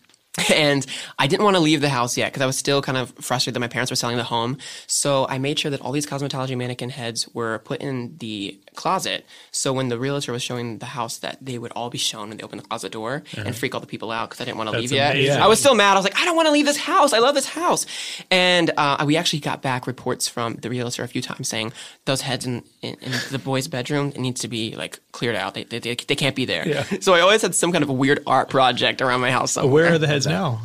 And 0.59 0.85
I 1.18 1.27
didn't 1.27 1.44
want 1.44 1.57
to 1.57 1.61
leave 1.61 1.81
the 1.81 1.88
house 1.88 2.16
yet 2.16 2.33
because 2.33 2.42
I 2.42 2.46
was 2.46 2.57
still 2.57 2.83
kind 2.83 2.98
of 2.98 3.11
frustrated 3.20 3.55
that 3.55 3.61
my 3.61 3.68
parents 3.68 3.90
were 3.92 3.96
selling 3.96 4.16
the 4.16 4.24
home. 4.24 4.59
So 4.87 5.27
I 5.29 5.38
made 5.38 5.59
sure 5.59 5.70
that 5.70 5.81
all 5.81 5.92
these 5.92 6.07
cosmetology 6.07 6.57
mannequin 6.57 6.90
heads 6.90 7.29
were 7.33 7.61
put 7.61 7.81
in 7.81 8.16
the 8.18 8.59
closet. 8.74 9.24
So 9.51 9.72
when 9.72 9.88
the 9.88 9.98
realtor 9.98 10.33
was 10.33 10.42
showing 10.42 10.79
the 10.79 10.87
house, 10.87 11.18
that 11.18 11.38
they 11.40 11.59
would 11.59 11.72
all 11.72 11.90
be 11.90 11.98
shown 11.98 12.29
when 12.29 12.38
they 12.38 12.42
opened 12.42 12.61
the 12.62 12.66
closet 12.66 12.92
door 12.92 13.22
and 13.37 13.55
freak 13.55 13.74
all 13.74 13.81
the 13.81 13.87
people 13.87 14.11
out 14.11 14.31
because 14.31 14.40
I 14.40 14.44
didn't 14.44 14.59
want 14.59 14.70
to 14.70 14.79
leave 14.79 14.92
yet. 14.92 15.12
amazing. 15.16 15.40
I 15.40 15.46
was 15.46 15.61
still 15.61 15.74
mad. 15.74 15.92
I 15.92 15.96
was 15.96 16.05
like, 16.05 16.18
I 16.18 16.24
don't 16.24 16.37
want 16.37 16.46
to 16.46 16.53
leave 16.53 16.66
this 16.66 16.77
house. 16.77 17.12
I 17.12 17.18
love 17.18 17.35
this 17.35 17.48
house. 17.48 17.87
And 18.31 18.70
uh, 18.77 19.05
we 19.07 19.16
actually 19.16 19.40
got 19.40 19.62
back 19.62 19.87
reports 19.87 20.29
from 20.29 20.55
the 20.55 20.70
realtor 20.70 21.03
a 21.03 21.09
few 21.09 21.22
times 21.22 21.48
saying 21.48 21.72
those 22.05 22.20
heads 22.22 22.46
in, 22.46 22.62
in, 22.83 22.94
in 23.01 23.12
the 23.31 23.38
boys' 23.38 23.68
bedroom 23.68 24.09
it 24.09 24.18
needs 24.18 24.40
to 24.40 24.48
be 24.48 24.74
like 24.77 25.01
cleared 25.12 25.37
out. 25.37 25.55
They, 25.55 25.64
they, 25.64 25.79
they, 25.79 25.94
they 25.94 26.16
can't 26.16 26.37
be 26.37 26.44
there. 26.44 26.66
Yeah. 26.66 26.85
So 27.01 27.14
I 27.14 27.20
always 27.20 27.42
had 27.42 27.55
some 27.55 27.72
kind 27.72 27.83
of 27.83 27.90
a 27.90 27.92
weird 27.92 28.22
art 28.27 28.51
project 28.51 29.01
around 29.03 29.20
my 29.20 29.31
house. 29.31 29.53
Somewhere. 29.53 29.85
where 29.85 29.94
are 29.94 29.98
the 29.98 30.07
heads 30.07 30.27
now? 30.29 30.61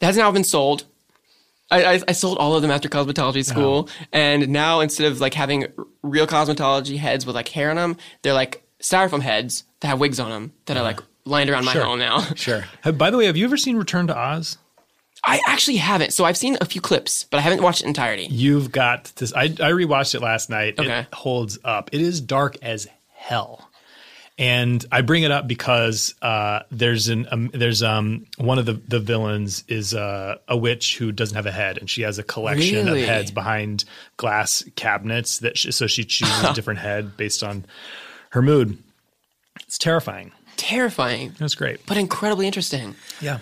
It 0.00 0.04
has 0.04 0.16
now 0.16 0.30
been 0.30 0.44
sold. 0.44 0.84
I, 1.70 1.84
I, 1.94 2.00
I 2.08 2.12
sold 2.12 2.38
all 2.38 2.54
of 2.54 2.62
them 2.62 2.70
after 2.70 2.88
cosmetology 2.88 3.44
school, 3.44 3.88
uh-huh. 3.88 4.06
and 4.12 4.48
now 4.48 4.80
instead 4.80 5.10
of 5.10 5.20
like 5.20 5.34
having 5.34 5.66
real 6.02 6.26
cosmetology 6.26 6.96
heads 6.96 7.26
with 7.26 7.34
like 7.34 7.48
hair 7.48 7.70
on 7.70 7.76
them, 7.76 7.96
they're 8.22 8.34
like 8.34 8.62
styrofoam 8.80 9.20
heads 9.20 9.64
that 9.80 9.88
have 9.88 9.98
wigs 9.98 10.20
on 10.20 10.30
them 10.30 10.52
that 10.66 10.76
are 10.76 10.80
uh-huh. 10.80 10.88
like 10.88 11.00
lined 11.24 11.50
around 11.50 11.64
my 11.64 11.72
Sure. 11.72 11.84
home 11.84 11.98
now. 11.98 12.20
Sure. 12.36 12.64
Have- 12.82 12.96
by 12.98 13.10
the 13.10 13.16
way, 13.18 13.26
have 13.26 13.36
you 13.36 13.44
ever 13.44 13.56
seen 13.56 13.76
Return 13.76 14.06
to 14.06 14.16
Oz? 14.16 14.58
I 15.24 15.40
actually 15.48 15.78
haven't. 15.78 16.12
So 16.12 16.24
I've 16.24 16.36
seen 16.36 16.56
a 16.60 16.64
few 16.64 16.80
clips, 16.80 17.24
but 17.24 17.38
I 17.38 17.40
haven't 17.40 17.62
watched 17.62 17.82
it 17.82 17.86
entirety. 17.86 18.28
You've 18.30 18.70
got 18.70 19.06
this. 19.16 19.32
I, 19.32 19.44
I 19.44 19.72
rewatched 19.72 20.14
it 20.14 20.20
last 20.22 20.48
night. 20.48 20.78
Okay. 20.78 21.00
It 21.00 21.12
holds 21.12 21.58
up. 21.64 21.90
It 21.92 22.00
is 22.00 22.20
dark 22.20 22.56
as 22.62 22.86
hell. 23.12 23.65
And 24.38 24.84
I 24.92 25.00
bring 25.00 25.22
it 25.22 25.30
up 25.30 25.48
because 25.48 26.14
uh, 26.20 26.60
there's 26.70 27.08
an 27.08 27.26
um, 27.30 27.50
there's 27.54 27.82
um 27.82 28.26
one 28.36 28.58
of 28.58 28.66
the 28.66 28.74
the 28.74 29.00
villains 29.00 29.64
is 29.66 29.94
uh, 29.94 30.36
a 30.46 30.56
witch 30.56 30.98
who 30.98 31.10
doesn't 31.10 31.36
have 31.36 31.46
a 31.46 31.50
head, 31.50 31.78
and 31.78 31.88
she 31.88 32.02
has 32.02 32.18
a 32.18 32.22
collection 32.22 32.84
Really? 32.84 33.02
of 33.02 33.08
heads 33.08 33.30
behind 33.30 33.86
glass 34.18 34.62
cabinets. 34.76 35.38
That 35.38 35.56
she, 35.56 35.72
so 35.72 35.86
she 35.86 36.04
chooses 36.04 36.44
a 36.44 36.52
different 36.54 36.80
head 36.80 37.16
based 37.16 37.42
on 37.42 37.64
her 38.30 38.42
mood. 38.42 38.76
It's 39.62 39.78
terrifying. 39.78 40.32
Terrifying, 40.58 41.34
That's 41.38 41.54
great. 41.54 41.84
but 41.86 41.96
incredibly 41.96 42.46
interesting. 42.46 42.94
Yeah. 43.22 43.38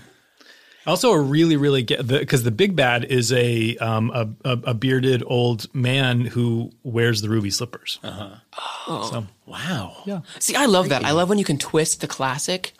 Also, 0.87 1.13
a 1.13 1.21
really, 1.21 1.57
really 1.57 1.83
get 1.83 2.07
because 2.07 2.43
the, 2.43 2.51
big 2.51 2.77
bad 2.77 3.05
is 3.05 3.33
a, 3.33 3.77
um, 3.79 4.11
a 4.11 4.29
a 4.45 4.59
a 4.65 4.75
bearded 4.75 5.23
old 5.27 5.73
man 5.75 6.21
who 6.21 6.71
wears 6.83 7.23
the 7.23 7.29
ruby 7.29 7.51
slippers. 7.51 7.99
Uh-huh. 8.03 8.37
So 9.11 9.27
Wow. 9.47 10.03
yeah, 10.07 10.21
See, 10.39 10.55
I 10.55 10.67
love 10.67 10.89
that. 10.91 11.05
I 11.05 11.13
love 11.13 11.29
when 11.29 11.39
you 11.39 11.45
can 11.45 11.59
twist 11.59 12.01
the 12.01 12.07
classic 12.07 12.73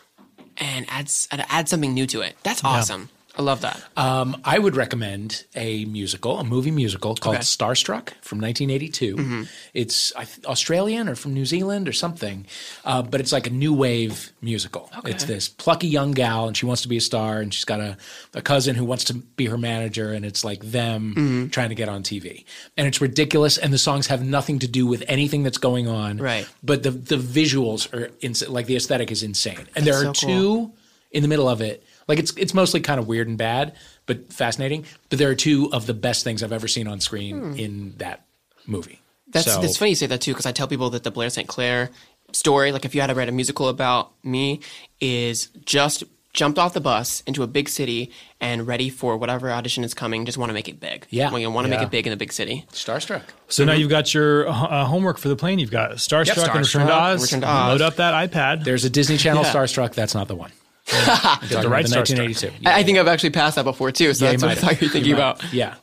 and 0.57 0.85
add 0.89 1.11
and 1.31 1.45
add 1.49 1.69
something 1.69 1.93
new 1.93 2.07
to 2.07 2.21
it. 2.21 2.35
That's 2.43 2.63
awesome. 2.63 3.09
I 3.37 3.41
love 3.41 3.61
that. 3.61 3.83
Um, 3.97 4.41
I 4.45 4.57
would 4.59 4.75
recommend 4.75 5.45
a 5.55 5.85
musical, 5.85 6.39
a 6.39 6.43
movie 6.43 6.71
musical 6.71 7.15
called 7.15 7.35
Okay. 7.35 7.43
Starstruck 7.43 8.11
from 8.21 8.39
1982. 8.39 9.45
It's 9.73 10.13
I 10.15 10.23
th- 10.25 10.45
Australian 10.45 11.09
or 11.09 11.15
from 11.15 11.33
New 11.33 11.45
Zealand 11.45 11.87
or 11.87 11.93
something, 11.93 12.45
uh, 12.85 13.01
but 13.01 13.19
it's 13.19 13.31
like 13.31 13.47
a 13.47 13.49
new 13.49 13.73
wave 13.73 14.31
musical. 14.41 14.89
It's 15.05 15.25
this 15.25 15.47
plucky 15.49 15.87
young 15.87 16.11
gal, 16.11 16.47
and 16.47 16.55
she 16.55 16.65
wants 16.65 16.81
to 16.83 16.87
be 16.87 16.97
a 16.97 17.01
star, 17.01 17.39
and 17.41 17.53
she's 17.53 17.65
got 17.65 17.79
a, 17.79 17.97
a 18.33 18.41
cousin 18.41 18.75
who 18.75 18.85
wants 18.85 19.03
to 19.05 19.13
be 19.15 19.45
her 19.47 19.57
manager, 19.57 20.11
and 20.13 20.25
it's 20.25 20.43
like 20.43 20.61
them 20.71 21.49
trying 21.51 21.69
to 21.69 21.75
get 21.75 21.89
on 21.89 22.03
TV. 22.03 22.45
And 22.77 22.87
it's 22.87 23.01
ridiculous, 23.01 23.57
and 23.57 23.71
the 23.73 23.77
songs 23.77 24.07
have 24.07 24.23
nothing 24.23 24.59
to 24.59 24.67
do 24.67 24.87
with 24.87 25.03
anything 25.07 25.43
that's 25.43 25.57
going 25.57 25.87
on. 25.87 26.17
Right. 26.17 26.47
But 26.63 26.83
the 26.83 26.91
the 26.91 27.17
visuals 27.17 27.91
are 27.93 28.11
ins- 28.21 28.47
like 28.47 28.65
the 28.65 28.75
aesthetic 28.75 29.11
is 29.11 29.23
insane, 29.23 29.67
and 29.75 29.85
there 29.85 29.95
are 29.95 30.13
so 30.15 30.25
cool. 30.27 30.67
two 30.67 30.71
in 31.11 31.21
the 31.21 31.27
middle 31.29 31.47
of 31.47 31.61
it. 31.61 31.83
Like 32.07 32.19
it's 32.19 32.31
it's 32.37 32.53
mostly 32.53 32.79
kind 32.81 32.99
of 32.99 33.07
weird 33.07 33.27
and 33.27 33.37
bad, 33.37 33.73
but 34.05 34.31
fascinating. 34.31 34.85
But 35.09 35.19
there 35.19 35.29
are 35.29 35.35
two 35.35 35.69
of 35.73 35.85
the 35.87 35.93
best 35.93 36.23
things 36.23 36.43
I've 36.43 36.51
ever 36.53 36.67
seen 36.67 36.87
on 36.87 36.99
screen 36.99 37.57
in 37.57 37.95
that 37.97 38.25
movie. 38.67 39.01
That's 39.27 39.51
So- 39.51 39.61
that's 39.61 39.77
funny 39.77 39.91
you 39.91 39.95
say 39.95 40.05
that 40.07 40.21
too 40.21 40.31
because 40.31 40.45
I 40.45 40.51
tell 40.51 40.67
people 40.67 40.89
that 40.91 41.03
the 41.03 41.11
Blair 41.11 41.29
St. 41.29 41.47
Clair 41.47 41.89
story, 42.31 42.71
like 42.71 42.85
if 42.85 42.93
you 42.95 43.01
had 43.01 43.07
to 43.07 43.15
write 43.15 43.29
a 43.29 43.31
musical 43.31 43.69
about 43.69 44.11
me, 44.23 44.59
is 45.01 45.47
just 45.65 46.03
jumped 46.33 46.59
off 46.59 46.73
the 46.73 46.81
bus 46.81 47.21
into 47.25 47.43
a 47.43 47.47
big 47.47 47.69
city 47.69 48.11
and 48.41 48.67
ready 48.67 48.89
for 48.89 49.15
whatever 49.15 49.49
audition 49.49 49.85
is 49.85 49.93
coming. 49.93 50.25
Just 50.25 50.37
want 50.37 50.49
to 50.49 50.53
make 50.53 50.67
it 50.67 50.81
big. 50.81 51.07
Yeah. 51.09 51.31
well, 51.31 51.49
want 51.51 51.65
to 51.65 51.71
Yeah. 51.71 51.77
make 51.79 51.87
it 51.87 51.91
big 51.91 52.07
in 52.07 52.11
a 52.13 52.17
big 52.17 52.33
city. 52.33 52.65
Starstruck. 52.73 53.21
So 53.47 53.63
now 53.63 53.71
you've 53.71 53.89
got 53.89 54.13
your 54.13 54.47
uh, 54.49 54.83
homework 54.85 55.17
for 55.17 55.29
the 55.29 55.35
plane. 55.37 55.59
You've 55.59 55.71
got 55.71 55.91
Starstruck 55.93 56.49
and 56.53 56.59
Return 56.65 56.87
to 56.87 56.93
Oz. 56.93 57.21
Return 57.23 57.39
to 57.41 57.47
Oz. 57.47 57.69
Load 57.69 57.81
up 57.81 57.95
that 57.95 58.29
iPad. 58.29 58.65
There's 58.65 58.83
a 58.83 58.89
Disney 58.89 59.15
Channel 59.17 59.43
Yeah. 59.43 59.53
Starstruck. 59.53 59.93
That's 59.93 60.13
not 60.13 60.27
the 60.27 60.35
one. 60.35 60.51
the 60.85 60.91
Talking 60.93 61.69
right 61.69 61.85
about 61.89 62.05
the 62.07 62.13
Starstruck. 62.13 62.19
1982. 62.19 62.69
I, 62.69 62.79
I 62.79 62.83
think 62.83 62.97
I've 62.99 63.07
actually 63.07 63.31
passed 63.31 63.55
that 63.55 63.63
before 63.63 63.91
too, 63.91 64.13
so 64.13 64.25
Yeah, 64.25 64.31
that's 64.31 64.43
what 64.43 64.51
I 64.51 64.53
might 64.53 64.61
thought 64.61 64.81
you 64.81 64.87
were 64.87 64.91
thinking 64.93 65.09
You 65.09 65.15
about. 65.15 65.53
Yeah. 65.53 65.75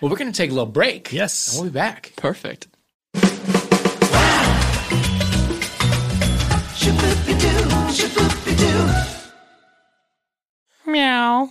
Well, 0.00 0.10
we're 0.10 0.16
going 0.16 0.32
to 0.32 0.36
take 0.36 0.50
a 0.50 0.54
little 0.54 0.70
break. 0.70 1.12
Yes. 1.12 1.52
And 1.52 1.62
we'll 1.62 1.70
be 1.70 1.74
back. 1.74 2.12
Perfect. 2.16 2.68
Meow. 10.86 11.50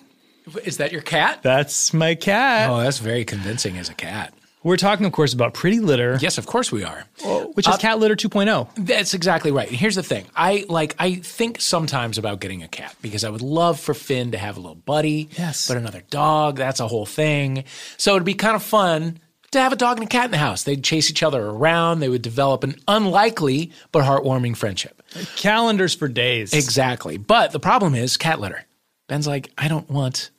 Is 0.63 0.77
that 0.77 0.91
your 0.91 1.01
cat? 1.01 1.41
That's 1.43 1.93
my 1.93 2.15
cat. 2.15 2.69
Oh, 2.69 2.79
that's 2.79 2.99
very 2.99 3.25
convincing 3.25 3.77
as 3.77 3.89
a 3.89 3.93
cat. 3.93 4.33
We're 4.65 4.77
talking, 4.77 5.05
of 5.05 5.11
course, 5.11 5.31
about 5.31 5.53
Pretty 5.53 5.79
Litter, 5.79 6.17
Yes, 6.19 6.39
of 6.39 6.47
course 6.47 6.71
we 6.71 6.83
are. 6.83 7.05
which 7.53 7.69
is 7.69 7.77
Cat 7.77 7.99
Litter 7.99 8.15
oh. 8.15 8.29
2.0. 8.29 8.67
That's 8.87 9.13
exactly 9.13 9.51
right. 9.51 9.67
And 9.67 9.77
here's 9.77 9.93
the 9.93 10.01
thing. 10.01 10.25
I 10.35 10.65
like 10.67 10.95
I 10.97 11.15
think 11.17 11.61
sometimes 11.61 12.17
about 12.17 12.39
getting 12.39 12.63
a 12.63 12.67
cat 12.67 12.95
because 12.99 13.23
I 13.23 13.29
would 13.29 13.43
love 13.43 13.79
for 13.79 13.93
Finn 13.93 14.31
to 14.31 14.39
have 14.39 14.57
a 14.57 14.59
little 14.59 14.73
buddy. 14.73 15.29
Yes. 15.37 15.67
But 15.67 15.77
another 15.77 16.01
dog, 16.09 16.57
that's 16.57 16.79
a 16.79 16.87
whole 16.87 17.05
thing. 17.05 17.65
So 17.97 18.15
it'd 18.15 18.25
be 18.25 18.33
kind 18.33 18.55
of 18.55 18.63
fun 18.63 19.19
to 19.51 19.59
have 19.59 19.71
a 19.71 19.75
dog 19.75 19.97
and 19.99 20.07
a 20.07 20.09
cat 20.09 20.25
in 20.25 20.31
the 20.31 20.39
house. 20.39 20.63
They'd 20.63 20.83
chase 20.83 21.11
each 21.11 21.21
other 21.21 21.45
around. 21.45 21.99
They 21.99 22.09
would 22.09 22.23
develop 22.23 22.63
an 22.63 22.73
unlikely 22.87 23.71
but 23.91 24.03
heartwarming 24.03 24.57
friendship. 24.57 25.03
Calendars 25.35 25.93
for 25.93 26.07
days. 26.07 26.53
Exactly. 26.53 27.17
But 27.17 27.51
the 27.51 27.59
problem 27.59 27.93
is 27.93 28.17
cat 28.17 28.39
litter. 28.39 28.65
Ben's 29.07 29.27
like, 29.27 29.51
I 29.59 29.67
don't 29.67 29.91
want 29.91 30.31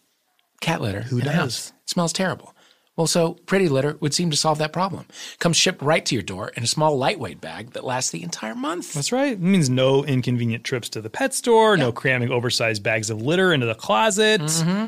cat 0.60 0.80
litter. 0.80 1.02
Who 1.02 1.20
does? 1.20 1.72
It 1.84 1.90
smells 1.90 2.12
terrible. 2.12 2.55
Well, 2.96 3.06
so 3.06 3.34
Pretty 3.44 3.68
Litter 3.68 3.98
would 4.00 4.14
seem 4.14 4.30
to 4.30 4.36
solve 4.36 4.56
that 4.58 4.72
problem. 4.72 5.06
Comes 5.38 5.56
shipped 5.56 5.82
right 5.82 6.04
to 6.06 6.14
your 6.14 6.22
door 6.22 6.48
in 6.56 6.62
a 6.62 6.66
small, 6.66 6.96
lightweight 6.96 7.42
bag 7.42 7.72
that 7.72 7.84
lasts 7.84 8.10
the 8.10 8.22
entire 8.22 8.54
month. 8.54 8.94
That's 8.94 9.12
right. 9.12 9.32
It 9.34 9.40
means 9.40 9.68
no 9.68 10.02
inconvenient 10.04 10.64
trips 10.64 10.88
to 10.90 11.02
the 11.02 11.10
pet 11.10 11.34
store, 11.34 11.76
no 11.76 11.92
cramming 11.92 12.30
oversized 12.30 12.82
bags 12.82 13.10
of 13.10 13.20
litter 13.20 13.52
into 13.52 13.66
the 13.66 13.74
closet. 13.74 14.40
Mm-hmm. 14.40 14.86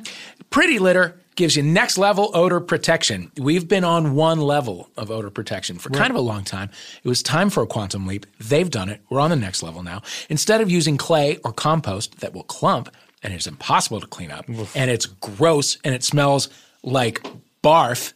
Pretty 0.49 0.79
Litter 0.79 1.21
gives 1.37 1.55
you 1.55 1.63
next 1.63 1.99
level 1.99 2.31
odor 2.35 2.61
protection. 2.61 3.31
We've 3.39 3.69
been 3.69 3.85
on 3.85 4.15
one 4.15 4.41
level 4.41 4.91
of 4.97 5.11
odor 5.11 5.31
protection 5.31 5.79
for 5.79 5.91
kind 5.91 6.11
of 6.11 6.17
a 6.17 6.21
long 6.21 6.43
time. 6.43 6.71
It 7.05 7.09
was 7.09 7.23
time 7.23 7.49
for 7.51 7.63
a 7.63 7.67
quantum 7.67 8.07
leap. 8.07 8.27
They've 8.41 8.69
done 8.69 8.89
it. 8.89 9.03
We're 9.09 9.21
on 9.21 9.31
the 9.31 9.37
next 9.37 9.63
level 9.63 9.83
now. 9.83 10.03
Instead 10.29 10.61
of 10.61 10.71
using 10.71 10.97
clay 10.97 11.39
or 11.45 11.53
compost 11.53 12.21
that 12.21 12.33
will 12.33 12.43
clump 12.43 12.89
and 13.23 13.33
it's 13.33 13.47
impossible 13.47 14.01
to 14.01 14.07
clean 14.07 14.31
up 14.31 14.49
and 14.49 14.91
it's 14.91 15.07
gross 15.07 15.79
and 15.85 15.95
it 15.95 16.03
smells 16.03 16.49
like 16.83 17.25
barf. 17.63 18.13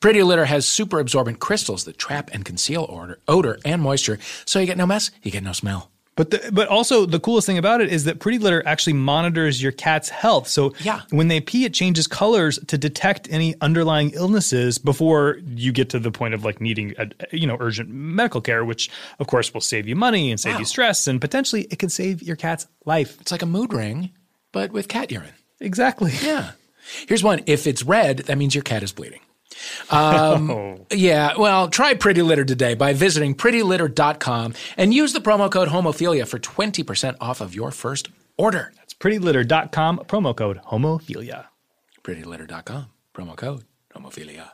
Pretty 0.00 0.22
Litter 0.22 0.44
has 0.44 0.66
super 0.66 0.98
absorbent 1.00 1.40
crystals 1.40 1.84
that 1.84 1.96
trap 1.98 2.30
and 2.32 2.44
conceal 2.44 2.86
odor, 2.90 3.18
odor 3.26 3.58
and 3.64 3.80
moisture, 3.80 4.18
so 4.44 4.58
you 4.58 4.66
get 4.66 4.76
no 4.76 4.86
mess, 4.86 5.10
you 5.22 5.30
get 5.30 5.42
no 5.42 5.52
smell. 5.52 5.90
But 6.16 6.30
the, 6.30 6.50
but 6.52 6.68
also 6.68 7.06
the 7.06 7.18
coolest 7.18 7.44
thing 7.46 7.58
about 7.58 7.80
it 7.80 7.90
is 7.92 8.04
that 8.04 8.20
Pretty 8.20 8.38
Litter 8.38 8.62
actually 8.68 8.92
monitors 8.92 9.60
your 9.60 9.72
cat's 9.72 10.10
health. 10.10 10.46
So 10.46 10.72
Yeah. 10.80 11.00
when 11.10 11.26
they 11.26 11.40
pee, 11.40 11.64
it 11.64 11.74
changes 11.74 12.06
colors 12.06 12.58
to 12.68 12.78
detect 12.78 13.26
any 13.32 13.56
underlying 13.60 14.10
illnesses 14.10 14.78
before 14.78 15.38
you 15.56 15.72
get 15.72 15.88
to 15.90 15.98
the 15.98 16.12
point 16.12 16.32
of 16.34 16.44
like 16.44 16.60
needing 16.60 16.94
a, 16.98 17.08
you 17.36 17.46
know 17.48 17.56
urgent 17.58 17.88
medical 17.88 18.40
care, 18.40 18.64
which 18.64 18.90
of 19.18 19.26
course 19.26 19.52
will 19.52 19.60
save 19.60 19.88
you 19.88 19.96
money 19.96 20.30
and 20.30 20.38
save 20.38 20.54
Wow. 20.54 20.58
you 20.60 20.64
stress 20.66 21.08
and 21.08 21.20
potentially 21.20 21.62
it 21.70 21.78
can 21.80 21.88
save 21.88 22.22
your 22.22 22.36
cat's 22.36 22.66
life. 22.84 23.20
It's 23.20 23.32
like 23.32 23.42
a 23.42 23.46
mood 23.46 23.72
ring, 23.72 24.10
but 24.52 24.70
with 24.70 24.86
cat 24.86 25.10
urine. 25.10 25.32
Exactly. 25.60 26.12
Yeah. 26.22 26.50
Here's 27.08 27.22
one. 27.22 27.40
If 27.46 27.66
it's 27.66 27.82
red, 27.82 28.18
that 28.18 28.38
means 28.38 28.54
your 28.54 28.62
cat 28.64 28.82
is 28.82 28.92
bleeding. 28.92 29.20
Um, 29.90 30.80
Yeah. 30.90 31.36
Well, 31.36 31.68
try 31.68 31.94
Pretty 31.94 32.22
Litter 32.22 32.44
today 32.44 32.74
by 32.74 32.92
visiting 32.92 33.34
prettylitter.com 33.34 34.54
and 34.76 34.92
use 34.94 35.12
the 35.12 35.20
promo 35.20 35.50
code 35.50 35.68
homophilia 35.68 36.26
for 36.26 36.38
20% 36.38 37.16
off 37.20 37.40
of 37.40 37.54
your 37.54 37.70
first 37.70 38.08
order. 38.36 38.72
It's 38.82 38.94
prettylitter.com, 38.94 39.98
promo 40.06 40.36
code 40.36 40.60
homophilia. 40.66 41.46
Prettylitter.com, 42.02 42.86
promo 43.14 43.36
code 43.36 43.64
homophilia. 43.94 44.50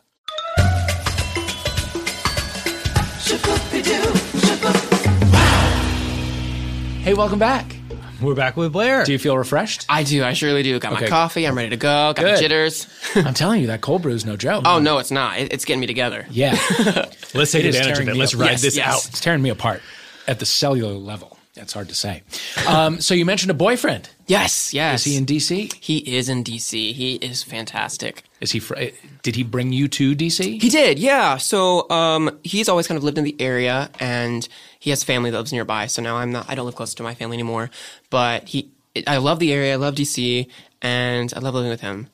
Hey, 7.03 7.15
welcome 7.15 7.39
back. 7.39 7.80
We're 8.21 8.35
back 8.35 8.57
with 8.57 8.73
Blair. 8.73 9.05
Do 9.05 9.13
you 9.13 9.19
feel 9.19 9.37
refreshed? 9.39 9.87
I 9.89 10.03
do. 10.03 10.23
I 10.25 10.33
surely 10.35 10.63
do. 10.63 10.79
Got 10.79 10.93
Okay. 10.95 11.05
my 11.05 11.09
coffee. 11.09 11.47
I'm 11.47 11.57
ready 11.57 11.71
to 11.71 11.77
go. 11.77 11.89
Got 11.89 12.17
Good. 12.17 12.37
the 12.37 12.41
jitters. 12.41 12.87
I'm 13.15 13.35
telling 13.35 13.61
you, 13.63 13.69
that 13.69 13.81
cold 13.81 14.03
brew 14.03 14.13
is 14.13 14.27
no 14.27 14.37
joke. 14.37 14.65
Oh 14.67 14.79
no, 14.79 14.99
it's 14.99 15.11
not. 15.11 15.39
It, 15.39 15.53
it's 15.53 15.65
getting 15.65 15.81
me 15.81 15.87
together. 15.87 16.27
Yeah. 16.31 16.51
Let's 17.35 17.53
take 17.53 17.65
It 17.65 17.67
is 17.67 17.77
advantage 17.77 17.79
of 17.79 17.85
tearing 17.95 18.09
it. 18.09 18.13
me 18.13 18.19
Let's 18.19 18.35
up. 18.35 18.41
ride 18.41 18.51
Yes, 18.51 18.63
this 18.63 18.77
yes. 18.77 18.87
out. 18.89 19.09
It's 19.09 19.21
tearing 19.21 19.43
me 19.43 19.51
apart 19.51 19.81
at 20.27 20.39
the 20.39 20.47
cellular 20.47 20.93
level. 20.95 21.37
That's 21.55 21.73
hard 21.73 21.89
to 21.89 21.95
say. 21.95 22.23
Um, 22.69 23.01
so 23.01 23.13
you 23.13 23.25
mentioned 23.25 23.51
a 23.51 23.55
boyfriend. 23.55 24.09
Yes, 24.29 24.73
yes. 24.73 25.01
Is 25.05 25.13
he 25.13 25.17
in 25.19 25.27
DC? 25.27 25.73
He 25.75 25.99
is 26.17 26.29
in 26.29 26.45
DC. 26.45 26.93
He 26.93 27.17
is 27.17 27.43
fantastic. 27.43 28.23
Is 28.41 28.53
he? 28.53 28.61
Fr- 28.61 28.77
eh, 28.77 28.91
did 29.23 29.35
he 29.35 29.43
bring 29.43 29.73
you 29.73 29.89
to 29.89 30.15
DC? 30.15 30.63
He 30.63 30.69
did, 30.69 30.99
yeah. 30.99 31.37
So 31.39 31.91
um, 31.91 32.39
he's 32.45 32.69
always 32.69 32.87
kind 32.87 32.97
of 32.97 33.03
lived 33.05 33.19
in 33.19 33.25
the 33.25 33.37
area, 33.41 33.91
and 33.99 34.49
he 34.81 34.91
has 34.91 35.05
family 35.05 35.31
that 35.31 35.39
lives 35.39 35.53
nearby. 35.53 35.87
So 35.87 36.03
now 36.03 36.17
I'm 36.17 36.33
not. 36.33 36.47
I 36.51 36.57
don't 36.57 36.67
live 36.67 36.75
close 36.75 36.95
to 36.95 37.05
my 37.05 37.15
family 37.15 37.37
anymore. 37.37 37.71
But 38.11 38.49
he, 38.49 38.71
I 39.07 39.19
love 39.19 39.39
the 39.39 39.53
area. 39.53 39.75
I 39.75 39.77
love 39.77 39.95
DC, 39.95 40.49
and 40.83 41.33
I 41.37 41.39
love 41.39 41.55
living 41.55 41.71
with 41.71 41.81
him. 41.83 42.09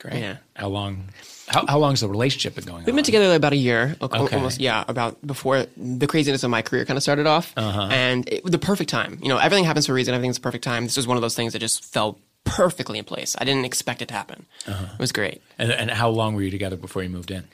Great. 0.00 0.20
Yeah. 0.20 0.36
How 0.56 0.68
long? 0.68 1.10
How, 1.46 1.66
how 1.66 1.78
long's 1.78 2.00
the 2.00 2.08
relationship 2.08 2.54
been 2.54 2.64
going 2.64 2.78
on? 2.78 2.84
We've 2.84 2.94
on? 2.94 2.96
been 2.96 3.04
together 3.04 3.34
about 3.34 3.52
a 3.52 3.56
year, 3.56 3.96
Okay. 4.00 4.34
almost. 4.34 4.60
Yeah, 4.60 4.82
about 4.88 5.24
before 5.26 5.66
the 5.76 6.06
craziness 6.06 6.42
of 6.42 6.48
my 6.50 6.62
career 6.62 6.86
kind 6.86 6.96
of 6.96 7.02
started 7.02 7.26
off, 7.26 7.52
Uh-huh. 7.56 7.88
and 7.90 8.26
it, 8.28 8.44
the 8.50 8.58
perfect 8.58 8.88
time. 8.88 9.18
You 9.22 9.28
know, 9.28 9.36
everything 9.36 9.64
happens 9.64 9.84
for 9.86 9.92
a 9.92 9.94
reason. 9.94 10.14
Everything's 10.14 10.36
the 10.36 10.42
perfect 10.42 10.64
time. 10.64 10.84
This 10.84 10.96
was 10.96 11.06
one 11.06 11.18
of 11.18 11.20
those 11.22 11.34
things 11.34 11.52
that 11.52 11.58
just 11.58 11.84
fell 11.84 12.18
perfectly 12.44 12.98
in 12.98 13.04
place. 13.04 13.36
I 13.38 13.44
didn't 13.44 13.64
expect 13.66 14.00
it 14.00 14.08
to 14.08 14.14
happen. 14.14 14.46
Uh-huh. 14.66 14.86
It 14.94 14.98
was 14.98 15.12
great. 15.12 15.42
And, 15.58 15.70
and 15.70 15.90
how 15.90 16.08
long 16.08 16.34
were 16.34 16.42
you 16.42 16.50
together 16.50 16.76
before 16.76 17.02
you 17.02 17.08
moved 17.10 17.30
in? 17.30 17.44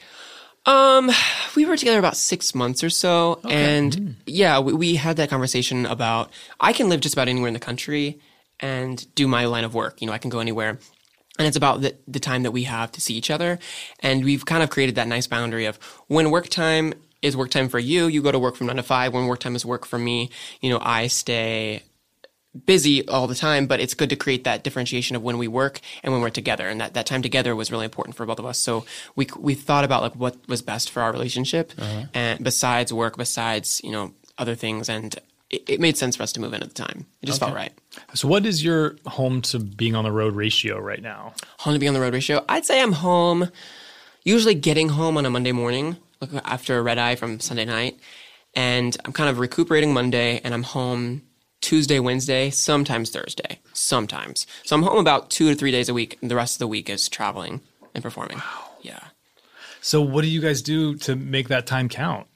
Um, 0.66 1.10
we 1.56 1.64
were 1.64 1.76
together 1.76 1.98
about 1.98 2.16
six 2.16 2.54
months 2.54 2.84
or 2.84 2.90
so, 2.90 3.40
and 3.48 4.16
yeah, 4.26 4.58
we, 4.60 4.72
we 4.72 4.94
had 4.96 5.16
that 5.16 5.30
conversation 5.30 5.86
about 5.86 6.30
I 6.60 6.72
can 6.72 6.88
live 6.88 7.00
just 7.00 7.14
about 7.14 7.28
anywhere 7.28 7.48
in 7.48 7.54
the 7.54 7.60
country 7.60 8.20
and 8.60 9.12
do 9.14 9.26
my 9.26 9.46
line 9.46 9.64
of 9.64 9.74
work. 9.74 10.00
You 10.00 10.06
know, 10.06 10.12
I 10.12 10.18
can 10.18 10.30
go 10.30 10.38
anywhere. 10.38 10.78
And 11.38 11.46
it's 11.48 11.56
about 11.56 11.80
the, 11.80 11.96
the 12.06 12.20
time 12.20 12.42
that 12.42 12.50
we 12.50 12.64
have 12.64 12.92
to 12.92 13.00
see 13.00 13.14
each 13.14 13.30
other. 13.30 13.58
And 14.00 14.24
we've 14.24 14.44
kind 14.44 14.62
of 14.62 14.68
created 14.68 14.96
that 14.96 15.08
nice 15.08 15.26
boundary 15.26 15.64
of 15.64 15.76
when 16.06 16.30
work 16.30 16.48
time 16.48 16.92
is 17.22 17.36
work 17.36 17.50
time 17.50 17.68
for 17.68 17.78
you, 17.78 18.06
you 18.06 18.20
go 18.20 18.32
to 18.32 18.38
work 18.38 18.56
from 18.56 18.66
nine 18.66 18.76
to 18.76 18.82
five. 18.82 19.14
When 19.14 19.26
work 19.26 19.40
time 19.40 19.56
is 19.56 19.64
work 19.64 19.86
for 19.86 19.98
me, 19.98 20.30
you 20.60 20.68
know, 20.70 20.78
I 20.82 21.06
stay 21.06 21.82
busy 22.66 23.06
all 23.08 23.26
the 23.26 23.34
time, 23.34 23.66
but 23.66 23.80
it's 23.80 23.94
good 23.94 24.10
to 24.10 24.16
create 24.16 24.44
that 24.44 24.64
differentiation 24.64 25.16
of 25.16 25.22
when 25.22 25.38
we 25.38 25.48
work 25.48 25.80
and 26.02 26.12
when 26.12 26.20
we're 26.20 26.30
together. 26.30 26.68
And 26.68 26.80
that, 26.80 26.94
that 26.94 27.06
time 27.06 27.22
together 27.22 27.54
was 27.54 27.70
really 27.70 27.84
important 27.84 28.16
for 28.16 28.26
both 28.26 28.38
of 28.38 28.46
us. 28.46 28.58
So 28.58 28.84
we, 29.14 29.28
we 29.38 29.54
thought 29.54 29.84
about 29.84 30.02
like 30.02 30.16
what 30.16 30.36
was 30.48 30.62
best 30.62 30.90
for 30.90 31.02
our 31.02 31.12
relationship 31.12 31.72
uh-huh. 31.78 32.06
and 32.12 32.42
besides 32.42 32.92
work, 32.92 33.16
besides, 33.16 33.80
you 33.84 33.92
know, 33.92 34.12
other 34.36 34.54
things. 34.54 34.88
And 34.88 35.14
it, 35.50 35.68
it 35.68 35.80
made 35.80 35.96
sense 35.96 36.16
for 36.16 36.22
us 36.24 36.32
to 36.32 36.40
move 36.40 36.52
in 36.52 36.62
at 36.62 36.68
the 36.68 36.74
time. 36.74 37.06
It 37.22 37.26
just 37.26 37.40
felt 37.40 37.54
right. 37.54 37.72
So, 38.14 38.28
what 38.28 38.46
is 38.46 38.64
your 38.64 38.96
home 39.06 39.42
to 39.42 39.58
being 39.58 39.94
on 39.94 40.04
the 40.04 40.12
road 40.12 40.34
ratio 40.34 40.78
right 40.78 41.02
now? 41.02 41.34
Home 41.58 41.74
to 41.74 41.80
be 41.80 41.88
on 41.88 41.94
the 41.94 42.00
road 42.00 42.14
ratio. 42.14 42.44
I'd 42.48 42.64
say 42.64 42.80
I'm 42.80 42.92
home, 42.92 43.50
usually 44.22 44.54
getting 44.54 44.90
home 44.90 45.16
on 45.16 45.26
a 45.26 45.30
Monday 45.30 45.52
morning, 45.52 45.96
like 46.20 46.30
after 46.44 46.78
a 46.78 46.82
red 46.82 46.98
eye 46.98 47.16
from 47.16 47.40
Sunday 47.40 47.64
night. 47.64 47.98
And 48.54 48.96
I'm 49.04 49.12
kind 49.12 49.28
of 49.28 49.38
recuperating 49.38 49.92
Monday 49.92 50.40
and 50.42 50.54
I'm 50.54 50.64
home 50.64 51.22
Tuesday, 51.60 51.98
Wednesday, 51.98 52.50
sometimes 52.50 53.10
Thursday, 53.10 53.60
sometimes. 53.72 54.46
So 54.64 54.76
I'm 54.76 54.82
home 54.82 54.98
about 54.98 55.30
two 55.30 55.48
to 55.50 55.54
three 55.54 55.70
days 55.70 55.88
a 55.88 55.94
week. 55.94 56.18
And 56.22 56.30
the 56.30 56.36
rest 56.36 56.56
of 56.56 56.58
the 56.60 56.68
week 56.68 56.88
is 56.88 57.08
traveling 57.08 57.60
and 57.94 58.02
performing. 58.02 58.38
Wow. 58.38 58.70
Yeah. 58.82 59.00
So 59.80 60.00
what 60.00 60.22
do 60.22 60.28
you 60.28 60.40
guys 60.40 60.62
do 60.62 60.96
to 60.96 61.16
make 61.16 61.48
that 61.48 61.66
time 61.66 61.88
count? 61.88 62.26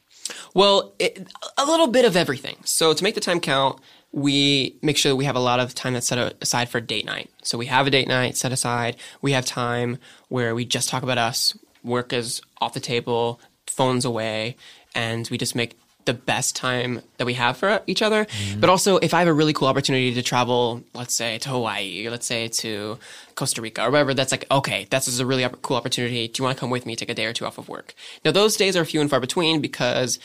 Well, 0.55 0.95
it, 0.99 1.27
a 1.59 1.66
little 1.66 1.87
bit 1.87 2.05
of 2.05 2.16
everything. 2.16 2.57
So 2.64 2.95
to 2.95 3.05
make 3.05 3.14
the 3.14 3.20
time 3.20 3.41
count, 3.41 3.81
we 4.12 4.79
make 4.81 4.97
sure 4.97 5.11
that 5.11 5.16
we 5.16 5.25
have 5.25 5.37
a 5.37 5.41
lot 5.41 5.61
of 5.61 5.75
time 5.75 5.95
that's 5.95 6.07
set 6.07 6.37
aside 6.41 6.68
for 6.68 6.81
date 6.81 7.05
night. 7.05 7.31
So 7.43 7.59
we 7.59 7.66
have 7.66 7.87
a 7.87 7.91
date 7.91 8.09
night 8.09 8.37
set 8.37 8.53
aside. 8.53 8.97
We 9.20 9.33
have 9.33 9.45
time 9.45 9.99
where 10.29 10.55
we 10.55 10.64
just 10.64 10.89
talk 10.89 11.03
about 11.03 11.18
us. 11.18 11.57
Work 11.83 12.12
is 12.12 12.41
off 12.61 12.75
the 12.75 12.81
table, 12.81 13.41
phones 13.66 14.05
away, 14.05 14.57
and 14.95 15.29
we 15.31 15.37
just 15.37 15.55
make 15.55 15.77
the 16.05 16.14
best 16.14 16.57
time 16.57 17.00
that 17.18 17.24
we 17.24 17.34
have 17.34 17.57
for 17.57 17.80
each 17.86 18.02
other. 18.02 18.24
Mm-hmm. 18.24 18.61
But 18.61 18.70
also, 18.70 18.96
if 18.98 19.14
I 19.14 19.20
have 19.20 19.28
a 19.28 19.32
really 19.32 19.52
cool 19.52 19.68
opportunity 19.68 20.12
to 20.14 20.22
travel, 20.22 20.82
let's 20.94 21.14
say 21.14 21.38
to 21.38 21.48
Hawaii, 21.48 22.07
or 22.07 22.11
let's 22.11 22.26
say 22.26 22.48
to 22.48 22.98
Costa 23.34 23.62
Rica, 23.62 23.82
or 23.82 23.90
whatever, 23.90 24.14
that's 24.14 24.32
like, 24.32 24.46
okay, 24.50 24.86
this 24.90 25.09
is 25.09 25.20
a 25.20 25.26
really 25.26 25.46
cool 25.62 25.76
opportunity. 25.76 26.28
Do 26.28 26.40
you 26.40 26.44
want 26.44 26.57
to 26.57 26.61
come 26.61 26.70
with 26.70 26.86
me, 26.86 26.96
take 26.96 27.09
a 27.11 27.14
day 27.14 27.26
or 27.26 27.32
two 27.32 27.46
off 27.46 27.59
of 27.59 27.68
work? 27.68 27.94
Now, 28.24 28.32
those 28.32 28.57
days 28.57 28.76
are 28.76 28.84
few 28.84 29.00
and 29.00 29.11
far 29.11 29.20
between 29.20 29.61
because 29.61 30.18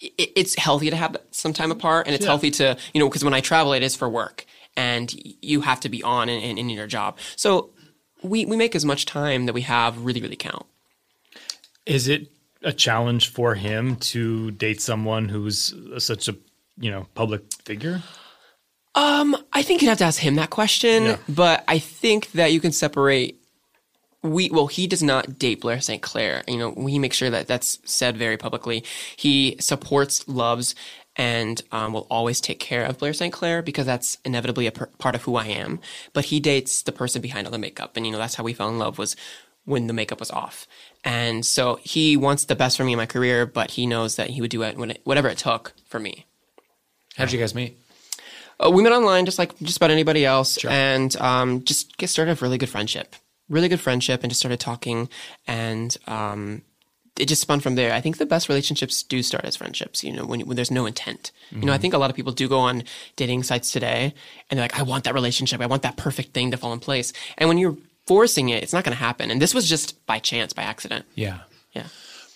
it's 0.00 0.54
healthy 0.54 0.88
to 0.88 0.96
have 0.96 1.16
some 1.30 1.52
time 1.52 1.70
apart 1.70 2.06
and 2.06 2.14
it's 2.14 2.24
yeah. 2.24 2.30
healthy 2.30 2.50
to, 2.50 2.76
you 2.94 3.00
know, 3.00 3.08
because 3.08 3.22
when 3.22 3.34
I 3.34 3.40
travel, 3.40 3.74
it 3.74 3.82
is 3.82 3.94
for 3.94 4.08
work 4.08 4.46
and 4.76 5.12
you 5.42 5.60
have 5.60 5.80
to 5.80 5.88
be 5.88 6.02
on 6.02 6.28
in, 6.28 6.42
in, 6.42 6.58
in 6.58 6.70
your 6.70 6.86
job. 6.86 7.18
So 7.36 7.70
we, 8.22 8.46
we 8.46 8.56
make 8.56 8.74
as 8.74 8.84
much 8.84 9.04
time 9.04 9.46
that 9.46 9.52
we 9.52 9.60
have 9.62 10.02
really, 10.02 10.22
really 10.22 10.36
count. 10.36 10.64
Is 11.84 12.08
it 12.08 12.28
a 12.62 12.72
challenge 12.72 13.28
for 13.28 13.54
him 13.54 13.96
to 13.96 14.50
date 14.52 14.80
someone 14.80 15.28
who's 15.28 15.74
such 15.98 16.28
a 16.28 16.36
you 16.78 16.90
know 16.90 17.06
public 17.14 17.42
figure? 17.64 18.02
Um, 18.94 19.36
I 19.52 19.62
think 19.62 19.82
you'd 19.82 19.88
have 19.88 19.98
to 19.98 20.04
ask 20.04 20.20
him 20.20 20.36
that 20.36 20.50
question, 20.50 21.04
yeah. 21.04 21.16
but 21.28 21.64
I 21.68 21.78
think 21.78 22.32
that 22.32 22.52
you 22.52 22.60
can 22.60 22.72
separate. 22.72 23.36
We 24.22 24.50
well, 24.50 24.66
he 24.66 24.86
does 24.86 25.02
not 25.02 25.38
date 25.38 25.62
Blair 25.62 25.80
St. 25.80 26.02
Clair. 26.02 26.42
You 26.46 26.58
know, 26.58 26.70
we 26.70 26.98
make 26.98 27.14
sure 27.14 27.30
that 27.30 27.46
that's 27.46 27.78
said 27.84 28.16
very 28.16 28.36
publicly. 28.36 28.84
He 29.16 29.56
supports, 29.60 30.28
loves, 30.28 30.74
and 31.16 31.62
um, 31.72 31.94
will 31.94 32.06
always 32.10 32.40
take 32.40 32.60
care 32.60 32.84
of 32.84 32.98
Blair 32.98 33.14
St. 33.14 33.32
Clair 33.32 33.62
because 33.62 33.86
that's 33.86 34.18
inevitably 34.24 34.66
a 34.66 34.72
per- 34.72 34.90
part 34.98 35.14
of 35.14 35.22
who 35.22 35.36
I 35.36 35.46
am. 35.46 35.80
But 36.12 36.26
he 36.26 36.38
dates 36.38 36.82
the 36.82 36.92
person 36.92 37.22
behind 37.22 37.46
all 37.46 37.50
the 37.50 37.58
makeup, 37.58 37.96
and 37.96 38.04
you 38.04 38.12
know 38.12 38.18
that's 38.18 38.34
how 38.34 38.44
we 38.44 38.52
fell 38.52 38.68
in 38.68 38.78
love 38.78 38.98
was 38.98 39.16
when 39.64 39.86
the 39.86 39.92
makeup 39.92 40.20
was 40.20 40.30
off. 40.30 40.66
And 41.04 41.44
so 41.44 41.78
he 41.82 42.16
wants 42.16 42.44
the 42.44 42.56
best 42.56 42.76
for 42.76 42.84
me 42.84 42.92
in 42.92 42.96
my 42.96 43.06
career, 43.06 43.46
but 43.46 43.72
he 43.72 43.86
knows 43.86 44.16
that 44.16 44.30
he 44.30 44.40
would 44.40 44.50
do 44.50 44.62
it, 44.62 44.78
it 44.78 45.00
whatever 45.04 45.28
it 45.28 45.38
took 45.38 45.72
for 45.86 45.98
me. 45.98 46.26
How 47.16 47.24
did 47.24 47.32
you 47.32 47.38
guys 47.38 47.54
meet? 47.54 47.78
Uh, 48.58 48.70
we 48.70 48.82
met 48.82 48.92
online, 48.92 49.24
just 49.24 49.38
like 49.38 49.58
just 49.60 49.78
about 49.78 49.90
anybody 49.90 50.24
else, 50.24 50.58
sure. 50.58 50.70
and 50.70 51.16
um, 51.16 51.64
just 51.64 51.96
get 51.96 52.10
started 52.10 52.32
a 52.32 52.44
really 52.44 52.58
good 52.58 52.68
friendship, 52.68 53.16
really 53.48 53.68
good 53.68 53.80
friendship, 53.80 54.22
and 54.22 54.30
just 54.30 54.40
started 54.40 54.60
talking, 54.60 55.08
and 55.46 55.96
um, 56.06 56.62
it 57.18 57.26
just 57.26 57.40
spun 57.40 57.60
from 57.60 57.74
there. 57.74 57.92
I 57.92 58.02
think 58.02 58.18
the 58.18 58.26
best 58.26 58.48
relationships 58.50 59.02
do 59.02 59.22
start 59.22 59.44
as 59.46 59.56
friendships. 59.56 60.04
You 60.04 60.12
know, 60.12 60.26
when, 60.26 60.40
when 60.40 60.56
there's 60.56 60.70
no 60.70 60.84
intent. 60.84 61.32
Mm-hmm. 61.46 61.60
You 61.60 61.66
know, 61.66 61.72
I 61.72 61.76
mm-hmm. 61.76 61.82
think 61.82 61.94
a 61.94 61.98
lot 61.98 62.10
of 62.10 62.16
people 62.16 62.32
do 62.32 62.48
go 62.48 62.58
on 62.58 62.84
dating 63.16 63.44
sites 63.44 63.72
today, 63.72 64.14
and 64.50 64.58
they're 64.58 64.64
like, 64.64 64.78
"I 64.78 64.82
want 64.82 65.04
that 65.04 65.14
relationship. 65.14 65.62
I 65.62 65.66
want 65.66 65.82
that 65.82 65.96
perfect 65.96 66.34
thing 66.34 66.50
to 66.50 66.58
fall 66.58 66.74
in 66.74 66.80
place." 66.80 67.14
And 67.38 67.48
when 67.48 67.56
you're 67.56 67.78
forcing 68.10 68.48
it, 68.48 68.60
it's 68.64 68.72
not 68.72 68.82
going 68.82 68.92
to 68.92 68.98
happen. 68.98 69.30
And 69.30 69.40
this 69.40 69.54
was 69.54 69.68
just 69.68 70.04
by 70.04 70.18
chance, 70.18 70.52
by 70.52 70.62
accident. 70.64 71.04
Yeah. 71.14 71.42
Yeah. 71.74 71.86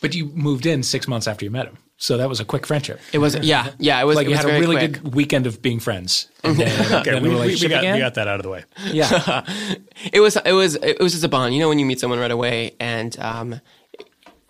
But 0.01 0.14
you 0.14 0.27
moved 0.27 0.66
in 0.66 0.85
six 0.85 1.09
months 1.09 1.27
after 1.27 1.45
you 1.45 1.51
met 1.51 1.66
him. 1.66 1.79
So 1.97 2.16
that 2.16 2.29
was 2.29 2.39
a 2.39 2.45
quick 2.45 2.64
friendship. 2.64 3.01
It 3.12 3.18
was, 3.18 3.35
yeah, 3.35 3.72
yeah. 3.81 4.01
It 4.01 4.05
was 4.05 4.14
like 4.14 4.27
it 4.27 4.31
you 4.31 4.37
was 4.37 4.45
had 4.45 4.55
a 4.55 4.61
really 4.61 4.77
quick. 4.77 5.03
good 5.03 5.14
weekend 5.16 5.49
of 5.49 5.62
being 5.62 5.81
friends. 5.81 6.29
And 6.45 6.57
then, 6.61 6.93
okay, 7.01 7.18
we, 7.18 7.29
we, 7.29 7.37
we, 7.37 7.68
got, 7.68 7.83
we, 7.83 7.99
got, 7.99 8.14
that 8.14 8.29
out 8.29 8.37
of 8.37 8.45
the 8.45 8.51
way. 8.51 8.62
Yeah, 8.87 9.45
it 10.12 10.20
was, 10.20 10.37
it 10.37 10.53
was, 10.53 10.77
it 10.77 11.01
was 11.01 11.11
just 11.11 11.25
a 11.25 11.29
bond. 11.29 11.55
You 11.55 11.61
know, 11.61 11.68
when 11.68 11.81
you 11.81 11.87
meet 11.87 11.99
someone 11.99 12.20
right 12.20 12.31
away, 12.31 12.77
and 12.79 13.18
um, 13.18 13.61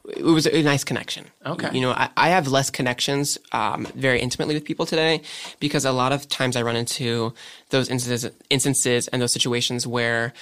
it 0.04 0.24
was 0.24 0.46
a 0.46 0.62
nice 0.62 0.84
connection. 0.84 1.24
Okay. 1.46 1.70
You 1.72 1.80
know, 1.80 1.92
I, 1.92 2.10
I 2.18 2.28
have 2.28 2.48
less 2.48 2.68
connections 2.68 3.38
um, 3.52 3.86
very 3.94 4.20
intimately 4.20 4.54
with 4.54 4.64
people 4.64 4.84
today 4.84 5.22
because 5.58 5.86
a 5.86 5.92
lot 5.92 6.12
of 6.12 6.28
times 6.28 6.54
I 6.56 6.62
run 6.62 6.76
into 6.76 7.32
those 7.70 7.88
instances, 7.88 8.30
instances 8.50 9.08
and 9.08 9.22
those 9.22 9.32
situations 9.32 9.86
where 9.86 10.34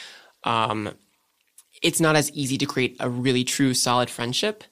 um, 0.44 0.94
it's 1.82 2.00
not 2.00 2.16
as 2.16 2.30
easy 2.32 2.58
to 2.58 2.66
create 2.66 2.96
a 3.00 3.08
really 3.08 3.44
true 3.44 3.74
solid 3.74 4.10
friendship 4.10 4.64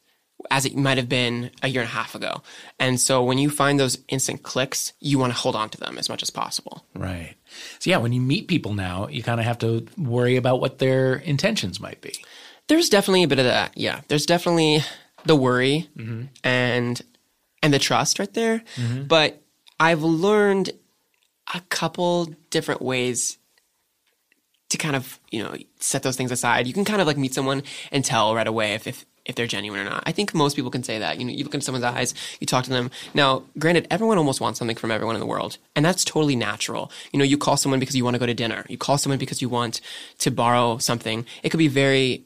as 0.51 0.65
it 0.65 0.77
might 0.77 0.97
have 0.97 1.09
been 1.09 1.51
a 1.63 1.69
year 1.69 1.83
and 1.83 1.91
a 1.91 1.93
half 1.93 2.15
ago. 2.15 2.43
And 2.79 3.01
so 3.01 3.23
when 3.23 3.39
you 3.39 3.51
find 3.51 3.79
those 3.79 3.99
instant 4.09 4.43
clicks, 4.43 4.93
you 5.01 5.19
want 5.19 5.33
to 5.33 5.39
hold 5.39 5.55
on 5.55 5.69
to 5.71 5.79
them 5.79 5.99
as 5.99 6.09
much 6.09 6.23
as 6.23 6.31
possible. 6.31 6.87
Right. 6.95 7.35
So 7.79 7.91
yeah, 7.91 7.99
when 7.99 8.13
you 8.13 8.21
meet 8.21 8.49
people 8.49 8.73
now, 8.73 9.09
you 9.09 9.23
kind 9.23 9.41
of 9.41 9.47
have 9.47 9.59
to 9.59 9.87
worry 9.99 10.37
about 10.37 10.61
what 10.61 10.79
their 10.79 11.17
intentions 11.17 11.81
might 11.81 12.01
be. 12.01 12.25
There's 12.69 12.89
definitely 12.89 13.25
a 13.25 13.29
bit 13.29 13.39
of 13.39 13.45
that. 13.45 13.77
Yeah. 13.77 14.01
There's 14.09 14.27
definitely 14.27 14.83
the 15.25 15.37
worry 15.37 15.89
mm-hmm. 15.97 16.25
and 16.43 17.01
and 17.63 17.75
the 17.75 17.79
trust 17.79 18.19
right 18.19 18.33
there. 18.33 18.63
Mm-hmm. 18.77 19.05
But 19.05 19.43
I've 19.79 20.03
learned 20.03 20.71
a 21.53 21.61
couple 21.69 22.27
different 22.51 22.81
ways 22.81 23.37
to 24.71 24.79
kind 24.79 24.97
of 24.97 25.21
you 25.31 25.43
know 25.43 25.55
set 25.79 26.03
those 26.03 26.17
things 26.17 26.33
aside. 26.33 26.67
You 26.67 26.73
can 26.73 26.85
kind 26.85 27.01
of 27.01 27.07
like 27.07 27.19
meet 27.19 27.35
someone 27.35 27.63
and 27.93 28.05
tell 28.05 28.35
right 28.35 28.47
away 28.47 28.75
if, 28.75 28.87
if 28.87 29.05
if 29.27 29.35
they're 29.35 29.47
genuine 29.47 29.81
or 29.81 29.85
not. 29.85 30.03
I 30.07 30.13
think 30.13 30.33
most 30.35 30.57
people 30.57 30.71
can 30.71 30.83
say 30.83 30.99
that. 30.99 31.19
You 31.19 31.27
know, 31.27 31.33
you 31.33 31.45
look 31.45 31.55
into 31.55 31.65
someone's 31.65 31.85
eyes, 31.85 32.15
you 32.41 32.47
talk 32.47 32.65
to 32.65 32.71
them. 32.71 32.91
Now, 33.13 33.45
granted, 33.59 33.87
everyone 33.91 34.17
almost 34.17 34.41
wants 34.41 34.59
something 34.59 34.77
from 34.77 34.91
everyone 34.91 35.15
in 35.15 35.21
the 35.21 35.27
world, 35.27 35.59
and 35.77 35.85
that's 35.85 36.05
totally 36.05 36.37
natural. 36.37 36.91
You 37.13 37.19
know, 37.19 37.25
you 37.25 37.37
call 37.37 37.57
someone 37.57 37.81
because 37.81 37.95
you 37.95 38.05
want 38.05 38.15
to 38.15 38.19
go 38.19 38.27
to 38.27 38.35
dinner. 38.35 38.65
You 38.69 38.79
call 38.79 38.99
someone 38.99 39.19
because 39.19 39.43
you 39.43 39.49
want 39.49 39.81
to 40.19 40.31
borrow 40.31 40.79
something. 40.79 41.27
It 41.43 41.51
could 41.51 41.59
be 41.59 41.69
very 41.69 42.25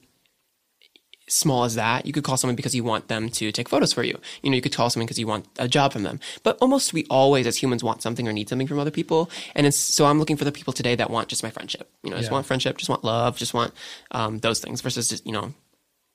small 1.28 1.64
as 1.64 1.74
that. 1.74 2.06
You 2.06 2.12
could 2.12 2.24
call 2.24 2.36
someone 2.36 2.56
because 2.56 2.74
you 2.74 2.84
want 2.84 3.08
them 3.08 3.28
to 3.30 3.50
take 3.52 3.68
photos 3.68 3.92
for 3.92 4.02
you. 4.02 4.18
You 4.42 4.50
know, 4.50 4.56
you 4.56 4.62
could 4.62 4.74
call 4.74 4.90
someone 4.90 5.06
because 5.06 5.18
you 5.18 5.26
want 5.26 5.46
a 5.58 5.68
job 5.68 5.92
from 5.92 6.02
them. 6.02 6.20
But 6.42 6.58
almost 6.60 6.92
we 6.92 7.06
always, 7.08 7.46
as 7.46 7.56
humans, 7.56 7.82
want 7.82 8.02
something 8.02 8.28
or 8.28 8.32
need 8.32 8.48
something 8.48 8.66
from 8.66 8.78
other 8.78 8.90
people. 8.90 9.30
And 9.54 9.66
it's, 9.66 9.78
so 9.78 10.06
I'm 10.06 10.18
looking 10.18 10.36
for 10.36 10.44
the 10.44 10.52
people 10.52 10.72
today 10.72 10.94
that 10.96 11.10
want 11.10 11.28
just 11.28 11.42
my 11.42 11.50
friendship. 11.50 11.90
You 12.02 12.10
know, 12.10 12.18
just 12.18 12.30
want 12.30 12.46
friendship, 12.46 12.76
just 12.76 12.90
want 12.90 13.04
love, 13.04 13.36
just 13.36 13.54
want 13.54 13.72
um, 14.10 14.38
those 14.40 14.60
things 14.60 14.80
versus 14.80 15.08
just, 15.08 15.26
you 15.26 15.32
know, 15.32 15.54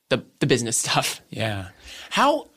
the 0.09 0.23
the 0.39 0.47
business 0.47 0.77
stuff. 0.85 1.21
Yeah. 1.29 1.69
How? 2.09 2.47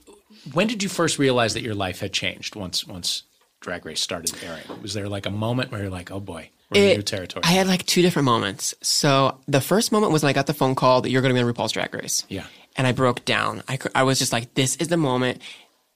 When 0.53 0.67
did 0.67 0.83
you 0.83 0.89
first 0.89 1.19
realize 1.19 1.55
that 1.55 1.63
your 1.63 1.75
life 1.75 2.01
had 2.01 2.13
changed? 2.13 2.57
Once 2.57 2.87
once 2.87 3.23
Drag 3.61 3.87
Race 3.87 4.01
started 4.01 4.35
airing, 4.43 4.65
was 4.83 4.95
there 4.95 5.09
like 5.09 5.27
a 5.27 5.31
moment 5.31 5.71
where 5.71 5.83
you're 5.83 5.91
like, 5.91 6.11
oh 6.11 6.21
boy, 6.21 6.51
it, 6.77 6.97
new 6.97 7.03
territory? 7.03 7.43
I 7.45 7.53
had 7.53 7.67
like 7.67 7.87
two 7.87 8.03
different 8.03 8.27
moments. 8.27 8.75
So 8.83 9.41
the 9.49 9.61
first 9.61 9.93
moment 9.93 10.13
was 10.13 10.23
when 10.23 10.31
I 10.31 10.33
got 10.33 10.47
the 10.47 10.55
phone 10.55 10.75
call 10.75 11.03
that 11.03 11.11
you're 11.11 11.23
going 11.23 11.35
to 11.35 11.41
be 11.41 11.47
on 11.47 11.53
RuPaul's 11.53 11.73
Drag 11.73 11.95
Race. 11.95 12.25
Yeah. 12.29 12.47
And 12.77 12.87
I 12.87 12.93
broke 12.93 13.25
down. 13.25 13.63
I, 13.69 13.79
I 13.95 14.03
was 14.03 14.19
just 14.19 14.33
like, 14.33 14.55
this 14.55 14.77
is 14.77 14.89
the 14.89 14.97
moment 14.97 15.41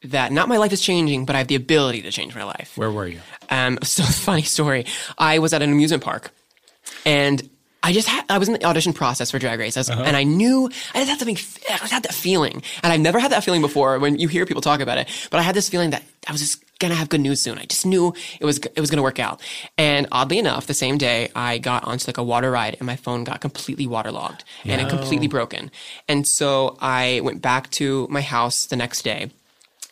that 0.05 0.33
not 0.33 0.49
my 0.49 0.59
life 0.59 0.73
is 0.73 0.81
changing, 0.81 1.25
but 1.25 1.35
I 1.35 1.39
have 1.39 1.49
the 1.49 1.55
ability 1.55 2.03
to 2.03 2.11
change 2.11 2.35
my 2.35 2.45
life. 2.45 2.73
Where 2.77 2.91
were 2.91 3.07
you? 3.07 3.21
Um, 3.51 3.79
so 3.83 4.03
funny 4.05 4.43
story. 4.43 4.87
I 5.19 5.39
was 5.39 5.53
at 5.53 5.63
an 5.63 5.73
amusement 5.73 6.03
park 6.03 6.31
and 7.05 7.49
I 7.87 7.93
just 7.93 8.09
had, 8.09 8.25
I 8.29 8.39
was 8.39 8.49
in 8.49 8.55
the 8.55 8.65
audition 8.65 8.93
process 8.93 9.31
for 9.31 9.39
Drag 9.39 9.61
Race, 9.61 9.77
was, 9.77 9.89
uh-huh. 9.89 10.03
and 10.05 10.17
I 10.17 10.25
knew 10.25 10.69
I 10.93 10.99
just 10.99 11.09
had 11.09 11.19
something, 11.21 11.37
I 11.71 11.79
just 11.79 11.93
had 11.93 12.03
that 12.03 12.15
feeling, 12.15 12.61
and 12.83 12.93
I've 12.93 12.99
never 12.99 13.21
had 13.21 13.31
that 13.31 13.45
feeling 13.45 13.61
before 13.61 14.01
when 14.01 14.19
you 14.19 14.27
hear 14.27 14.45
people 14.45 14.61
talk 14.61 14.81
about 14.81 14.99
it. 14.99 15.09
But 15.31 15.39
I 15.39 15.45
had 15.45 15.55
this 15.55 15.69
feeling 15.69 15.91
that 15.91 16.03
I 16.27 16.33
was 16.33 16.41
just 16.41 16.65
gonna 16.81 16.97
have 16.97 17.09
good 17.09 17.21
news 17.21 17.41
soon. 17.41 17.59
I 17.59 17.65
just 17.65 17.87
knew 17.87 18.13
it 18.41 18.45
was 18.45 18.59
it 18.59 18.81
was 18.81 18.91
gonna 18.91 19.05
work 19.05 19.21
out. 19.21 19.41
And 19.79 20.09
oddly 20.11 20.39
enough, 20.41 20.67
the 20.67 20.75
same 20.75 20.99
day 20.99 21.31
I 21.37 21.59
got 21.59 21.85
onto 21.85 22.09
like 22.09 22.19
a 22.19 22.25
water 22.25 22.51
ride, 22.51 22.75
and 22.81 22.87
my 22.87 22.97
phone 22.97 23.23
got 23.23 23.41
completely 23.41 23.87
waterlogged 23.87 24.43
and 24.65 24.81
it 24.81 24.89
completely 24.89 25.29
broken. 25.29 25.71
And 26.09 26.27
so 26.27 26.77
I 26.81 27.21
went 27.23 27.41
back 27.41 27.71
to 27.73 28.09
my 28.11 28.21
house 28.21 28.67
the 28.67 28.77
next 28.77 29.03
day 29.03 29.31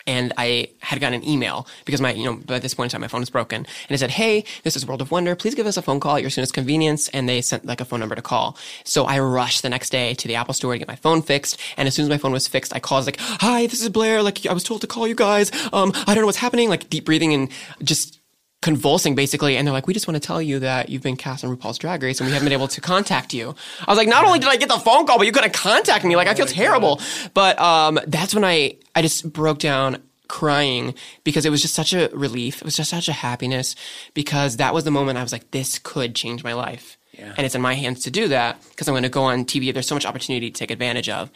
and 0.07 0.33
I 0.37 0.69
had 0.79 0.99
gotten 0.99 1.21
an 1.21 1.27
email 1.27 1.67
because 1.85 2.01
my, 2.01 2.13
you 2.13 2.25
know, 2.25 2.35
by 2.35 2.59
this 2.59 2.73
point 2.73 2.91
in 2.91 2.95
time, 2.95 3.01
my 3.01 3.07
phone 3.07 3.21
was 3.21 3.29
broken. 3.29 3.57
And 3.57 3.91
it 3.95 3.97
said, 3.97 4.11
Hey, 4.11 4.43
this 4.63 4.75
is 4.75 4.85
World 4.85 5.01
of 5.01 5.11
Wonder. 5.11 5.35
Please 5.35 5.55
give 5.55 5.65
us 5.65 5.77
a 5.77 5.81
phone 5.81 5.99
call 5.99 6.15
at 6.15 6.21
your 6.21 6.29
soonest 6.29 6.53
convenience. 6.53 7.07
And 7.09 7.27
they 7.27 7.41
sent 7.41 7.65
like 7.65 7.81
a 7.81 7.85
phone 7.85 7.99
number 7.99 8.15
to 8.15 8.21
call. 8.21 8.57
So 8.83 9.05
I 9.05 9.19
rushed 9.19 9.61
the 9.63 9.69
next 9.69 9.89
day 9.89 10.13
to 10.13 10.27
the 10.27 10.35
Apple 10.35 10.53
store 10.53 10.73
to 10.73 10.79
get 10.79 10.87
my 10.87 10.95
phone 10.95 11.21
fixed. 11.21 11.59
And 11.77 11.87
as 11.87 11.95
soon 11.95 12.03
as 12.03 12.09
my 12.09 12.17
phone 12.17 12.31
was 12.31 12.47
fixed, 12.47 12.75
I 12.75 12.79
called 12.79 13.05
like, 13.05 13.17
Hi, 13.19 13.67
this 13.67 13.81
is 13.81 13.89
Blair. 13.89 14.21
Like, 14.21 14.45
I 14.45 14.53
was 14.53 14.63
told 14.63 14.81
to 14.81 14.87
call 14.87 15.07
you 15.07 15.15
guys. 15.15 15.51
Um, 15.73 15.91
I 16.07 16.13
don't 16.13 16.21
know 16.21 16.27
what's 16.27 16.37
happening. 16.37 16.69
Like 16.69 16.89
deep 16.89 17.05
breathing 17.05 17.33
and 17.33 17.49
just 17.83 18.19
convulsing 18.65 19.13
basically 19.13 19.57
and 19.57 19.67
they're 19.67 19.73
like 19.73 19.85
we 19.85 19.93
just 19.93 20.07
want 20.07 20.15
to 20.15 20.27
tell 20.27 20.41
you 20.41 20.57
that 20.57 20.89
you've 20.89 21.03
been 21.03 21.15
cast 21.15 21.45
on 21.45 21.55
RuPaul's 21.55 21.77
Drag 21.77 22.01
Race 22.01 22.19
and 22.19 22.25
we 22.25 22.33
haven't 22.33 22.47
been 22.47 22.51
able 22.51 22.67
to 22.69 22.81
contact 22.81 23.31
you. 23.31 23.53
I 23.87 23.91
was 23.91 23.97
like 23.99 24.07
not 24.07 24.25
only 24.25 24.39
did 24.39 24.49
I 24.49 24.55
get 24.55 24.69
the 24.69 24.79
phone 24.79 25.05
call 25.05 25.19
but 25.19 25.27
you 25.27 25.31
couldn't 25.31 25.53
contact 25.53 26.03
me 26.03 26.15
like 26.15 26.27
I 26.27 26.33
feel 26.33 26.47
terrible. 26.47 26.99
But 27.35 27.59
um 27.59 27.99
that's 28.07 28.33
when 28.33 28.43
I 28.43 28.77
I 28.95 29.03
just 29.03 29.31
broke 29.31 29.59
down 29.59 30.01
crying 30.29 30.95
because 31.23 31.45
it 31.45 31.51
was 31.51 31.61
just 31.61 31.75
such 31.75 31.93
a 31.93 32.09
relief. 32.11 32.57
It 32.57 32.63
was 32.63 32.75
just 32.75 32.89
such 32.89 33.07
a 33.07 33.13
happiness 33.13 33.75
because 34.15 34.57
that 34.57 34.73
was 34.73 34.83
the 34.83 34.89
moment 34.89 35.19
I 35.19 35.21
was 35.21 35.31
like, 35.31 35.51
this 35.51 35.77
could 35.77 36.15
change 36.15 36.43
my 36.43 36.53
life. 36.53 36.97
Yeah. 37.11 37.35
And 37.37 37.45
it's 37.45 37.53
in 37.53 37.61
my 37.61 37.75
hands 37.75 38.01
to 38.05 38.09
do 38.09 38.29
that 38.29 38.59
because 38.71 38.87
I'm 38.87 38.93
going 38.93 39.03
to 39.03 39.09
go 39.09 39.25
on 39.25 39.45
TV. 39.45 39.71
There's 39.71 39.87
so 39.87 39.93
much 39.93 40.07
opportunity 40.07 40.49
to 40.49 40.57
take 40.57 40.71
advantage 40.71 41.07
of. 41.07 41.29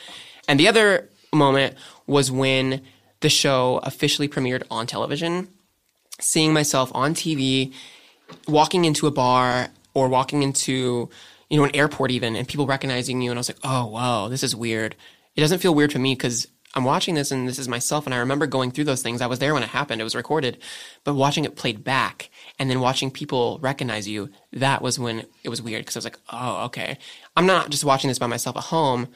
And 0.48 0.60
the 0.60 0.68
other 0.68 1.08
moment 1.32 1.76
was 2.08 2.32
when 2.32 2.82
the 3.20 3.30
show 3.30 3.82
officially 3.84 4.28
premiered 4.28 4.64
on 4.72 4.88
television. 4.88 5.48
Seeing 6.20 6.54
myself 6.54 6.92
on 6.94 7.14
TV, 7.14 7.74
walking 8.48 8.86
into 8.86 9.08
a 9.08 9.12
bar 9.12 9.70
or 9.94 10.08
walking 10.08 10.44
into, 10.44 11.10
you 11.50 11.58
know, 11.58 11.64
an 11.64 11.76
airport 11.76 12.12
even, 12.12 12.36
and 12.36 12.48
people 12.48 12.68
recognizing 12.68 13.22
you, 13.22 13.32
and 13.32 13.38
I 13.38 13.42
was 13.42 13.50
like, 13.50 13.60
oh 13.64 13.88
wow, 13.88 14.28
this 14.28 14.44
is 14.44 14.56
weird. 14.56 14.96
It 15.36 15.42
doesn't 15.42 15.60
feel 15.60 15.76
weird 15.76 15.92
for 15.92 16.00
me 16.00 16.16
because 16.16 16.48
I'm 16.76 16.84
watching 16.84 17.16
this 17.16 17.32
and 17.32 17.48
this 17.48 17.60
is 17.60 17.68
myself, 17.68 18.06
and 18.06 18.14
I 18.14 18.20
remember 18.20 18.46
going 18.46 18.72
through 18.72 18.84
those 18.84 19.02
things. 19.02 19.22
I 19.22 19.28
was 19.28 19.40
there 19.40 19.54
when 19.54 19.64
it 19.64 19.70
happened; 19.70 20.02
it 20.02 20.04
was 20.06 20.16
recorded, 20.16 20.60
but 21.04 21.16
watching 21.16 21.46
it 21.46 21.56
played 21.56 21.84
back 21.84 22.30
and 22.60 22.70
then 22.70 22.80
watching 22.80 23.10
people 23.10 23.58
recognize 23.62 24.08
you, 24.08 24.30
that 24.54 24.82
was 24.82 25.00
when 25.00 25.26
it 25.44 25.50
was 25.50 25.62
weird 25.62 25.82
because 25.82 25.96
I 25.96 26.00
was 26.00 26.06
like, 26.06 26.20
oh, 26.32 26.66
okay, 26.66 26.98
I'm 27.36 27.46
not 27.46 27.70
just 27.70 27.86
watching 27.86 28.10
this 28.10 28.20
by 28.20 28.28
myself 28.28 28.58
at 28.58 28.64
home 28.66 29.08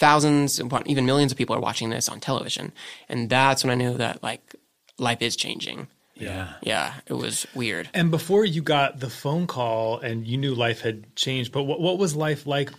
thousands, 0.00 0.60
even 0.86 1.06
millions 1.06 1.30
of 1.30 1.38
people 1.38 1.54
are 1.54 1.60
watching 1.60 1.90
this 1.90 2.08
on 2.08 2.18
television. 2.18 2.72
And 3.08 3.28
that's 3.28 3.62
when 3.62 3.70
I 3.70 3.74
knew 3.74 3.96
that 3.98 4.22
like 4.22 4.56
life 4.98 5.20
is 5.20 5.36
changing. 5.36 5.86
Yeah. 6.20 6.54
Yeah. 6.62 6.94
It 7.06 7.14
was 7.14 7.46
weird. 7.54 7.88
And 7.94 8.10
before 8.10 8.44
you 8.44 8.62
got 8.62 9.00
the 9.00 9.10
phone 9.10 9.46
call 9.46 9.98
and 9.98 10.26
you 10.26 10.36
knew 10.36 10.54
life 10.54 10.80
had 10.80 11.14
changed, 11.16 11.52
but 11.52 11.64
what, 11.64 11.80
what 11.80 11.98
was 11.98 12.14
life 12.14 12.46
like 12.46 12.70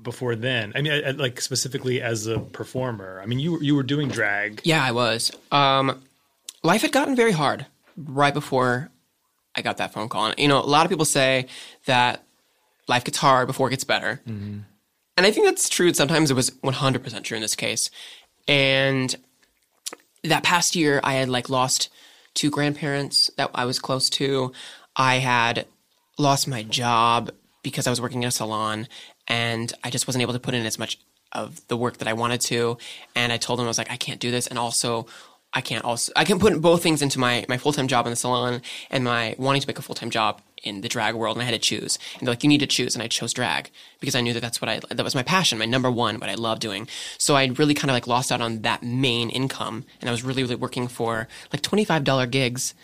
before 0.00 0.36
then? 0.36 0.72
I 0.74 0.82
mean, 0.82 0.92
I, 0.92 1.08
I, 1.08 1.10
like 1.12 1.40
specifically 1.40 2.00
as 2.00 2.26
a 2.26 2.38
performer. 2.38 3.20
I 3.22 3.26
mean, 3.26 3.38
you 3.38 3.60
you 3.60 3.74
were 3.74 3.82
doing 3.82 4.08
drag. 4.08 4.60
Yeah, 4.64 4.84
I 4.84 4.92
was. 4.92 5.30
Um, 5.52 6.02
life 6.62 6.82
had 6.82 6.92
gotten 6.92 7.16
very 7.16 7.32
hard 7.32 7.66
right 7.96 8.34
before 8.34 8.90
I 9.54 9.62
got 9.62 9.76
that 9.78 9.92
phone 9.92 10.08
call. 10.08 10.26
And, 10.26 10.38
you 10.38 10.48
know, 10.48 10.58
a 10.58 10.66
lot 10.66 10.84
of 10.84 10.90
people 10.90 11.04
say 11.04 11.46
that 11.86 12.24
life 12.88 13.04
gets 13.04 13.18
hard 13.18 13.46
before 13.46 13.68
it 13.68 13.70
gets 13.70 13.84
better. 13.84 14.20
Mm-hmm. 14.26 14.60
And 15.16 15.26
I 15.26 15.30
think 15.30 15.46
that's 15.46 15.68
true. 15.68 15.92
Sometimes 15.94 16.30
it 16.30 16.34
was 16.34 16.50
100% 16.50 17.22
true 17.22 17.36
in 17.36 17.42
this 17.42 17.54
case. 17.54 17.90
And 18.48 19.14
that 20.24 20.42
past 20.42 20.74
year, 20.74 21.00
I 21.04 21.14
had 21.14 21.28
like 21.28 21.48
lost 21.48 21.88
two 22.34 22.50
grandparents 22.50 23.30
that 23.36 23.50
I 23.54 23.64
was 23.64 23.78
close 23.78 24.10
to. 24.10 24.52
I 24.96 25.16
had 25.16 25.66
lost 26.18 26.46
my 26.46 26.62
job 26.62 27.30
because 27.62 27.86
I 27.86 27.90
was 27.90 28.00
working 28.00 28.22
in 28.22 28.28
a 28.28 28.32
salon 28.32 28.88
and 29.26 29.72
I 29.82 29.90
just 29.90 30.06
wasn't 30.06 30.22
able 30.22 30.34
to 30.34 30.40
put 30.40 30.54
in 30.54 30.66
as 30.66 30.78
much 30.78 30.98
of 31.32 31.66
the 31.68 31.76
work 31.76 31.98
that 31.98 32.08
I 32.08 32.12
wanted 32.12 32.40
to. 32.42 32.78
And 33.14 33.32
I 33.32 33.38
told 33.38 33.58
them, 33.58 33.66
I 33.66 33.68
was 33.68 33.78
like, 33.78 33.90
I 33.90 33.96
can't 33.96 34.20
do 34.20 34.30
this. 34.30 34.46
And 34.46 34.58
also, 34.58 35.06
I 35.52 35.60
can't 35.60 35.84
also, 35.84 36.12
I 36.14 36.24
can 36.24 36.38
put 36.38 36.60
both 36.60 36.82
things 36.82 37.02
into 37.02 37.18
my, 37.18 37.44
my 37.48 37.58
full 37.58 37.72
time 37.72 37.88
job 37.88 38.06
in 38.06 38.10
the 38.10 38.16
salon 38.16 38.62
and 38.90 39.04
my 39.04 39.34
wanting 39.38 39.62
to 39.62 39.68
make 39.68 39.78
a 39.78 39.82
full 39.82 39.94
time 39.94 40.10
job 40.10 40.40
in 40.64 40.80
the 40.80 40.88
drag 40.88 41.14
world 41.14 41.36
and 41.36 41.42
I 41.42 41.46
had 41.46 41.52
to 41.52 41.58
choose. 41.58 41.98
And 42.18 42.26
they're 42.26 42.32
like, 42.32 42.42
you 42.42 42.48
need 42.48 42.58
to 42.58 42.66
choose. 42.66 42.94
And 42.94 43.02
I 43.02 43.08
chose 43.08 43.32
drag 43.32 43.70
because 44.00 44.14
I 44.14 44.20
knew 44.20 44.32
that 44.32 44.40
that's 44.40 44.60
what 44.60 44.68
I, 44.68 44.80
that 44.90 45.04
was 45.04 45.14
my 45.14 45.22
passion, 45.22 45.58
my 45.58 45.66
number 45.66 45.90
one, 45.90 46.18
what 46.18 46.30
I 46.30 46.34
love 46.34 46.60
doing. 46.60 46.88
So 47.18 47.36
I 47.36 47.46
really 47.46 47.74
kind 47.74 47.90
of 47.90 47.94
like 47.94 48.06
lost 48.06 48.32
out 48.32 48.40
on 48.40 48.62
that 48.62 48.82
main 48.82 49.30
income. 49.30 49.84
And 50.00 50.08
I 50.08 50.12
was 50.12 50.24
really, 50.24 50.42
really 50.42 50.56
working 50.56 50.88
for 50.88 51.28
like 51.52 51.62
$25 51.62 52.30
gigs 52.30 52.74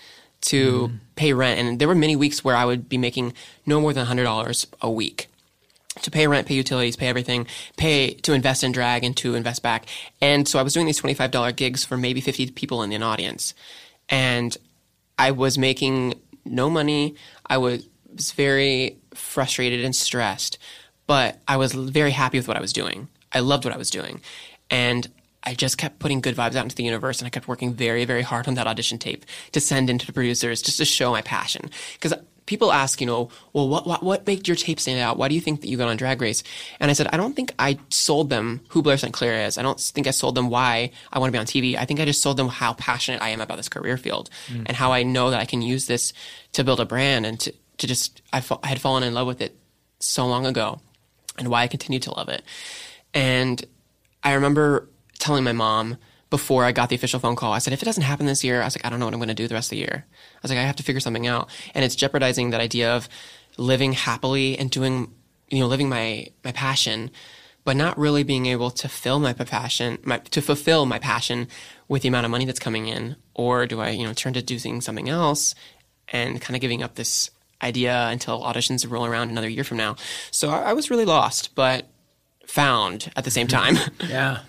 to 0.42 0.88
mm. 0.88 0.98
pay 1.16 1.32
rent. 1.32 1.60
And 1.60 1.78
there 1.78 1.88
were 1.88 1.94
many 1.94 2.16
weeks 2.16 2.44
where 2.44 2.56
I 2.56 2.64
would 2.64 2.88
be 2.88 2.98
making 2.98 3.34
no 3.66 3.80
more 3.80 3.92
than 3.92 4.06
$100 4.06 4.66
a 4.80 4.90
week 4.90 5.28
to 6.02 6.10
pay 6.10 6.26
rent, 6.26 6.46
pay 6.46 6.54
utilities, 6.54 6.96
pay 6.96 7.08
everything, 7.08 7.46
pay 7.76 8.14
to 8.14 8.32
invest 8.32 8.62
in 8.62 8.72
drag 8.72 9.04
and 9.04 9.16
to 9.18 9.34
invest 9.34 9.62
back. 9.62 9.86
And 10.20 10.46
so 10.46 10.58
I 10.58 10.62
was 10.62 10.72
doing 10.72 10.86
these 10.86 11.00
$25 11.00 11.56
gigs 11.56 11.84
for 11.84 11.96
maybe 11.96 12.20
50 12.20 12.52
people 12.52 12.82
in 12.82 12.92
an 12.92 13.02
audience. 13.02 13.54
And 14.08 14.56
I 15.18 15.32
was 15.32 15.58
making 15.58 16.14
no 16.44 16.70
money. 16.70 17.14
I 17.46 17.58
was 17.58 17.86
very 18.34 18.98
frustrated 19.14 19.84
and 19.84 19.94
stressed, 19.94 20.58
but 21.06 21.40
I 21.46 21.56
was 21.56 21.72
very 21.72 22.12
happy 22.12 22.38
with 22.38 22.48
what 22.48 22.56
I 22.56 22.60
was 22.60 22.72
doing. 22.72 23.08
I 23.32 23.40
loved 23.40 23.64
what 23.64 23.74
I 23.74 23.78
was 23.78 23.90
doing. 23.90 24.20
And 24.70 25.10
I 25.42 25.54
just 25.54 25.78
kept 25.78 25.98
putting 25.98 26.20
good 26.20 26.36
vibes 26.36 26.54
out 26.54 26.64
into 26.64 26.76
the 26.76 26.84
universe 26.84 27.18
and 27.18 27.26
I 27.26 27.30
kept 27.30 27.48
working 27.48 27.72
very, 27.72 28.04
very 28.04 28.22
hard 28.22 28.46
on 28.46 28.54
that 28.54 28.66
audition 28.66 28.98
tape 28.98 29.24
to 29.52 29.60
send 29.60 29.88
into 29.88 30.06
the 30.06 30.12
producers 30.12 30.60
just 30.60 30.78
to 30.78 30.84
show 30.84 31.12
my 31.12 31.22
passion. 31.22 31.70
Because 31.94 32.14
people 32.50 32.72
ask, 32.72 33.00
you 33.00 33.06
know, 33.06 33.28
well, 33.52 33.68
what, 33.68 33.86
what, 33.86 34.02
what 34.02 34.26
made 34.26 34.48
your 34.48 34.56
tape 34.56 34.80
stand 34.80 34.98
out? 34.98 35.16
Why 35.16 35.28
do 35.28 35.36
you 35.36 35.40
think 35.40 35.60
that 35.60 35.68
you 35.68 35.76
got 35.76 35.88
on 35.88 35.96
Drag 35.96 36.20
Race? 36.20 36.42
And 36.80 36.90
I 36.90 36.94
said, 36.94 37.06
I 37.12 37.16
don't 37.16 37.36
think 37.36 37.54
I 37.60 37.78
sold 37.90 38.28
them 38.28 38.60
who 38.70 38.82
Blair 38.82 38.96
St. 38.96 39.14
Clair 39.14 39.46
is. 39.46 39.56
I 39.56 39.62
don't 39.62 39.78
think 39.78 40.08
I 40.08 40.10
sold 40.10 40.34
them 40.34 40.50
why 40.50 40.90
I 41.12 41.20
want 41.20 41.28
to 41.28 41.32
be 41.32 41.38
on 41.38 41.46
TV. 41.46 41.76
I 41.76 41.84
think 41.84 42.00
I 42.00 42.04
just 42.04 42.20
sold 42.20 42.36
them 42.36 42.48
how 42.48 42.72
passionate 42.72 43.22
I 43.22 43.28
am 43.28 43.40
about 43.40 43.56
this 43.56 43.68
career 43.68 43.96
field 43.96 44.30
mm. 44.48 44.64
and 44.66 44.76
how 44.76 44.90
I 44.90 45.04
know 45.04 45.30
that 45.30 45.38
I 45.38 45.44
can 45.44 45.62
use 45.62 45.86
this 45.86 46.12
to 46.54 46.64
build 46.64 46.80
a 46.80 46.84
brand 46.84 47.24
and 47.24 47.38
to, 47.38 47.54
to 47.78 47.86
just, 47.86 48.20
I, 48.32 48.40
fa- 48.40 48.58
I 48.64 48.66
had 48.66 48.80
fallen 48.80 49.04
in 49.04 49.14
love 49.14 49.28
with 49.28 49.40
it 49.40 49.56
so 50.00 50.26
long 50.26 50.44
ago 50.44 50.80
and 51.38 51.46
why 51.46 51.62
I 51.62 51.68
continue 51.68 52.00
to 52.00 52.12
love 52.12 52.28
it. 52.28 52.42
And 53.14 53.64
I 54.24 54.32
remember 54.32 54.88
telling 55.20 55.44
my 55.44 55.52
mom, 55.52 55.98
before 56.30 56.64
I 56.64 56.72
got 56.72 56.88
the 56.88 56.94
official 56.94 57.20
phone 57.20 57.36
call. 57.36 57.52
I 57.52 57.58
said, 57.58 57.72
if 57.72 57.82
it 57.82 57.84
doesn't 57.84 58.04
happen 58.04 58.26
this 58.26 58.44
year, 58.44 58.62
I 58.62 58.64
was 58.64 58.76
like, 58.76 58.86
I 58.86 58.90
don't 58.90 59.00
know 59.00 59.06
what 59.06 59.14
I'm 59.14 59.20
going 59.20 59.28
to 59.28 59.34
do 59.34 59.48
the 59.48 59.54
rest 59.54 59.66
of 59.66 59.70
the 59.70 59.78
year. 59.78 60.06
I 60.08 60.38
was 60.42 60.50
like, 60.50 60.58
I 60.58 60.62
have 60.62 60.76
to 60.76 60.82
figure 60.82 61.00
something 61.00 61.26
out. 61.26 61.50
And 61.74 61.84
it's 61.84 61.96
jeopardizing 61.96 62.50
that 62.50 62.60
idea 62.60 62.94
of 62.94 63.08
living 63.56 63.92
happily 63.92 64.56
and 64.56 64.70
doing, 64.70 65.12
you 65.48 65.58
know, 65.58 65.66
living 65.66 65.88
my, 65.88 66.28
my 66.44 66.52
passion, 66.52 67.10
but 67.64 67.76
not 67.76 67.98
really 67.98 68.22
being 68.22 68.46
able 68.46 68.70
to 68.70 68.88
fill 68.88 69.18
my 69.18 69.32
passion, 69.32 69.98
my, 70.04 70.18
to 70.18 70.40
fulfill 70.40 70.86
my 70.86 70.98
passion 70.98 71.48
with 71.88 72.02
the 72.02 72.08
amount 72.08 72.24
of 72.24 72.30
money 72.30 72.44
that's 72.44 72.60
coming 72.60 72.86
in. 72.86 73.16
Or 73.34 73.66
do 73.66 73.80
I, 73.80 73.90
you 73.90 74.06
know, 74.06 74.12
turn 74.12 74.32
to 74.34 74.42
doing 74.42 74.80
something 74.80 75.08
else 75.08 75.54
and 76.08 76.40
kind 76.40 76.56
of 76.56 76.60
giving 76.60 76.82
up 76.82 76.94
this 76.94 77.30
idea 77.62 78.08
until 78.08 78.40
auditions 78.42 78.88
roll 78.88 79.04
around 79.04 79.30
another 79.30 79.48
year 79.48 79.64
from 79.64 79.76
now. 79.76 79.96
So 80.30 80.50
I, 80.50 80.70
I 80.70 80.72
was 80.72 80.90
really 80.90 81.04
lost, 81.04 81.54
but 81.54 81.86
found 82.46 83.10
at 83.16 83.24
the 83.24 83.30
same 83.30 83.46
time. 83.48 83.76
yeah, 84.08 84.40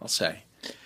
I'll 0.00 0.08
say. 0.08 0.41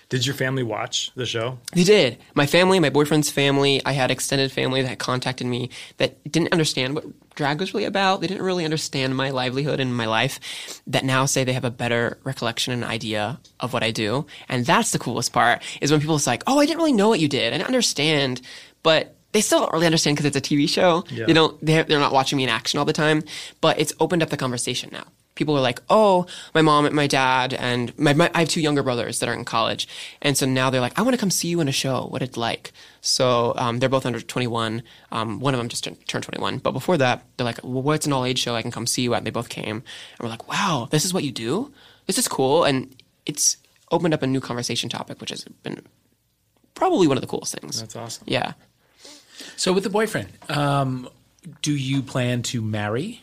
Did 0.09 0.25
your 0.25 0.37
family 0.37 0.63
watch 0.63 1.11
the 1.17 1.27
show? 1.27 1.59
They 1.73 1.83
did. 1.83 2.19
My 2.35 2.47
family, 2.47 2.79
my 2.79 2.91
boyfriend's 2.91 3.29
family, 3.29 3.83
I 3.85 3.93
had 3.93 4.13
extended 4.13 4.53
family 4.53 4.83
that 4.83 5.01
contacted 5.01 5.49
me 5.49 5.71
that 5.97 6.23
didn't 6.31 6.53
understand 6.53 6.95
what 6.95 7.07
drag 7.35 7.59
was 7.59 7.75
really 7.75 7.87
about. 7.87 8.21
They 8.21 8.29
didn't 8.29 8.45
really 8.45 8.65
understand 8.65 9.17
my 9.17 9.31
livelihood 9.31 9.81
and 9.81 9.97
my 9.97 10.07
life 10.07 10.81
that 10.87 11.05
now 11.05 11.27
say 11.27 11.43
they 11.43 11.53
have 11.53 11.65
a 11.65 11.73
better 11.73 12.19
recollection 12.23 12.73
and 12.73 12.85
idea 12.85 13.41
of 13.59 13.73
what 13.73 13.83
I 13.83 13.91
do. 13.91 14.27
And 14.49 14.65
that's 14.65 14.93
the 14.93 15.01
coolest 15.01 15.33
part 15.33 15.63
is 15.81 15.91
when 15.91 16.01
people 16.01 16.21
say, 16.21 16.33
like, 16.33 16.45
oh, 16.47 16.61
I 16.61 16.67
didn't 16.67 16.79
really 16.79 16.93
know 16.93 17.09
what 17.09 17.21
you 17.21 17.29
did. 17.29 17.53
I 17.53 17.57
didn't 17.59 17.69
understand, 17.69 18.43
but 18.85 19.17
they 19.33 19.41
still 19.41 19.59
don't 19.59 19.73
really 19.73 19.87
understand 19.87 20.17
because 20.17 20.35
it's 20.35 20.37
a 20.37 20.55
TV 20.55 20.69
show. 20.69 21.05
Yeah. 21.11 21.27
They 21.27 21.33
don't, 21.33 21.59
they're, 21.65 21.83
they're 21.83 21.99
not 21.99 22.13
watching 22.13 22.37
me 22.37 22.45
in 22.45 22.49
action 22.49 22.79
all 22.79 22.85
the 22.85 22.93
time, 22.93 23.25
but 23.61 23.81
it's 23.81 23.93
opened 23.99 24.23
up 24.23 24.31
the 24.31 24.37
conversation 24.37 24.91
now 24.93 25.05
people 25.37 25.57
are 25.57 25.61
like, 25.61 25.81
oh, 25.89 26.27
my 26.55 26.63
mom 26.63 26.85
and 26.85 26.95
my 26.95 27.07
dad 27.07 27.55
and 27.55 27.97
my, 27.97 28.13
my, 28.13 28.29
I 28.35 28.41
have 28.41 28.49
two 28.49 28.61
younger 28.61 28.83
brothers 28.83 29.21
that 29.21 29.29
are 29.29 29.33
in 29.33 29.45
college, 29.45 29.87
and 30.21 30.37
so 30.37 30.47
now 30.47 30.69
they're 30.69 30.81
like, 30.81 30.99
I 30.99 31.03
want 31.03 31.15
to 31.15 31.21
come 31.21 31.31
see 31.31 31.49
you 31.49 31.61
in 31.61 31.69
a 31.69 31.73
show. 31.73 32.07
What 32.07 32.23
it's 32.23 32.37
like. 32.37 32.73
So 33.01 33.55
um, 33.57 33.79
they're 33.79 33.89
both 33.89 34.05
under 34.05 34.21
21. 34.21 34.83
Um, 35.13 35.39
one 35.39 35.55
of 35.55 35.59
them 35.59 35.69
just 35.69 35.85
turned 35.85 36.25
21, 36.25 36.59
but 36.59 36.73
before 36.73 36.97
that, 36.97 37.23
they're 37.37 37.45
like, 37.45 37.63
well, 37.63 37.83
what's 37.83 38.07
an 38.07 38.13
all 38.13 38.25
age 38.25 38.41
show 38.41 38.57
I 38.57 38.63
can 38.63 38.73
come 38.73 38.87
see 38.87 39.03
you 39.03 39.15
at? 39.15 39.19
And 39.19 39.27
they 39.27 39.31
both 39.31 39.49
came, 39.49 39.77
and 39.77 40.21
we're 40.21 40.29
like, 40.29 40.49
wow, 40.49 40.89
this 40.91 41.05
is 41.05 41.15
what 41.15 41.23
you 41.23 41.31
do. 41.31 41.73
This 42.07 42.19
is 42.19 42.27
cool, 42.27 42.65
and 42.65 42.95
it's 43.27 43.59
opened 43.93 44.15
up 44.15 44.23
a 44.23 44.27
new 44.27 44.41
conversation 44.41 44.89
topic, 44.89 45.21
which 45.21 45.31
has 45.31 45.45
been 45.63 45.83
probably 46.75 47.07
one 47.07 47.17
of 47.17 47.21
the 47.21 47.27
coolest 47.27 47.59
things. 47.59 47.81
That's 47.81 47.97
awesome. 47.97 48.25
Yeah. 48.27 48.53
So 49.57 49.73
with 49.73 49.85
the 49.85 49.91
boyfriend, 49.91 50.29
um, 50.49 51.09
do 51.63 51.75
you 51.75 52.03
plan 52.03 52.43
to 52.43 52.61
marry? 52.63 53.23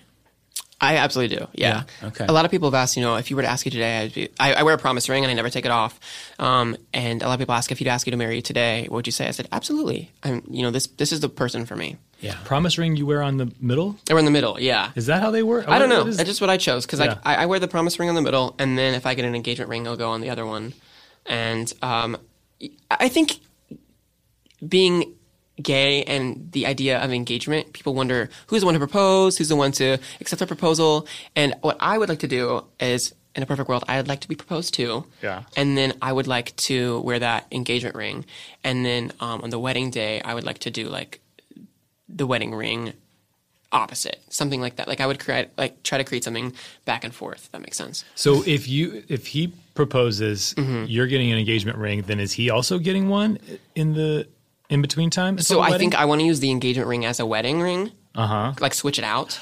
I 0.84 0.98
absolutely 0.98 1.38
do. 1.38 1.48
Yeah. 1.54 1.84
yeah. 2.02 2.08
Okay. 2.10 2.26
A 2.28 2.34
lot 2.34 2.44
of 2.46 2.52
people 2.52 2.68
have 2.68 2.76
asked, 2.76 2.98
you 2.98 3.02
know, 3.02 3.16
if 3.16 3.30
you 3.30 3.36
were 3.36 3.42
to 3.42 3.48
ask 3.48 3.66
you 3.66 3.72
today, 3.72 4.00
I'd 4.00 4.14
be, 4.14 4.30
I, 4.40 4.54
I 4.54 4.64
wear 4.64 4.76
a 4.76 4.78
promise 4.78 5.08
ring 5.08 5.24
and 5.24 5.32
I 5.32 5.34
never 5.34 5.50
take 5.50 5.66
it 5.66 5.72
off. 5.72 6.00
Um, 6.40 6.76
and 6.94 7.22
a 7.22 7.28
lot 7.28 7.34
of 7.34 7.40
people 7.40 7.56
ask 7.56 7.72
if 7.72 7.80
you'd 7.80 7.88
ask 7.88 8.06
you 8.06 8.12
to 8.12 8.18
marry 8.18 8.36
you 8.36 8.42
today, 8.42 8.84
what 8.84 8.98
would 8.98 9.08
you 9.08 9.12
say? 9.12 9.28
I 9.28 9.32
said, 9.32 9.48
absolutely. 9.52 10.12
I'm, 10.24 10.44
you 10.50 10.62
know, 10.62 10.72
this 10.72 10.88
this 10.88 11.12
is 11.12 11.22
the 11.22 11.30
person 11.30 11.66
for 11.66 11.76
me. 11.76 11.98
Yeah. 12.20 12.36
Promise 12.46 12.78
ring 12.78 12.96
you 12.96 13.06
wear 13.06 13.22
on 13.22 13.38
the 13.38 13.52
middle? 13.60 13.98
I 14.10 14.14
wear 14.14 14.20
in 14.20 14.26
the 14.26 14.32
middle. 14.32 14.60
Yeah. 14.60 14.92
Is 14.96 15.06
that 15.08 15.22
how 15.22 15.32
they 15.32 15.44
work? 15.44 15.68
I 15.68 15.80
don't 15.80 15.90
know. 15.90 16.04
That's 16.04 16.30
just 16.30 16.42
what 16.42 16.50
I 16.50 16.58
chose 16.58 16.86
because 16.86 17.00
yeah. 17.00 17.18
I, 17.24 17.36
I 17.36 17.46
wear 17.46 17.60
the 17.60 17.68
promise 17.68 18.00
ring 18.00 18.10
on 18.10 18.16
the 18.16 18.22
middle, 18.22 18.56
and 18.60 18.78
then 18.78 18.94
if 18.94 19.06
I 19.06 19.14
get 19.14 19.26
an 19.26 19.36
engagement 19.36 19.70
ring, 19.70 19.88
I'll 19.88 19.98
go 19.98 20.10
on 20.12 20.22
the 20.22 20.30
other 20.30 20.46
one. 20.46 20.74
And 21.26 21.72
um, 21.82 22.18
I 22.90 23.10
think 23.10 23.40
being 24.68 25.16
gay 25.64 26.04
and 26.04 26.52
the 26.52 26.66
idea 26.66 27.00
of 27.00 27.12
engagement, 27.12 27.74
people 27.74 27.94
wonder 27.94 28.30
who's 28.48 28.62
the 28.62 28.66
one 28.66 28.74
to 28.74 28.80
propose, 28.80 29.38
who's 29.38 29.50
the 29.50 29.56
one 29.56 29.72
to 29.74 29.98
accept 30.20 30.42
a 30.42 30.48
proposal. 30.48 31.08
And 31.36 31.56
what 31.62 31.78
I 31.80 31.98
would 31.98 32.10
like 32.10 32.20
to 32.20 32.28
do 32.28 32.66
is, 32.80 33.14
in 33.36 33.42
a 33.42 33.46
perfect 33.46 33.68
world, 33.68 33.84
I'd 33.88 34.08
like 34.08 34.22
to 34.22 34.28
be 34.28 34.36
proposed 34.36 34.76
to. 34.76 35.06
Yeah. 35.22 35.44
And 35.58 35.76
then 35.78 35.94
I 36.02 36.14
would 36.14 36.28
like 36.28 36.56
to 36.58 37.00
wear 37.00 37.18
that 37.20 37.48
engagement 37.52 37.96
ring. 37.96 38.26
And 38.64 38.86
then 38.86 39.12
um, 39.20 39.42
on 39.42 39.50
the 39.50 39.60
wedding 39.60 39.90
day, 39.90 40.22
I 40.22 40.36
would 40.36 40.44
like 40.44 40.60
to 40.60 40.72
do 40.72 40.88
like 40.88 41.20
the 42.08 42.28
wedding 42.28 42.54
ring 42.54 42.94
opposite, 43.72 44.22
something 44.30 44.62
like 44.62 44.76
that. 44.76 44.88
Like 44.88 45.02
I 45.02 45.08
would 45.08 45.20
create, 45.20 45.50
like 45.58 45.82
try 45.84 45.98
to 45.98 46.04
create 46.04 46.24
something 46.24 46.54
back 46.86 47.04
and 47.04 47.14
forth. 47.14 47.50
that 47.52 47.62
makes 47.62 47.78
sense. 47.78 48.06
So 48.16 48.44
if 48.46 48.68
you 48.68 49.04
if 49.08 49.28
he 49.28 49.52
proposes, 49.74 50.54
mm-hmm. 50.56 50.86
you're 50.88 51.08
getting 51.08 51.32
an 51.32 51.40
engagement 51.40 51.78
ring. 51.78 52.04
Then 52.04 52.20
is 52.20 52.32
he 52.32 52.50
also 52.50 52.78
getting 52.78 53.10
one 53.10 53.40
in 53.76 53.94
the 53.94 54.28
in 54.70 54.82
between 54.82 55.10
time? 55.10 55.38
So 55.40 55.62
I 55.62 55.78
think 55.78 55.96
I 55.96 56.06
want 56.06 56.22
to 56.22 56.26
use 56.26 56.40
the 56.40 56.52
engagement 56.52 56.88
ring 56.88 57.06
as 57.06 57.20
a 57.20 57.26
wedding 57.26 57.62
ring. 57.62 57.92
Uh 58.16 58.28
huh. 58.28 58.54
Like 58.60 58.74
switch 58.74 59.00
it 59.00 59.06
out. 59.06 59.40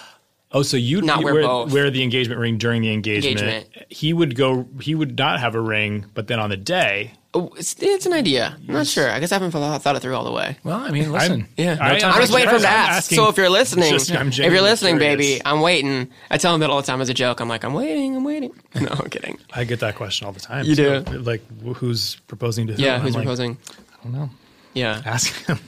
Oh, 0.54 0.64
so 0.64 0.76
you 0.76 1.02
Not 1.02 1.24
wear 1.24 1.34
wear, 1.34 1.44
both. 1.44 1.72
wear 1.72 1.90
the 1.90 2.04
engagement 2.04 2.40
ring 2.42 2.58
during 2.58 2.82
the 2.82 2.92
engagement. 2.92 3.40
Engagement. 3.40 3.86
He 3.90 4.12
would 4.12 4.36
go. 4.36 4.68
He 4.82 4.96
would 4.96 5.18
not 5.18 5.40
have 5.40 5.56
a 5.56 5.62
ring, 5.62 6.06
but 6.14 6.28
then 6.28 6.40
on 6.42 6.50
the 6.50 6.58
day, 6.58 7.14
Oh, 7.34 7.54
it's, 7.56 7.82
it's 7.82 8.06
an 8.06 8.12
idea. 8.12 8.58
I'm 8.68 8.74
not 8.74 8.88
sure. 8.88 9.10
I 9.10 9.22
guess 9.22 9.32
I 9.32 9.36
haven't 9.36 9.52
thought 9.52 9.82
thought 9.82 9.96
it 9.96 10.02
through 10.02 10.16
all 10.18 10.26
the 10.26 10.34
way. 10.34 10.58
Well, 10.66 10.78
I 10.78 10.92
mean, 10.92 11.10
listen. 11.14 11.48
Yeah, 11.56 11.78
I- 11.80 11.92
I'm 11.94 12.20
just 12.20 12.34
waiting 12.34 12.50
for 12.50 12.56
him 12.58 12.64
to 12.64 12.68
ask. 12.68 13.10
So 13.10 13.30
if 13.30 13.38
you're 13.38 13.50
listening, 13.50 13.90
Just- 13.90 14.12
I'm 14.14 14.28
if 14.28 14.38
you're 14.38 14.62
listening, 14.62 14.98
curious. 14.98 15.16
baby, 15.16 15.42
I'm 15.46 15.62
waiting. 15.62 16.10
I 16.30 16.38
tell 16.38 16.54
him 16.54 16.60
that 16.60 16.70
all 16.70 16.82
the 16.82 16.86
time 16.88 17.00
as 17.00 17.08
a 17.08 17.14
joke. 17.14 17.40
I'm 17.40 17.48
like, 17.48 17.64
I'm 17.64 17.74
waiting, 17.74 18.18
I'm 18.18 18.26
waiting. 18.26 18.52
No, 18.76 18.90
I'm 18.90 19.10
kidding. 19.10 19.38
I 19.54 19.64
get 19.64 19.80
that 19.80 19.96
question 19.96 20.28
all 20.28 20.34
the 20.34 20.42
time. 20.42 20.66
You 20.66 20.76
So, 20.76 21.04
do? 21.04 21.20
Like, 21.20 21.42
who's 21.78 22.18
proposing 22.28 22.68
to 22.68 22.74
who? 22.74 22.84
Yeah, 22.84 22.96
I'm 22.96 23.02
who's 23.02 23.16
like, 23.16 23.24
proposing? 23.24 23.58
I 23.70 24.04
don't 24.04 24.12
know. 24.14 24.30
Yeah. 24.74 25.02
Ask 25.06 25.34
him. 25.46 25.60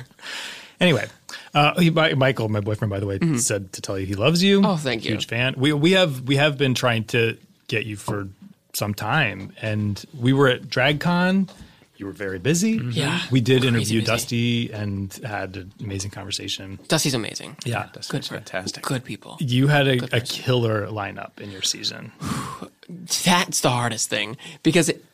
anyway, 0.80 1.06
uh, 1.54 1.78
he, 1.80 1.90
Michael, 1.90 2.48
my 2.48 2.60
boyfriend, 2.60 2.90
by 2.90 3.00
the 3.00 3.06
way, 3.06 3.18
said 3.36 3.72
to 3.74 3.80
tell 3.80 3.98
you 3.98 4.06
he 4.06 4.14
loves 4.14 4.42
you. 4.42 4.60
Mm-hmm. 4.60 4.70
Oh, 4.70 4.76
thank 4.76 5.04
you. 5.04 5.12
Huge 5.12 5.26
fan. 5.26 5.54
We 5.56 5.72
we 5.72 5.92
have 5.92 6.22
we 6.22 6.36
have 6.36 6.56
been 6.56 6.74
trying 6.74 7.04
to 7.06 7.36
get 7.68 7.86
you 7.86 7.96
for 7.96 8.28
some 8.72 8.94
time, 8.94 9.52
and 9.60 10.02
we 10.18 10.32
were 10.32 10.48
at 10.48 10.62
DragCon. 10.62 11.50
You 11.96 12.06
were 12.06 12.12
very 12.12 12.38
busy. 12.38 12.80
Yeah, 12.92 13.20
we 13.30 13.42
did 13.42 13.60
crazy 13.60 13.68
interview 13.68 14.00
busy. 14.00 14.06
Dusty 14.06 14.72
and 14.72 15.12
had 15.22 15.56
an 15.56 15.72
amazing 15.80 16.10
conversation. 16.12 16.78
Dusty's 16.88 17.12
amazing. 17.12 17.56
Yeah, 17.66 17.88
That's 17.92 18.08
fantastic. 18.28 18.82
Good 18.84 19.04
people. 19.04 19.36
you 19.38 19.66
had 19.66 19.86
a, 19.86 20.16
a 20.16 20.20
killer 20.22 20.86
lineup 20.86 21.40
in 21.40 21.50
your 21.50 21.60
season. 21.60 22.12
That's 22.88 23.60
the 23.60 23.68
hardest 23.70 24.08
thing 24.08 24.38
because 24.62 24.88
it, 24.88 25.04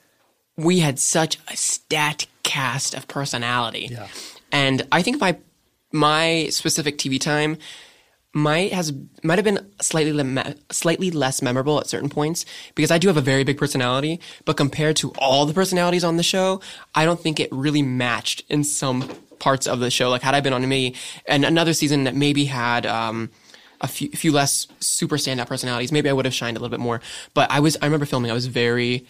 we 0.57 0.81
had 0.81 0.99
such 0.99 1.39
a 1.49 1.57
stat 1.57 2.27
cast 2.43 2.95
of 2.95 3.09
personality. 3.09 3.89
Yeah. 3.91 4.09
And 4.53 4.87
I 4.93 5.03
think 5.03 5.21
my 5.21 5.37
my 5.93 6.49
specific 6.51 6.99
TV 6.99 7.21
time 7.21 7.59
might 8.33 8.73
has 8.73 8.93
might 9.23 9.39
have 9.39 9.45
been 9.45 9.67
slightly 9.81 10.13
le- 10.13 10.55
slightly 10.71 11.11
less 11.11 11.41
memorable 11.41 11.81
at 11.81 11.87
certain 11.87 12.09
points 12.09 12.45
because 12.75 12.91
I 12.91 12.99
do 12.99 13.09
have 13.09 13.17
a 13.17 13.23
very 13.23 13.45
big 13.45 13.59
personality, 13.59 14.21
but 14.45 14.57
compared 14.57 14.97
to 14.97 15.13
all 15.19 15.47
the 15.47 15.55
personalities 15.55 16.05
on 16.05 16.17
the 16.17 16.23
show, 16.23 16.61
I 16.95 17.05
don't 17.05 17.21
think 17.21 17.41
it 17.41 17.49
really 17.51 17.83
matched 17.83 18.43
in 18.49 18.63
some 18.63 19.09
parts 19.39 19.67
of 19.67 19.81
the 19.81 19.91
show. 19.91 20.11
Like 20.11 20.23
had 20.23 20.35
I 20.35 20.41
been 20.41 20.53
on 20.53 20.67
me 20.69 20.95
and 21.27 21.45
another 21.45 21.73
season 21.73 22.05
that 22.05 22.15
maybe 22.15 22.45
had 22.45 22.85
um, 22.87 23.31
a 23.81 23.89
few, 23.89 24.11
few 24.11 24.33
less 24.33 24.67
super 24.81 25.17
standout 25.17 25.47
personalities, 25.47 25.91
maybe 25.93 26.09
I 26.09 26.13
would 26.13 26.25
have 26.25 26.35
shined 26.35 26.57
a 26.57 26.61
little 26.61 26.77
bit 26.77 26.81
more. 26.81 27.01
But 27.33 27.51
I 27.51 27.61
was 27.61 27.77
I 27.81 27.87
remember 27.87 28.07
filming, 28.07 28.31
I 28.31 28.35
was 28.35 28.47
very 28.47 29.07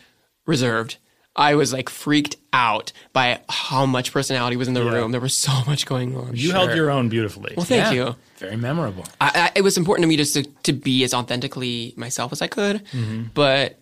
reserved. 0.46 0.98
I 1.36 1.54
was 1.54 1.72
like 1.72 1.88
freaked 1.90 2.36
out 2.52 2.92
by 3.12 3.40
how 3.48 3.84
much 3.86 4.10
personality 4.12 4.56
was 4.56 4.68
in 4.68 4.74
the 4.74 4.82
room. 4.84 5.12
There 5.12 5.20
was 5.20 5.34
so 5.36 5.52
much 5.66 5.84
going 5.86 6.16
on. 6.16 6.34
You 6.34 6.52
held 6.52 6.74
your 6.74 6.90
own 6.90 7.08
beautifully. 7.10 7.52
well, 7.56 7.66
thank 7.66 7.92
Yeah. 7.94 8.06
you. 8.08 8.16
Very 8.38 8.56
memorable. 8.56 9.04
I, 9.20 9.30
I, 9.34 9.58
it 9.58 9.62
was 9.62 9.76
important 9.76 10.04
to 10.04 10.08
me 10.08 10.16
just 10.16 10.34
to, 10.34 10.42
to 10.64 10.72
be 10.72 11.04
as 11.04 11.12
authentically 11.14 11.94
myself 11.96 12.32
as 12.32 12.40
I 12.42 12.46
could, 12.46 12.84
Mm-hmm. 12.86 13.24
but 13.34 13.78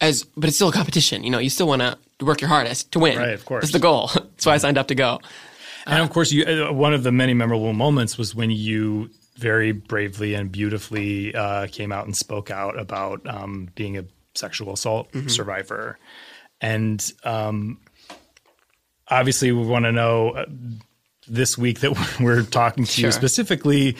as 0.00 0.24
but 0.36 0.48
it's 0.48 0.56
still 0.56 0.68
a 0.68 0.72
competition. 0.72 1.22
You 1.24 1.30
know, 1.30 1.38
you 1.38 1.50
still 1.50 1.68
want 1.68 1.82
to 1.82 1.96
work 2.24 2.40
your 2.40 2.48
hardest 2.48 2.90
to 2.92 2.98
win. 2.98 3.18
Right, 3.18 3.30
of 3.30 3.44
course. 3.44 3.62
That's 3.62 3.72
the 3.72 3.78
goal. 3.78 4.10
That's 4.14 4.46
why 4.46 4.54
I 4.54 4.58
signed 4.58 4.78
up 4.78 4.88
to 4.88 4.94
go. 4.96 5.20
And 5.86 6.02
of 6.02 6.10
course, 6.10 6.30
you 6.32 6.44
uh, 6.44 6.72
one 6.72 6.94
of 6.94 7.02
the 7.04 7.12
many 7.12 7.34
memorable 7.34 7.72
moments 7.72 8.18
was 8.18 8.34
when 8.34 8.50
you 8.50 9.10
very 9.36 9.72
bravely 9.72 10.34
and 10.34 10.50
beautifully 10.52 11.34
uh, 11.34 11.66
came 11.68 11.90
out 11.92 12.06
and 12.06 12.16
spoke 12.16 12.50
out 12.50 12.78
about 12.78 13.24
um, 13.26 13.68
being 13.74 13.96
a 13.98 14.04
sexual 14.34 14.72
assault 14.72 15.10
Mm-hmm. 15.12 15.28
survivor. 15.28 15.98
And 16.62 17.12
um, 17.24 17.78
obviously, 19.08 19.52
we 19.52 19.66
want 19.66 19.84
to 19.84 19.92
know 19.92 20.30
uh, 20.30 20.46
this 21.28 21.58
week 21.58 21.80
that 21.80 22.16
we're 22.20 22.42
talking 22.42 22.84
to 22.84 23.02
you 23.02 23.12
specifically 23.12 23.96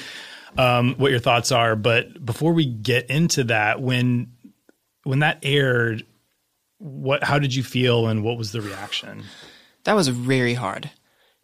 um, 0.56 0.94
what 0.94 1.10
your 1.10 1.20
thoughts 1.20 1.52
are. 1.52 1.76
But 1.76 2.24
before 2.24 2.52
we 2.52 2.64
get 2.64 3.10
into 3.10 3.44
that, 3.44 3.82
when 3.82 4.32
when 5.02 5.18
that 5.18 5.40
aired, 5.42 6.06
what 6.78 7.24
how 7.24 7.38
did 7.38 7.54
you 7.54 7.64
feel 7.64 8.06
and 8.06 8.22
what 8.22 8.38
was 8.38 8.52
the 8.52 8.60
reaction? 8.60 9.24
That 9.84 9.94
was 9.94 10.08
very 10.08 10.54
hard 10.54 10.90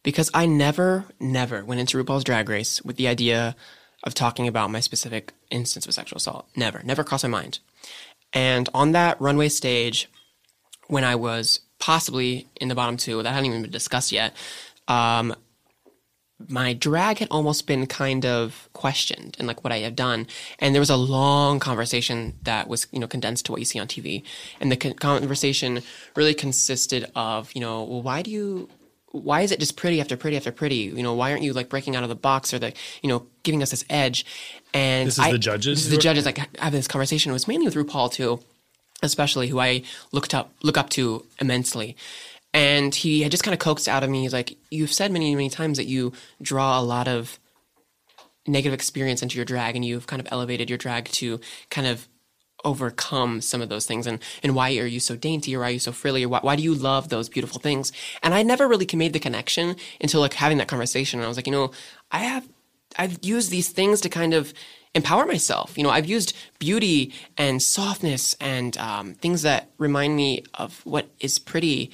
because 0.04 0.30
I 0.32 0.46
never, 0.46 1.04
never 1.18 1.64
went 1.64 1.80
into 1.80 2.02
RuPaul's 2.02 2.24
Drag 2.24 2.48
Race 2.48 2.80
with 2.82 2.96
the 2.96 3.08
idea 3.08 3.56
of 4.04 4.14
talking 4.14 4.46
about 4.46 4.70
my 4.70 4.80
specific 4.80 5.32
instance 5.50 5.86
of 5.86 5.94
sexual 5.94 6.18
assault. 6.18 6.48
Never, 6.54 6.80
never 6.84 7.02
crossed 7.02 7.24
my 7.24 7.30
mind. 7.30 7.58
And 8.32 8.68
on 8.72 8.92
that 8.92 9.20
runway 9.20 9.48
stage, 9.48 10.08
when 10.88 11.04
I 11.04 11.14
was 11.14 11.60
possibly 11.78 12.48
in 12.60 12.68
the 12.68 12.74
bottom 12.74 12.96
two, 12.96 13.22
that 13.22 13.30
hadn't 13.30 13.46
even 13.46 13.62
been 13.62 13.70
discussed 13.70 14.10
yet, 14.12 14.34
um, 14.88 15.34
my 16.48 16.72
drag 16.72 17.18
had 17.18 17.28
almost 17.30 17.66
been 17.66 17.86
kind 17.86 18.24
of 18.24 18.68
questioned 18.72 19.34
and 19.38 19.48
like 19.48 19.64
what 19.64 19.72
I 19.72 19.78
had 19.78 19.96
done. 19.96 20.26
And 20.60 20.72
there 20.74 20.80
was 20.80 20.90
a 20.90 20.96
long 20.96 21.58
conversation 21.58 22.34
that 22.42 22.68
was, 22.68 22.86
you 22.92 23.00
know, 23.00 23.08
condensed 23.08 23.46
to 23.46 23.52
what 23.52 23.60
you 23.60 23.64
see 23.64 23.80
on 23.80 23.88
TV. 23.88 24.22
And 24.60 24.70
the 24.70 24.76
con- 24.76 24.94
conversation 24.94 25.80
really 26.14 26.34
consisted 26.34 27.10
of, 27.16 27.52
you 27.54 27.60
know, 27.60 27.82
well, 27.82 28.02
why 28.02 28.22
do 28.22 28.30
you, 28.30 28.68
why 29.10 29.40
is 29.40 29.50
it 29.50 29.58
just 29.58 29.76
pretty 29.76 30.00
after 30.00 30.16
pretty 30.16 30.36
after 30.36 30.52
pretty? 30.52 30.76
You 30.76 31.02
know, 31.02 31.14
why 31.14 31.32
aren't 31.32 31.42
you 31.42 31.52
like 31.52 31.68
breaking 31.68 31.96
out 31.96 32.04
of 32.04 32.08
the 32.08 32.14
box 32.14 32.54
or 32.54 32.60
the, 32.60 32.72
you 33.02 33.08
know, 33.08 33.26
giving 33.42 33.60
us 33.60 33.70
this 33.72 33.84
edge? 33.90 34.24
And 34.72 35.08
This 35.08 35.14
is 35.14 35.24
I- 35.24 35.32
the 35.32 35.38
judges 35.38 35.78
This 35.78 35.86
is 35.86 35.90
the 35.90 35.98
judges 35.98 36.24
like 36.24 36.38
having 36.58 36.78
this 36.78 36.86
conversation. 36.88 37.30
It 37.30 37.32
was 37.32 37.48
mainly 37.48 37.66
with 37.66 37.74
RuPaul 37.74 38.12
too, 38.12 38.38
especially 39.02 39.48
who 39.48 39.60
I 39.60 39.82
looked 40.12 40.34
up 40.34 40.52
look 40.62 40.78
up 40.78 40.90
to 40.90 41.24
immensely. 41.40 41.96
And 42.54 42.94
he 42.94 43.22
had 43.22 43.30
just 43.30 43.44
kind 43.44 43.52
of 43.52 43.60
coaxed 43.60 43.88
out 43.88 44.02
of 44.02 44.10
me, 44.10 44.22
he's 44.22 44.32
like, 44.32 44.56
You've 44.70 44.92
said 44.92 45.12
many, 45.12 45.34
many 45.34 45.50
times 45.50 45.76
that 45.76 45.86
you 45.86 46.12
draw 46.40 46.78
a 46.78 46.82
lot 46.82 47.08
of 47.08 47.38
negative 48.46 48.72
experience 48.72 49.22
into 49.22 49.36
your 49.36 49.44
drag 49.44 49.76
and 49.76 49.84
you've 49.84 50.06
kind 50.06 50.20
of 50.20 50.28
elevated 50.30 50.70
your 50.70 50.78
drag 50.78 51.04
to 51.06 51.38
kind 51.70 51.86
of 51.86 52.08
overcome 52.64 53.40
some 53.40 53.60
of 53.60 53.68
those 53.68 53.86
things. 53.86 54.06
And 54.06 54.18
and 54.42 54.54
why 54.54 54.76
are 54.78 54.86
you 54.86 55.00
so 55.00 55.16
dainty 55.16 55.54
or 55.54 55.60
why 55.60 55.68
are 55.68 55.72
you 55.72 55.78
so 55.78 55.92
frilly 55.92 56.24
or 56.24 56.28
why, 56.28 56.40
why 56.40 56.56
do 56.56 56.62
you 56.62 56.74
love 56.74 57.08
those 57.08 57.28
beautiful 57.28 57.60
things? 57.60 57.92
And 58.22 58.34
i 58.34 58.42
never 58.42 58.66
really 58.66 58.88
made 58.94 59.12
the 59.12 59.20
connection 59.20 59.76
until 60.00 60.20
like 60.20 60.34
having 60.34 60.58
that 60.58 60.68
conversation. 60.68 61.20
And 61.20 61.24
i 61.24 61.28
was 61.28 61.36
like 61.36 61.46
you 61.46 61.52
know 61.52 61.70
i 62.10 62.20
have 62.20 62.48
i've 62.98 63.18
used 63.22 63.50
these 63.50 63.68
things 63.68 64.00
to 64.00 64.08
kind 64.08 64.34
of 64.34 64.52
empower 64.94 65.26
myself 65.26 65.76
you 65.76 65.84
know 65.84 65.90
i've 65.90 66.06
used 66.06 66.36
beauty 66.58 67.12
and 67.36 67.62
softness 67.62 68.34
and 68.40 68.76
um, 68.78 69.14
things 69.14 69.42
that 69.42 69.70
remind 69.78 70.16
me 70.16 70.44
of 70.54 70.80
what 70.84 71.08
is 71.20 71.38
pretty 71.38 71.90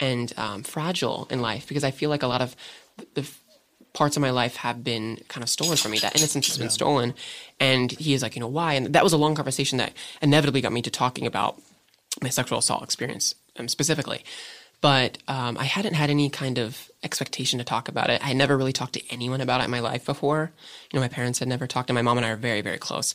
and 0.00 0.32
um, 0.36 0.62
fragile 0.62 1.26
in 1.30 1.40
life 1.40 1.66
because 1.68 1.84
i 1.84 1.90
feel 1.90 2.10
like 2.10 2.22
a 2.22 2.26
lot 2.26 2.40
of 2.40 2.56
the 3.14 3.28
parts 3.92 4.16
of 4.16 4.20
my 4.20 4.30
life 4.30 4.56
have 4.56 4.84
been 4.84 5.18
kind 5.28 5.42
of 5.42 5.50
stolen 5.50 5.76
from 5.76 5.90
me. 5.90 5.98
That 5.98 6.16
innocence 6.16 6.46
has 6.46 6.56
been 6.58 6.70
stolen. 6.70 7.14
And 7.58 7.90
he 7.90 8.14
is 8.14 8.22
like, 8.22 8.36
you 8.36 8.40
know, 8.40 8.46
why? 8.46 8.74
And 8.74 8.94
that 8.94 9.02
was 9.02 9.12
a 9.12 9.16
long 9.16 9.34
conversation 9.34 9.78
that 9.78 9.92
inevitably 10.22 10.60
got 10.60 10.72
me 10.72 10.82
to 10.82 10.90
talking 10.90 11.26
about 11.26 11.60
my 12.22 12.28
sexual 12.28 12.58
assault 12.58 12.82
experience 12.82 13.34
um, 13.58 13.66
specifically. 13.66 14.24
But 14.80 15.18
um, 15.26 15.58
I 15.58 15.64
hadn't 15.64 15.94
had 15.94 16.10
any 16.10 16.30
kind 16.30 16.58
of 16.58 16.87
expectation 17.02 17.58
to 17.58 17.64
talk 17.64 17.88
about 17.88 18.10
it. 18.10 18.22
I 18.22 18.28
had 18.28 18.36
never 18.36 18.56
really 18.56 18.72
talked 18.72 18.94
to 18.94 19.12
anyone 19.12 19.40
about 19.40 19.60
it 19.60 19.64
in 19.64 19.70
my 19.70 19.80
life 19.80 20.04
before. 20.04 20.52
You 20.92 20.98
know, 20.98 21.02
my 21.02 21.08
parents 21.08 21.38
had 21.38 21.48
never 21.48 21.66
talked, 21.66 21.90
and 21.90 21.94
my 21.94 22.02
mom 22.02 22.16
and 22.18 22.26
I 22.26 22.30
are 22.30 22.36
very, 22.36 22.60
very 22.60 22.78
close. 22.78 23.14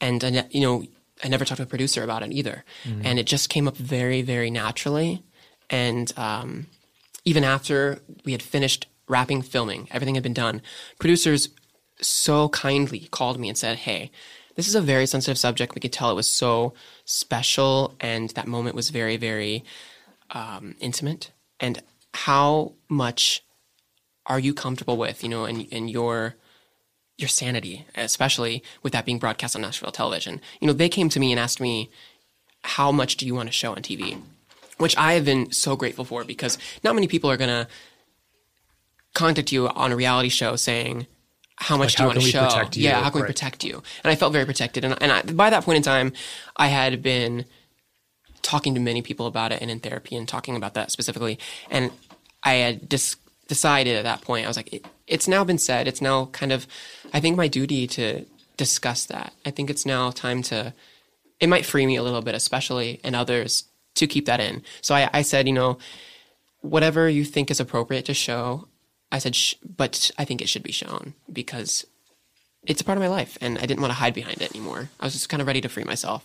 And, 0.00 0.22
I 0.22 0.44
you 0.50 0.60
know, 0.60 0.84
I 1.24 1.28
never 1.28 1.44
talked 1.44 1.58
to 1.58 1.62
a 1.62 1.66
producer 1.66 2.02
about 2.02 2.22
it 2.22 2.32
either. 2.32 2.64
And 3.04 3.18
it 3.18 3.26
just 3.26 3.48
came 3.48 3.68
up 3.68 3.76
very, 3.76 4.22
very 4.22 4.50
naturally. 4.50 5.22
And 5.70 6.12
um, 6.16 6.66
even 7.24 7.44
after 7.44 8.00
we 8.24 8.32
had 8.32 8.42
finished 8.42 8.86
wrapping 9.08 9.42
filming, 9.42 9.88
everything 9.90 10.14
had 10.14 10.24
been 10.24 10.34
done, 10.34 10.62
producers 10.98 11.48
so 12.00 12.48
kindly 12.48 13.00
called 13.10 13.38
me 13.38 13.48
and 13.48 13.56
said, 13.56 13.78
Hey, 13.78 14.10
this 14.56 14.68
is 14.68 14.74
a 14.74 14.80
very 14.80 15.06
sensitive 15.06 15.38
subject. 15.38 15.74
We 15.74 15.80
could 15.80 15.92
tell 15.92 16.10
it 16.10 16.14
was 16.14 16.28
so 16.28 16.74
special, 17.04 17.94
and 18.00 18.30
that 18.30 18.46
moment 18.46 18.76
was 18.76 18.90
very, 18.90 19.16
very 19.16 19.64
um, 20.30 20.74
intimate. 20.80 21.30
And 21.58 21.82
how 22.14 22.74
much 22.88 23.44
are 24.26 24.38
you 24.38 24.54
comfortable 24.54 24.96
with, 24.96 25.22
you 25.22 25.28
know, 25.28 25.44
and, 25.44 25.66
and 25.72 25.90
your 25.90 26.34
your 27.18 27.28
sanity, 27.28 27.86
especially 27.94 28.62
with 28.82 28.92
that 28.92 29.04
being 29.04 29.18
broadcast 29.18 29.54
on 29.54 29.62
national 29.62 29.92
television? 29.92 30.40
You 30.60 30.66
know, 30.66 30.72
they 30.72 30.88
came 30.88 31.08
to 31.10 31.20
me 31.20 31.32
and 31.32 31.40
asked 31.40 31.60
me, 31.60 31.90
How 32.62 32.92
much 32.92 33.16
do 33.16 33.26
you 33.26 33.34
want 33.34 33.48
to 33.48 33.52
show 33.52 33.72
on 33.72 33.82
TV? 33.82 34.20
Which 34.78 34.96
I 34.96 35.12
have 35.14 35.24
been 35.24 35.52
so 35.52 35.76
grateful 35.76 36.04
for 36.04 36.24
because 36.24 36.58
not 36.82 36.94
many 36.94 37.06
people 37.06 37.30
are 37.30 37.36
going 37.36 37.50
to 37.50 37.68
contact 39.14 39.52
you 39.52 39.68
on 39.68 39.92
a 39.92 39.96
reality 39.96 40.28
show 40.28 40.56
saying, 40.56 41.06
how 41.56 41.76
much 41.76 41.90
Like, 41.90 41.96
do 41.96 42.02
you 42.02 42.06
want 42.08 42.20
to 42.20 42.26
show? 42.26 42.78
you? 42.80 42.88
Yeah, 42.88 43.02
how 43.02 43.10
can 43.10 43.20
we 43.20 43.26
protect 43.26 43.62
you? 43.62 43.82
And 44.02 44.10
I 44.10 44.16
felt 44.16 44.32
very 44.32 44.44
protected. 44.44 44.84
And, 44.84 45.00
and 45.00 45.12
I, 45.12 45.22
by 45.22 45.50
that 45.50 45.64
point 45.64 45.76
in 45.76 45.82
time, 45.82 46.12
I 46.56 46.68
had 46.68 47.02
been 47.02 47.44
talking 48.42 48.74
to 48.74 48.80
many 48.80 49.02
people 49.02 49.26
about 49.26 49.52
it 49.52 49.62
and 49.62 49.70
in 49.70 49.80
therapy 49.80 50.16
and 50.16 50.28
talking 50.28 50.56
about 50.56 50.74
that 50.74 50.90
specifically. 50.90 51.38
And 51.70 51.90
I 52.42 52.54
had 52.54 52.88
dis- 52.88 53.16
decided 53.48 53.96
at 53.96 54.04
that 54.04 54.20
point, 54.20 54.44
I 54.44 54.48
was 54.48 54.56
like, 54.56 54.72
it, 54.72 54.84
it's 55.06 55.28
now 55.28 55.44
been 55.44 55.58
said. 55.58 55.86
It's 55.86 56.00
now 56.00 56.26
kind 56.26 56.52
of, 56.52 56.66
I 57.12 57.20
think, 57.20 57.36
my 57.36 57.48
duty 57.48 57.86
to 57.88 58.24
discuss 58.56 59.04
that. 59.06 59.32
I 59.46 59.50
think 59.50 59.70
it's 59.70 59.86
now 59.86 60.10
time 60.10 60.42
to, 60.44 60.74
it 61.40 61.48
might 61.48 61.66
free 61.66 61.86
me 61.86 61.96
a 61.96 62.02
little 62.02 62.22
bit, 62.22 62.34
especially 62.34 63.00
and 63.04 63.16
others, 63.16 63.64
to 63.94 64.06
keep 64.06 64.26
that 64.26 64.40
in. 64.40 64.62
So 64.80 64.94
I, 64.94 65.08
I 65.12 65.22
said, 65.22 65.46
you 65.46 65.52
know, 65.52 65.78
whatever 66.60 67.08
you 67.08 67.24
think 67.24 67.50
is 67.50 67.60
appropriate 67.60 68.04
to 68.06 68.14
show, 68.14 68.68
I 69.10 69.18
said, 69.18 69.36
sh- 69.36 69.54
but 69.76 70.10
I 70.18 70.24
think 70.24 70.40
it 70.40 70.48
should 70.48 70.62
be 70.62 70.72
shown 70.72 71.14
because 71.32 71.84
it's 72.66 72.80
a 72.80 72.84
part 72.84 72.96
of 72.98 73.02
my 73.02 73.08
life, 73.08 73.36
and 73.40 73.58
I 73.58 73.62
didn't 73.66 73.80
want 73.80 73.90
to 73.92 73.98
hide 73.98 74.14
behind 74.14 74.40
it 74.40 74.50
anymore. 74.54 74.88
I 75.00 75.04
was 75.06 75.12
just 75.14 75.28
kind 75.28 75.40
of 75.40 75.46
ready 75.46 75.60
to 75.62 75.68
free 75.68 75.84
myself, 75.84 76.24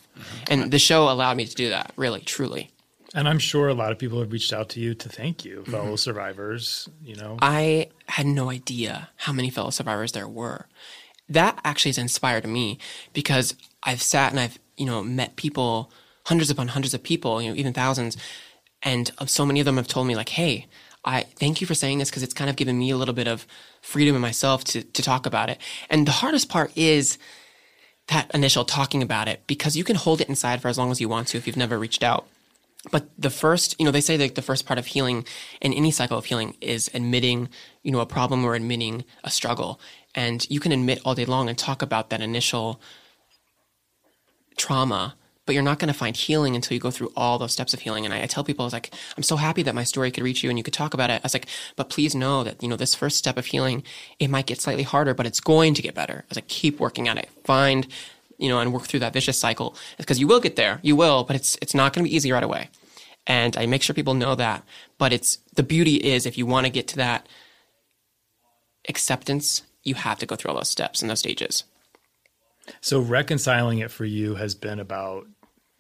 and 0.49 0.71
the 0.71 0.79
show 0.79 1.09
allowed 1.09 1.37
me 1.37 1.45
to 1.45 1.55
do 1.55 1.69
that. 1.69 1.91
Really, 1.95 2.21
truly. 2.21 2.71
And 3.15 3.27
I'm 3.27 3.39
sure 3.39 3.69
a 3.69 3.73
lot 3.73 3.91
of 3.91 3.97
people 3.97 4.19
have 4.19 4.31
reached 4.31 4.51
out 4.53 4.69
to 4.69 4.79
you 4.79 4.93
to 4.95 5.09
thank 5.09 5.45
you, 5.45 5.61
Mm-hmm. 5.61 5.71
fellow 5.71 5.95
survivors. 5.95 6.89
You 7.03 7.15
know, 7.15 7.37
I 7.41 7.89
had 8.07 8.25
no 8.25 8.49
idea 8.51 9.09
how 9.15 9.31
many 9.33 9.49
fellow 9.49 9.69
survivors 9.69 10.11
there 10.11 10.27
were. 10.27 10.67
That 11.29 11.59
actually 11.63 11.89
has 11.89 11.97
inspired 11.97 12.45
me 12.47 12.77
because 13.13 13.55
I've 13.83 14.01
sat 14.01 14.31
and 14.31 14.39
I've, 14.39 14.59
you 14.77 14.85
know, 14.85 15.01
met 15.03 15.35
people, 15.37 15.91
hundreds 16.25 16.49
upon 16.49 16.69
hundreds 16.69 16.93
of 16.93 17.01
people, 17.03 17.41
you 17.41 17.49
know, 17.49 17.55
even 17.55 17.73
thousands. 17.73 18.17
And 18.83 19.11
so 19.25 19.45
many 19.45 19.59
of 19.59 19.65
them 19.65 19.77
have 19.77 19.87
told 19.87 20.07
me 20.07 20.15
like, 20.15 20.29
Hey, 20.29 20.67
I 21.03 21.23
thank 21.23 21.59
you 21.61 21.67
for 21.67 21.73
saying 21.75 21.97
this 21.99 22.09
because 22.09 22.23
it's 22.23 22.33
kind 22.33 22.49
of 22.49 22.55
given 22.57 22.77
me 22.77 22.89
a 22.91 22.97
little 22.97 23.13
bit 23.13 23.27
of 23.27 23.45
freedom 23.87 24.15
in 24.15 24.21
myself 24.21 24.65
to, 24.65 24.83
to 24.83 25.01
talk 25.01 25.25
about 25.25 25.49
it. 25.49 25.59
And 25.89 26.05
the 26.05 26.11
hardest 26.11 26.49
part 26.49 26.71
is 26.75 27.17
that 28.09 28.29
initial 28.33 28.65
talking 28.65 29.01
about 29.01 29.29
it 29.29 29.47
because 29.47 29.77
you 29.77 29.85
can 29.85 29.95
hold 29.95 30.19
it 30.19 30.27
inside 30.27 30.61
for 30.61 30.67
as 30.67 30.77
long 30.77 30.91
as 30.91 30.99
you 30.99 31.07
want 31.07 31.29
to 31.29 31.37
if 31.37 31.47
you've 31.47 31.55
never 31.55 31.79
reached 31.79 32.03
out. 32.03 32.27
But 32.91 33.09
the 33.17 33.29
first, 33.29 33.75
you 33.79 33.85
know, 33.85 33.91
they 33.91 34.01
say 34.01 34.17
that 34.17 34.35
the 34.35 34.41
first 34.41 34.65
part 34.65 34.77
of 34.77 34.87
healing 34.87 35.25
in 35.61 35.71
any 35.73 35.91
cycle 35.91 36.17
of 36.17 36.25
healing 36.25 36.55
is 36.59 36.91
admitting, 36.93 37.47
you 37.81 37.91
know, 37.91 38.01
a 38.01 38.05
problem 38.05 38.43
or 38.43 38.55
admitting 38.55 39.05
a 39.23 39.29
struggle. 39.29 39.79
And 40.13 40.45
you 40.49 40.59
can 40.59 40.73
admit 40.73 40.99
all 41.05 41.15
day 41.15 41.25
long 41.25 41.47
and 41.47 41.57
talk 41.57 41.81
about 41.81 42.09
that 42.09 42.21
initial 42.21 42.81
trauma, 44.57 45.15
but 45.47 45.55
you're 45.55 45.63
not 45.63 45.79
going 45.79 45.91
to 45.91 45.97
find 45.97 46.15
healing 46.15 46.55
until 46.55 46.75
you 46.75 46.79
go 46.79 46.91
through 46.91 47.11
all 47.15 47.39
those 47.39 47.53
steps 47.53 47.73
of 47.73 47.79
healing. 47.79 48.05
And 48.05 48.13
I, 48.13 48.21
I 48.21 48.25
tell 48.27 48.43
people, 48.43 48.63
I 48.63 48.67
was 48.67 48.73
like, 48.73 48.93
I'm 49.17 49.23
so 49.23 49.37
happy 49.37 49.63
that 49.63 49.73
my 49.73 49.83
story 49.83 50.11
could 50.11 50.23
reach 50.23 50.43
you 50.43 50.49
and 50.51 50.59
you 50.59 50.63
could 50.63 50.75
talk 50.75 50.93
about 50.93 51.09
it. 51.09 51.21
I 51.21 51.25
was 51.25 51.33
like, 51.33 51.47
but 51.75 51.89
please 51.89 52.13
know 52.13 52.43
that, 52.43 52.61
you 52.61 52.69
know, 52.69 52.75
this 52.75 52.93
first 52.93 53.17
step 53.17 53.37
of 53.37 53.47
healing, 53.47 53.81
it 54.19 54.29
might 54.29 54.45
get 54.45 54.61
slightly 54.61 54.83
harder, 54.83 55.15
but 55.15 55.25
it's 55.25 55.39
going 55.39 55.73
to 55.73 55.81
get 55.81 55.95
better. 55.95 56.19
I 56.19 56.25
was 56.29 56.37
like, 56.37 56.47
keep 56.47 56.79
working 56.79 57.07
at 57.07 57.17
it. 57.17 57.29
Find, 57.45 57.87
you 58.37 58.49
know, 58.49 58.59
and 58.59 58.71
work 58.71 58.83
through 58.83 58.99
that 58.99 59.13
vicious 59.13 59.39
cycle 59.39 59.75
because 59.97 60.19
you 60.19 60.27
will 60.27 60.39
get 60.39 60.57
there. 60.57 60.79
You 60.83 60.95
will, 60.95 61.23
but 61.23 61.35
it's, 61.35 61.57
it's 61.61 61.73
not 61.73 61.93
going 61.93 62.05
to 62.05 62.09
be 62.09 62.15
easy 62.15 62.31
right 62.31 62.43
away. 62.43 62.69
And 63.25 63.57
I 63.57 63.65
make 63.65 63.81
sure 63.81 63.93
people 63.93 64.13
know 64.13 64.35
that. 64.35 64.63
But 64.97 65.13
it's 65.13 65.37
the 65.55 65.63
beauty 65.63 65.95
is 65.95 66.25
if 66.25 66.37
you 66.37 66.45
want 66.45 66.65
to 66.65 66.71
get 66.71 66.87
to 66.89 66.97
that 66.97 67.27
acceptance, 68.87 69.63
you 69.83 69.95
have 69.95 70.19
to 70.19 70.25
go 70.25 70.35
through 70.35 70.51
all 70.51 70.57
those 70.57 70.69
steps 70.69 71.01
and 71.01 71.09
those 71.09 71.19
stages. 71.19 71.63
so 72.81 72.99
reconciling 72.99 73.79
it 73.79 73.91
for 73.91 74.05
you 74.05 74.35
has 74.35 74.55
been 74.55 74.79
about 74.79 75.25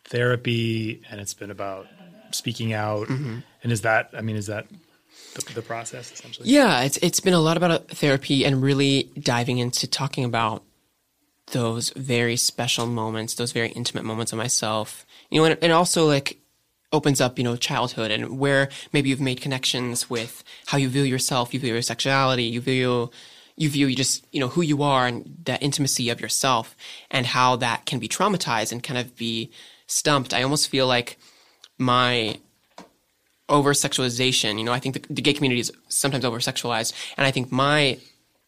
therapy, 0.07 1.01
and 1.09 1.19
it's 1.19 1.33
been 1.33 1.51
about 1.51 1.87
speaking 2.31 2.73
out. 2.73 3.07
Mm-hmm. 3.07 3.39
And 3.63 3.71
is 3.71 3.81
that? 3.81 4.09
I 4.13 4.21
mean, 4.21 4.35
is 4.35 4.47
that 4.47 4.67
the, 5.35 5.53
the 5.53 5.61
process 5.61 6.11
essentially? 6.11 6.49
Yeah, 6.49 6.81
it's 6.81 6.97
it's 6.97 7.19
been 7.19 7.33
a 7.33 7.39
lot 7.39 7.57
about 7.57 7.71
uh, 7.71 7.79
therapy 7.87 8.45
and 8.45 8.61
really 8.61 9.11
diving 9.19 9.57
into 9.57 9.87
talking 9.87 10.23
about 10.23 10.63
those 11.51 11.91
very 11.91 12.35
special 12.35 12.85
moments, 12.85 13.35
those 13.35 13.51
very 13.51 13.69
intimate 13.69 14.03
moments 14.03 14.31
of 14.31 14.37
myself. 14.37 15.05
You 15.29 15.39
know, 15.39 15.45
and 15.45 15.57
it 15.61 15.71
also 15.71 16.05
like 16.05 16.39
opens 16.93 17.19
up, 17.19 17.37
you 17.37 17.43
know, 17.43 17.55
childhood 17.55 18.11
and 18.11 18.39
where 18.39 18.69
maybe 18.93 19.09
you've 19.09 19.21
made 19.21 19.41
connections 19.41 20.09
with 20.09 20.43
how 20.67 20.77
you 20.77 20.87
view 20.87 21.03
yourself, 21.03 21.53
you 21.53 21.59
view 21.59 21.73
your 21.73 21.81
sexuality, 21.81 22.43
you 22.43 22.61
view 22.61 23.11
you 23.59 23.69
view 23.69 23.87
you 23.87 23.95
just, 23.95 24.25
you 24.31 24.39
know, 24.39 24.49
who 24.49 24.61
you 24.61 24.83
are 24.83 25.07
and 25.07 25.35
that 25.45 25.63
intimacy 25.63 26.09
of 26.09 26.21
yourself 26.21 26.75
and 27.09 27.25
how 27.25 27.55
that 27.55 27.85
can 27.85 27.97
be 27.97 28.07
traumatized 28.07 28.71
and 28.71 28.83
kind 28.83 28.99
of 28.99 29.17
be 29.17 29.51
stumped. 29.87 30.33
I 30.33 30.43
almost 30.43 30.69
feel 30.69 30.87
like 30.87 31.17
my 31.77 32.39
over 33.49 33.73
sexualization. 33.73 34.57
You 34.57 34.65
know, 34.65 34.73
I 34.73 34.79
think 34.79 34.95
the, 34.95 35.13
the 35.13 35.21
gay 35.21 35.33
community 35.33 35.61
is 35.61 35.71
sometimes 35.87 36.25
over 36.25 36.39
sexualized, 36.39 36.93
and 37.17 37.25
I 37.25 37.31
think 37.31 37.51
my 37.51 37.97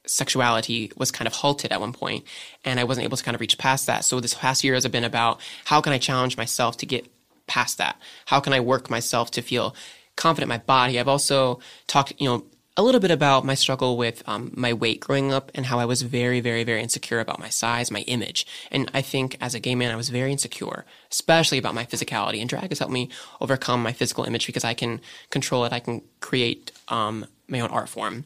sexuality 0.06 0.92
was 0.98 1.12
kind 1.12 1.28
of 1.28 1.34
halted 1.34 1.72
at 1.72 1.80
one 1.80 1.94
point, 1.94 2.26
and 2.66 2.80
I 2.80 2.84
wasn't 2.84 3.06
able 3.06 3.18
to 3.18 3.24
kind 3.24 3.36
of 3.36 3.42
reach 3.42 3.58
past 3.58 3.88
that. 3.88 4.06
So 4.06 4.20
this 4.20 4.34
past 4.34 4.64
year 4.64 4.74
has 4.74 4.88
been 4.88 5.04
about 5.04 5.40
how 5.66 5.82
can 5.82 5.94
I 5.94 5.98
challenge 5.98 6.38
myself 6.38 6.78
to 6.78 6.86
get 6.86 7.08
past 7.48 7.78
that? 7.78 7.98
How 8.26 8.40
can 8.40 8.54
I 8.54 8.60
work 8.60 8.90
myself 8.90 9.32
to 9.32 9.42
feel 9.42 9.76
confident 10.16 10.46
in 10.46 10.50
my 10.50 10.64
body? 10.64 11.00
I've 11.00 11.08
also 11.08 11.60
talked, 11.88 12.14
you 12.20 12.28
know. 12.28 12.46
A 12.80 12.82
little 12.82 13.02
bit 13.02 13.12
about 13.12 13.44
my 13.44 13.56
struggle 13.56 13.98
with 13.98 14.24
um, 14.26 14.54
my 14.56 14.72
weight 14.72 15.02
growing 15.02 15.34
up 15.34 15.52
and 15.54 15.66
how 15.66 15.80
I 15.80 15.84
was 15.84 16.02
very, 16.02 16.40
very, 16.40 16.64
very 16.64 16.82
insecure 16.82 17.20
about 17.20 17.38
my 17.38 17.50
size, 17.50 17.92
my 17.92 18.04
image. 18.04 18.48
And 18.72 18.90
I 18.94 19.02
think 19.02 19.36
as 19.42 19.54
a 19.54 19.60
gay 19.60 19.76
man, 19.76 19.92
I 19.92 19.98
was 19.98 20.08
very 20.08 20.32
insecure, 20.32 20.86
especially 21.12 21.58
about 21.58 21.76
my 21.76 21.84
physicality. 21.84 22.40
And 22.40 22.48
drag 22.48 22.70
has 22.70 22.80
helped 22.80 22.94
me 22.94 23.10
overcome 23.42 23.84
my 23.84 23.92
physical 23.92 24.24
image 24.24 24.46
because 24.48 24.64
I 24.64 24.74
can 24.74 25.02
control 25.30 25.66
it. 25.66 25.74
I 25.74 25.82
can 25.82 26.04
create 26.22 26.72
um, 26.88 27.26
my 27.50 27.60
own 27.60 27.70
art 27.70 27.90
form. 27.90 28.24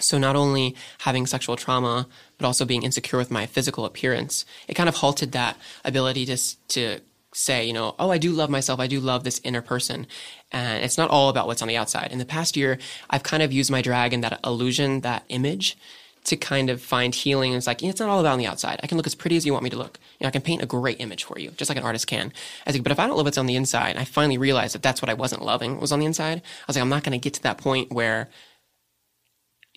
So 0.00 0.18
not 0.18 0.34
only 0.34 0.74
having 0.98 1.24
sexual 1.24 1.54
trauma, 1.54 2.08
but 2.38 2.46
also 2.46 2.64
being 2.64 2.82
insecure 2.82 3.20
with 3.20 3.30
my 3.30 3.46
physical 3.46 3.84
appearance, 3.84 4.44
it 4.66 4.74
kind 4.74 4.88
of 4.88 4.96
halted 4.96 5.30
that 5.30 5.56
ability 5.84 6.26
to 6.26 6.36
to 6.70 6.98
say, 7.34 7.64
you 7.64 7.72
know, 7.72 7.94
oh, 7.98 8.10
I 8.10 8.18
do 8.18 8.30
love 8.32 8.50
myself. 8.50 8.78
I 8.78 8.86
do 8.86 9.00
love 9.00 9.24
this 9.24 9.40
inner 9.44 9.62
person. 9.62 10.06
And 10.52 10.84
it's 10.84 10.98
not 10.98 11.10
all 11.10 11.28
about 11.28 11.46
what's 11.46 11.62
on 11.62 11.68
the 11.68 11.76
outside. 11.76 12.12
In 12.12 12.18
the 12.18 12.24
past 12.24 12.56
year, 12.56 12.78
I've 13.10 13.22
kind 13.22 13.42
of 13.42 13.52
used 13.52 13.70
my 13.70 13.82
drag 13.82 14.12
and 14.12 14.22
that 14.22 14.38
illusion, 14.44 15.00
that 15.00 15.24
image, 15.28 15.76
to 16.24 16.36
kind 16.36 16.70
of 16.70 16.80
find 16.80 17.14
healing. 17.14 17.54
It's 17.54 17.66
like, 17.66 17.82
it's 17.82 17.98
not 17.98 18.08
all 18.08 18.20
about 18.20 18.34
on 18.34 18.38
the 18.38 18.46
outside. 18.46 18.78
I 18.82 18.86
can 18.86 18.96
look 18.96 19.06
as 19.06 19.14
pretty 19.14 19.36
as 19.36 19.44
you 19.44 19.52
want 19.52 19.64
me 19.64 19.70
to 19.70 19.76
look. 19.76 19.98
You 20.20 20.24
know, 20.24 20.28
I 20.28 20.30
can 20.30 20.42
paint 20.42 20.62
a 20.62 20.66
great 20.66 21.00
image 21.00 21.24
for 21.24 21.38
you, 21.38 21.50
just 21.52 21.68
like 21.68 21.78
an 21.78 21.84
artist 21.84 22.06
can. 22.06 22.32
I 22.66 22.70
was 22.70 22.76
like, 22.76 22.82
but 22.84 22.92
if 22.92 23.00
I 23.00 23.06
don't 23.06 23.16
love 23.16 23.26
what's 23.26 23.38
on 23.38 23.46
the 23.46 23.56
inside, 23.56 23.96
I 23.96 24.04
finally 24.04 24.38
realized 24.38 24.74
that 24.74 24.82
that's 24.82 25.02
what 25.02 25.08
I 25.08 25.14
wasn't 25.14 25.42
loving 25.42 25.80
was 25.80 25.90
on 25.90 25.98
the 25.98 26.06
inside. 26.06 26.38
I 26.38 26.64
was 26.68 26.76
like, 26.76 26.82
I'm 26.82 26.88
not 26.88 27.02
going 27.02 27.18
to 27.18 27.22
get 27.22 27.34
to 27.34 27.42
that 27.42 27.58
point 27.58 27.90
where 27.90 28.28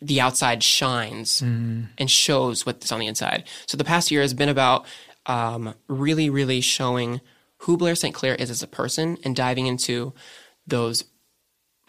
the 0.02 0.22
outside 0.22 0.62
shines 0.62 1.42
and 1.98 2.12
shows 2.12 2.66
what's 2.66 2.92
on 2.92 3.00
the 3.00 3.08
inside. 3.08 3.46
So 3.66 3.78
the 3.78 3.84
past 3.86 4.12
year 4.12 4.22
has 4.22 4.34
been 4.34 4.50
about 4.50 4.86
um, 5.26 5.74
really, 5.88 6.30
really 6.30 6.62
showing 6.62 7.22
who 7.60 7.78
Blair 7.78 7.96
St. 7.96 8.14
Clair 8.14 8.36
is 8.36 8.52
as 8.52 8.62
a 8.62 8.68
person 8.68 9.18
and 9.24 9.36
diving 9.36 9.66
into 9.66 10.14
those 10.68 11.04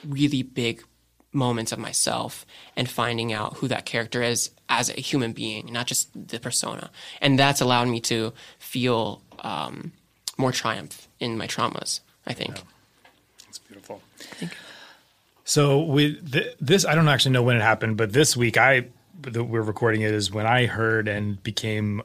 really 0.06 0.42
big 0.42 0.82
moments 1.32 1.72
of 1.72 1.78
myself 1.78 2.46
and 2.76 2.88
finding 2.88 3.32
out 3.32 3.58
who 3.58 3.68
that 3.68 3.84
character 3.84 4.22
is 4.22 4.50
as 4.68 4.88
a 4.88 5.00
human 5.00 5.32
being, 5.32 5.72
not 5.72 5.86
just 5.86 6.08
the 6.28 6.40
persona. 6.40 6.90
And 7.20 7.38
that's 7.38 7.60
allowed 7.60 7.88
me 7.88 8.00
to 8.00 8.32
feel 8.58 9.22
um, 9.40 9.92
more 10.38 10.52
triumph 10.52 11.08
in 11.20 11.36
my 11.36 11.46
traumas, 11.46 12.00
I 12.26 12.32
think. 12.32 12.62
It's 13.48 13.58
beautiful. 13.58 14.00
Thank 14.18 14.52
you. 14.52 14.58
So 15.44 15.80
with 15.80 16.32
th- 16.32 16.56
this, 16.60 16.84
I 16.84 16.94
don't 16.94 17.08
actually 17.08 17.32
know 17.32 17.42
when 17.42 17.56
it 17.56 17.62
happened, 17.62 17.96
but 17.96 18.12
this 18.12 18.36
week 18.36 18.58
I 18.58 18.86
that 19.22 19.44
we're 19.44 19.62
recording 19.62 20.02
it 20.02 20.12
is 20.12 20.30
when 20.30 20.46
I 20.46 20.66
heard 20.66 21.08
and 21.08 21.42
became 21.42 22.02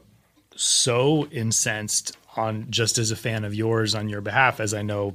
so 0.56 1.26
incensed 1.26 2.16
on 2.36 2.66
just 2.70 2.96
as 2.98 3.10
a 3.10 3.16
fan 3.16 3.44
of 3.44 3.54
yours 3.54 3.94
on 3.94 4.08
your 4.08 4.20
behalf, 4.20 4.60
as 4.60 4.72
I 4.72 4.82
know 4.82 5.14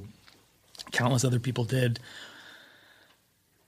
countless 0.92 1.24
other 1.24 1.40
people 1.40 1.64
did. 1.64 2.00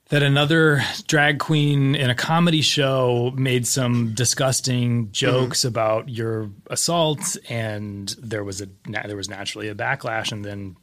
That 0.09 0.23
another 0.23 0.81
drag 1.07 1.39
queen 1.39 1.95
in 1.95 2.09
a 2.09 2.15
comedy 2.15 2.61
show 2.61 3.31
made 3.33 3.65
some 3.65 4.13
disgusting 4.13 5.09
jokes 5.13 5.63
about 5.63 6.09
your 6.09 6.49
assault, 6.69 7.37
and 7.47 8.13
there 8.19 8.43
was 8.43 8.61
a 8.61 8.67
there 8.85 9.15
was 9.15 9.29
naturally 9.29 9.69
a 9.69 9.75
backlash, 9.75 10.33
and 10.33 10.43
then 10.43 10.75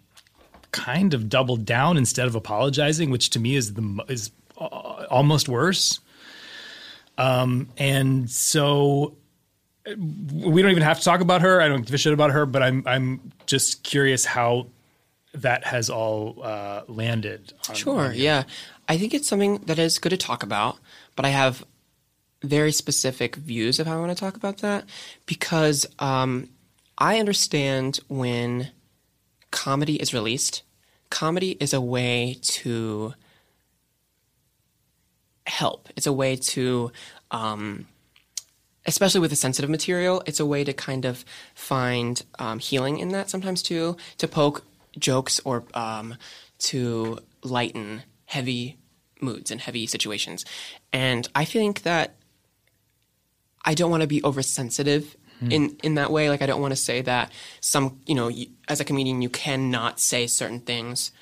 kind 0.72 1.12
of 1.12 1.28
doubled 1.28 1.66
down 1.66 1.98
instead 1.98 2.26
of 2.26 2.34
apologizing, 2.34 3.10
which 3.10 3.30
to 3.30 3.38
me 3.38 3.54
is 3.54 3.74
the 3.74 4.04
is 4.08 4.30
uh, 4.58 5.06
almost 5.10 5.48
worse. 5.48 6.00
Um, 7.18 7.68
and 7.76 8.30
so 8.30 9.16
uh, 9.86 9.94
we 9.98 10.62
don't 10.62 10.70
even 10.70 10.82
have 10.82 10.98
to 10.98 11.04
talk 11.04 11.20
about 11.20 11.42
her. 11.42 11.60
I 11.60 11.68
don't 11.68 11.82
give 11.82 11.94
a 11.94 11.98
shit 11.98 12.12
about 12.12 12.30
her, 12.30 12.46
but 12.46 12.62
I'm 12.62 12.82
I'm 12.86 13.32
just 13.46 13.82
curious 13.82 14.24
how 14.24 14.68
that 15.42 15.64
has 15.64 15.88
all 15.90 16.40
uh, 16.42 16.82
landed. 16.88 17.52
On, 17.68 17.74
Sure, 17.74 18.12
yeah. 18.12 18.44
I 18.88 18.96
think 18.98 19.14
it's 19.14 19.28
something 19.28 19.58
that 19.66 19.78
is 19.78 19.98
good 19.98 20.10
to 20.10 20.16
talk 20.16 20.42
about, 20.42 20.78
but 21.16 21.24
I 21.24 21.30
have 21.30 21.64
very 22.42 22.72
specific 22.72 23.36
views 23.36 23.78
of 23.78 23.86
how 23.86 23.96
I 23.96 24.00
want 24.00 24.16
to 24.16 24.20
talk 24.20 24.36
about 24.36 24.58
that 24.58 24.84
because 25.26 25.86
um, 25.98 26.48
I 26.96 27.18
understand 27.18 28.00
when 28.08 28.70
comedy 29.50 29.96
is 29.96 30.14
released. 30.14 30.62
Comedy 31.10 31.56
is 31.60 31.72
a 31.72 31.80
way 31.80 32.38
to 32.42 33.14
help. 35.46 35.88
It's 35.96 36.06
a 36.06 36.12
way 36.12 36.36
to, 36.36 36.92
um, 37.30 37.86
especially 38.86 39.20
with 39.20 39.30
the 39.30 39.36
sensitive 39.36 39.70
material, 39.70 40.22
it's 40.26 40.40
a 40.40 40.46
way 40.46 40.64
to 40.64 40.72
kind 40.72 41.04
of 41.04 41.24
find 41.54 42.22
um, 42.38 42.58
healing 42.58 42.98
in 42.98 43.08
that 43.08 43.30
sometimes 43.30 43.62
too, 43.62 43.96
to 44.18 44.28
poke 44.28 44.64
jokes 44.98 45.40
or 45.44 45.64
um, 45.74 46.16
to 46.58 47.18
lighten 47.42 48.02
heavy 48.26 48.78
moods 49.20 49.50
and 49.50 49.60
heavy 49.60 49.86
situations. 49.86 50.44
And 50.92 51.28
I 51.34 51.44
think 51.44 51.82
that 51.82 52.14
I 53.64 53.74
don't 53.74 53.90
want 53.90 54.02
to 54.02 54.06
be 54.06 54.22
oversensitive 54.24 55.16
in 55.50 55.76
in 55.82 55.94
that 55.94 56.10
way. 56.10 56.30
Like 56.30 56.42
I 56.42 56.46
don't 56.46 56.60
want 56.60 56.72
to 56.72 56.76
say 56.76 57.02
that 57.02 57.30
some 57.60 58.00
you 58.06 58.14
know 58.14 58.28
you, 58.28 58.46
as 58.68 58.80
a 58.80 58.84
comedian 58.84 59.22
you 59.22 59.28
cannot 59.28 60.00
say 60.00 60.26
certain 60.26 60.60
things 60.60 61.12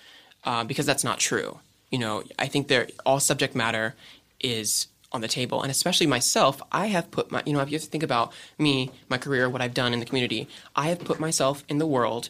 uh, 0.45 0.65
because 0.65 0.87
that's 0.87 1.05
not 1.05 1.19
true. 1.19 1.61
You 1.91 1.99
know, 1.99 2.23
I 2.39 2.47
think 2.47 2.69
there 2.69 2.89
all 3.05 3.21
subject 3.21 3.55
matter 3.55 3.95
is 4.41 4.89
on 5.13 5.21
the 5.21 5.29
table. 5.29 5.63
And 5.63 5.71
especially 5.71 6.07
myself, 6.07 6.61
I 6.73 6.87
have 6.87 7.11
put 7.11 7.31
my, 7.31 7.43
you 7.47 7.53
know, 7.53 7.61
if 7.61 7.71
you 7.71 7.77
have 7.77 7.85
to 7.85 7.91
think 7.91 8.03
about 8.03 8.33
me, 8.59 8.91
my 9.09 9.19
career, 9.19 9.49
what 9.49 9.63
I've 9.63 9.75
done 9.75 9.93
in 9.93 10.01
the 10.01 10.07
community, 10.07 10.49
I 10.75 10.89
have 10.89 11.01
put 11.01 11.21
myself 11.21 11.65
in 11.69 11.79
the 11.79 11.87
world 11.87 12.29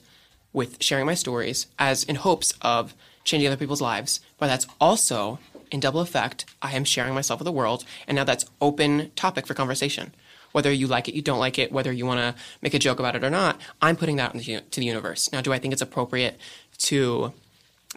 with 0.56 0.82
sharing 0.82 1.04
my 1.04 1.14
stories 1.14 1.66
as 1.78 2.02
in 2.02 2.16
hopes 2.16 2.54
of 2.62 2.94
changing 3.24 3.46
other 3.46 3.58
people's 3.58 3.82
lives. 3.82 4.20
But 4.38 4.46
that's 4.46 4.66
also 4.80 5.38
in 5.70 5.80
double 5.80 6.00
effect, 6.00 6.46
I 6.62 6.74
am 6.74 6.84
sharing 6.84 7.14
myself 7.14 7.40
with 7.40 7.44
the 7.44 7.52
world. 7.52 7.84
And 8.08 8.16
now 8.16 8.24
that's 8.24 8.46
open 8.60 9.10
topic 9.16 9.46
for 9.46 9.54
conversation. 9.54 10.14
Whether 10.52 10.72
you 10.72 10.86
like 10.86 11.08
it, 11.08 11.14
you 11.14 11.22
don't 11.22 11.38
like 11.38 11.58
it, 11.58 11.70
whether 11.70 11.92
you 11.92 12.06
want 12.06 12.20
to 12.20 12.40
make 12.62 12.72
a 12.72 12.78
joke 12.78 12.98
about 12.98 13.14
it 13.14 13.22
or 13.22 13.30
not, 13.30 13.60
I'm 13.82 13.96
putting 13.96 14.16
that 14.16 14.34
into 14.34 14.60
to 14.60 14.80
the 14.80 14.86
universe. 14.86 15.30
Now, 15.30 15.42
do 15.42 15.52
I 15.52 15.58
think 15.58 15.72
it's 15.72 15.82
appropriate 15.82 16.38
to 16.78 17.32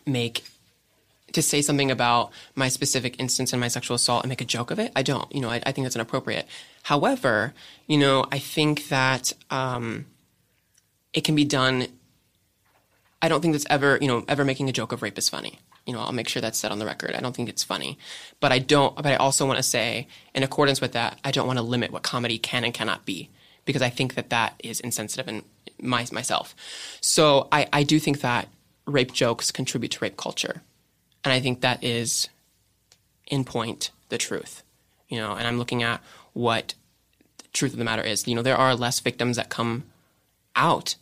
make 0.06 0.44
to 1.32 1.42
say 1.42 1.62
something 1.62 1.92
about 1.92 2.32
my 2.56 2.68
specific 2.68 3.20
instance 3.20 3.54
in 3.54 3.60
my 3.60 3.68
sexual 3.68 3.96
assault 3.96 4.24
and 4.24 4.30
make 4.30 4.42
a 4.42 4.46
joke 4.46 4.72
of 4.72 4.80
it. 4.80 4.92
I 4.96 5.04
don't. 5.04 5.34
You 5.34 5.42
know, 5.42 5.50
I, 5.50 5.62
I 5.64 5.72
think 5.72 5.86
that's 5.86 5.96
inappropriate. 5.96 6.48
However, 6.84 7.54
you 7.88 8.00
know, 8.00 8.26
I 8.32 8.40
think 8.40 8.88
that 8.88 9.32
um, 9.52 10.08
it 11.14 11.24
can 11.24 11.36
be 11.36 11.46
done. 11.46 11.88
I 13.22 13.28
don't 13.28 13.42
think 13.42 13.54
that's 13.54 13.66
ever, 13.70 13.98
you 14.02 14.08
know, 14.08 14.24
ever 14.28 14.46
making 14.46 14.70
a 14.70 14.74
joke 14.74 14.92
of 14.92 15.02
rape 15.02 15.18
is 15.18 15.30
funny. 15.30 15.60
You 15.86 15.94
know, 15.94 16.00
I'll 16.00 16.12
make 16.12 16.30
sure 16.30 16.42
that's 16.42 16.58
said 16.58 16.72
on 16.72 16.80
the 16.80 16.86
record. 16.86 17.16
I 17.16 17.20
don't 17.20 17.36
think 17.36 17.50
it's 17.50 17.64
funny, 17.64 17.98
but 18.40 18.52
I 18.52 18.60
don't. 18.60 18.96
But 18.96 19.08
I 19.08 19.16
also 19.16 19.46
want 19.46 19.58
to 19.58 19.64
say, 19.64 20.08
in 20.34 20.44
accordance 20.44 20.82
with 20.82 20.94
that, 20.94 21.20
I 21.24 21.32
don't 21.32 21.48
want 21.48 21.58
to 21.58 21.64
limit 21.64 21.92
what 21.92 22.04
comedy 22.04 22.38
can 22.38 22.64
and 22.64 22.74
cannot 22.74 23.06
be 23.06 23.30
because 23.66 23.82
I 23.82 23.90
think 23.90 24.16
that 24.16 24.30
that 24.30 24.54
is 24.64 24.80
insensitive 24.80 25.28
in 25.28 25.44
my, 25.82 26.06
myself. 26.12 26.56
So 27.02 27.48
I, 27.52 27.68
I 27.74 27.84
do 27.84 28.00
think 28.00 28.22
that 28.22 28.48
rape 28.86 29.14
jokes 29.14 29.52
contribute 29.52 29.92
to 29.92 30.00
rape 30.02 30.18
culture 30.18 30.62
and 31.24 31.34
I 31.34 31.40
think 31.40 31.62
that 31.62 31.84
is, 31.84 32.30
in 33.28 33.44
point, 33.44 33.92
the 34.10 34.18
truth. 34.18 34.64
You 35.08 35.18
know, 35.18 35.34
and 35.34 35.48
I'm 35.48 35.58
looking 35.58 35.84
at 35.84 36.02
what 36.34 36.76
the 37.38 37.48
truth 37.54 37.74
of 37.74 37.80
the 37.80 37.86
matter 37.86 38.04
is. 38.04 38.28
You 38.28 38.36
know, 38.36 38.42
there 38.42 38.58
are 38.58 38.76
less 38.76 39.00
victims 39.00 39.38
that 39.38 39.50
come 39.50 39.84
out, 40.56 40.96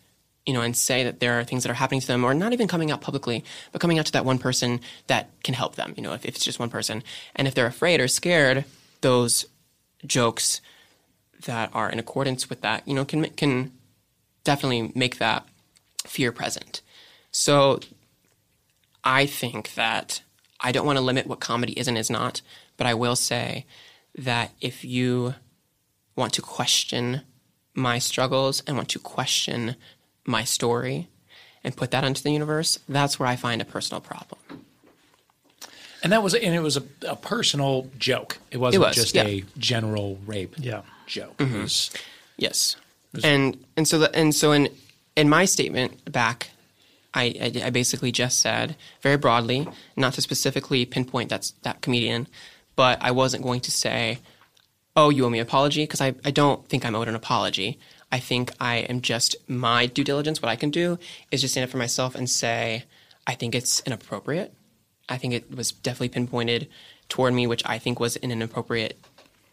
you 0.47 0.53
know, 0.53 0.61
and 0.61 0.75
say 0.75 1.03
that 1.03 1.19
there 1.19 1.39
are 1.39 1.43
things 1.43 1.63
that 1.63 1.69
are 1.69 1.75
happening 1.75 1.99
to 1.99 2.07
them, 2.07 2.23
or 2.23 2.33
not 2.33 2.53
even 2.53 2.69
coming 2.69 2.89
out 2.89 3.01
publicly, 3.01 3.43
but 3.73 3.81
coming 3.81 3.99
out 3.99 4.05
to 4.05 4.11
that 4.13 4.25
one 4.25 4.39
person 4.39 4.79
that 5.07 5.29
can 5.43 5.53
help 5.53 5.75
them. 5.75 5.93
You 5.97 6.03
know, 6.03 6.13
if, 6.13 6.25
if 6.25 6.35
it's 6.35 6.45
just 6.45 6.57
one 6.57 6.69
person, 6.69 7.03
and 7.35 7.47
if 7.47 7.53
they're 7.53 7.67
afraid 7.67 7.99
or 7.99 8.07
scared, 8.07 8.63
those 9.01 9.45
jokes 10.05 10.61
that 11.45 11.69
are 11.73 11.89
in 11.89 11.99
accordance 11.99 12.49
with 12.49 12.61
that, 12.61 12.87
you 12.87 12.95
know, 12.95 13.03
can 13.03 13.25
can 13.31 13.73
definitely 14.45 14.93
make 14.95 15.17
that 15.17 15.45
fear 16.05 16.31
present. 16.31 16.81
So 17.29 17.81
I 19.03 19.25
think 19.25 19.73
that 19.75 20.21
I 20.61 20.71
don't 20.71 20.85
want 20.85 20.97
to 20.97 21.03
limit 21.03 21.27
what 21.27 21.41
comedy 21.41 21.73
is 21.73 21.89
and 21.89 21.97
is 21.97 22.09
not, 22.09 22.41
but 22.77 22.87
I 22.87 22.93
will 22.93 23.17
say 23.17 23.65
that 24.15 24.51
if 24.61 24.85
you 24.85 25.35
want 26.15 26.31
to 26.33 26.41
question 26.41 27.21
my 27.75 27.99
struggles 27.99 28.63
and 28.65 28.77
want 28.77 28.89
to 28.89 28.99
question 28.99 29.75
my 30.27 30.43
story 30.43 31.07
and 31.63 31.75
put 31.75 31.89
that 31.91 32.03
into 32.03 32.21
the 32.21 32.31
universe, 32.31 32.77
that's 32.87 33.19
where 33.19 33.27
I 33.27 33.35
find 33.35 33.61
a 33.61 33.65
personal 33.65 34.01
problem. 34.01 34.39
And 36.03 36.11
that 36.13 36.21
was, 36.21 36.35
and 36.35 36.53
it 36.53 36.59
was 36.59 36.77
a, 36.77 36.83
a 37.07 37.15
personal 37.15 37.89
joke. 37.97 38.37
It 38.51 38.57
wasn't 38.57 38.83
It 38.83 38.87
was, 38.87 38.95
just 38.95 39.15
yeah. 39.15 39.23
a 39.23 39.43
general 39.57 40.19
rape 40.25 40.53
Yeah. 40.57 40.81
joke. 41.07 41.37
Mm-hmm. 41.37 41.61
Was, 41.63 41.91
Yes, 42.37 42.75
and 43.23 43.57
and 43.75 43.87
so 43.87 43.97
the, 43.97 44.15
and 44.15 44.35
so 44.35 44.51
in 44.51 44.69
in 45.15 45.27
my 45.27 45.45
statement 45.45 46.11
back, 46.11 46.51
I, 47.15 47.23
I 47.41 47.61
I 47.65 47.69
basically 47.71 48.11
just 48.11 48.39
said 48.39 48.75
very 49.01 49.17
broadly, 49.17 49.67
not 49.95 50.13
to 50.13 50.21
specifically 50.21 50.85
pinpoint 50.85 51.29
that's 51.29 51.51
that 51.63 51.81
comedian, 51.81 52.27
but 52.75 52.99
I 53.01 53.09
wasn't 53.09 53.41
going 53.41 53.61
to 53.61 53.71
say, 53.71 54.19
oh, 54.95 55.09
you 55.09 55.25
owe 55.25 55.31
me 55.31 55.39
an 55.39 55.47
apology 55.47 55.81
because 55.81 55.99
I 55.99 56.13
I 56.23 56.29
don't 56.29 56.63
think 56.69 56.85
I'm 56.85 56.93
owed 56.93 57.07
an 57.07 57.15
apology. 57.15 57.79
I 58.11 58.19
think 58.19 58.51
I 58.59 58.77
am 58.77 59.01
just 59.01 59.35
my 59.49 59.85
due 59.85 60.03
diligence. 60.03 60.41
What 60.41 60.49
I 60.49 60.55
can 60.55 60.69
do 60.69 60.97
is 61.31 61.41
just 61.41 61.53
stand 61.53 61.65
up 61.65 61.69
for 61.69 61.77
myself 61.77 62.15
and 62.15 62.29
say, 62.29 62.85
I 63.25 63.33
think 63.33 63.53
it's 63.53 63.81
inappropriate. 63.81 64.53
I 65.09 65.17
think 65.17 65.33
it 65.33 65.53
was 65.53 65.71
definitely 65.71 66.09
pinpointed 66.09 66.67
toward 67.09 67.33
me, 67.33 67.47
which 67.47 67.63
I 67.65 67.77
think 67.77 67.99
was 67.99 68.15
an 68.17 68.31
inappropriate 68.31 68.97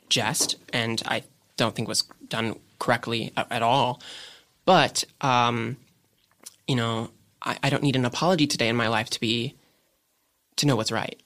jest, 0.09 0.57
and 0.73 1.03
I 1.07 1.23
don't 1.57 1.75
think 1.75 1.89
was 1.89 2.03
done 2.29 2.59
correctly 2.79 3.33
at, 3.37 3.51
at 3.51 3.63
all. 3.63 4.01
But 4.65 5.05
um, 5.21 5.77
you 6.67 6.77
know, 6.77 7.11
I, 7.43 7.59
I 7.63 7.71
don't 7.71 7.83
need 7.83 7.97
an 7.97 8.05
apology 8.05 8.47
today 8.47 8.69
in 8.69 8.77
my 8.77 8.89
life 8.89 9.11
to 9.11 9.21
be 9.21 9.55
to 10.57 10.67
know 10.67 10.77
what's 10.77 10.93
right. 10.93 11.21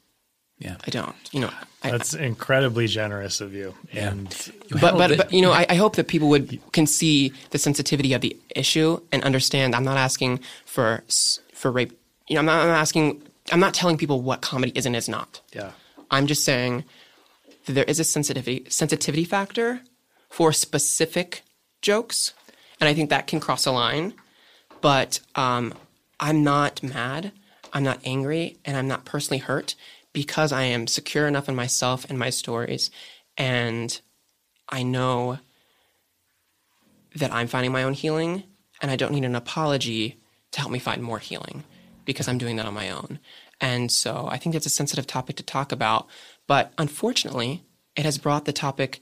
Yeah. 0.58 0.76
I 0.86 0.90
don't. 0.90 1.14
You 1.32 1.40
know, 1.40 1.50
I, 1.82 1.92
That's 1.92 2.14
incredibly 2.14 2.86
generous 2.88 3.40
of 3.40 3.54
you. 3.54 3.74
And 3.92 4.28
but 4.80 4.96
but, 4.96 5.16
but 5.16 5.32
you 5.32 5.40
know, 5.40 5.52
I, 5.52 5.66
I 5.68 5.74
hope 5.76 5.96
that 5.96 6.08
people 6.08 6.28
would 6.30 6.60
can 6.72 6.86
see 6.86 7.32
the 7.50 7.58
sensitivity 7.58 8.12
of 8.12 8.20
the 8.20 8.36
issue 8.56 9.00
and 9.12 9.22
understand. 9.22 9.74
I'm 9.74 9.84
not 9.84 9.96
asking 9.96 10.40
for 10.66 11.04
for 11.54 11.70
rape. 11.70 11.98
You 12.26 12.34
know, 12.34 12.40
I'm 12.40 12.46
not, 12.46 12.64
I'm 12.64 12.70
asking. 12.70 13.22
I'm 13.52 13.60
not 13.60 13.72
telling 13.72 13.96
people 13.96 14.20
what 14.20 14.40
comedy 14.42 14.72
is 14.74 14.84
and 14.84 14.94
is 14.94 15.08
not. 15.08 15.40
yeah. 15.54 15.70
I'm 16.10 16.26
just 16.26 16.44
saying 16.44 16.84
that 17.66 17.72
there 17.72 17.84
is 17.84 18.00
a 18.00 18.04
sensitivity 18.04 18.66
sensitivity 18.68 19.24
factor 19.24 19.82
for 20.28 20.52
specific 20.52 21.42
jokes, 21.82 22.32
and 22.80 22.88
I 22.88 22.94
think 22.94 23.10
that 23.10 23.26
can 23.26 23.40
cross 23.40 23.66
a 23.66 23.70
line. 23.70 24.14
But 24.80 25.20
um, 25.34 25.74
I'm 26.20 26.42
not 26.42 26.82
mad, 26.82 27.32
I'm 27.72 27.84
not 27.84 28.00
angry, 28.04 28.56
and 28.64 28.76
I'm 28.76 28.88
not 28.88 29.04
personally 29.04 29.38
hurt 29.38 29.74
because 30.18 30.50
I 30.50 30.64
am 30.64 30.88
secure 30.88 31.28
enough 31.28 31.48
in 31.48 31.54
myself 31.54 32.04
and 32.10 32.18
my 32.18 32.28
stories, 32.28 32.90
and 33.36 34.00
I 34.68 34.82
know 34.82 35.38
that 37.14 37.32
I'm 37.32 37.46
finding 37.46 37.70
my 37.70 37.84
own 37.84 37.92
healing, 37.92 38.42
and 38.82 38.90
I 38.90 38.96
don't 38.96 39.12
need 39.12 39.24
an 39.24 39.36
apology 39.36 40.16
to 40.50 40.58
help 40.58 40.72
me 40.72 40.80
find 40.80 41.04
more 41.04 41.20
healing 41.20 41.62
because 42.04 42.26
I'm 42.26 42.36
doing 42.36 42.56
that 42.56 42.66
on 42.66 42.74
my 42.74 42.90
own. 42.90 43.20
And 43.60 43.92
so 43.92 44.26
I 44.28 44.38
think 44.38 44.54
that's 44.54 44.66
a 44.66 44.70
sensitive 44.70 45.06
topic 45.06 45.36
to 45.36 45.44
talk 45.44 45.70
about. 45.70 46.08
But 46.48 46.72
unfortunately, 46.78 47.62
it 47.94 48.04
has 48.04 48.18
brought 48.18 48.44
the 48.44 48.52
topic 48.52 49.00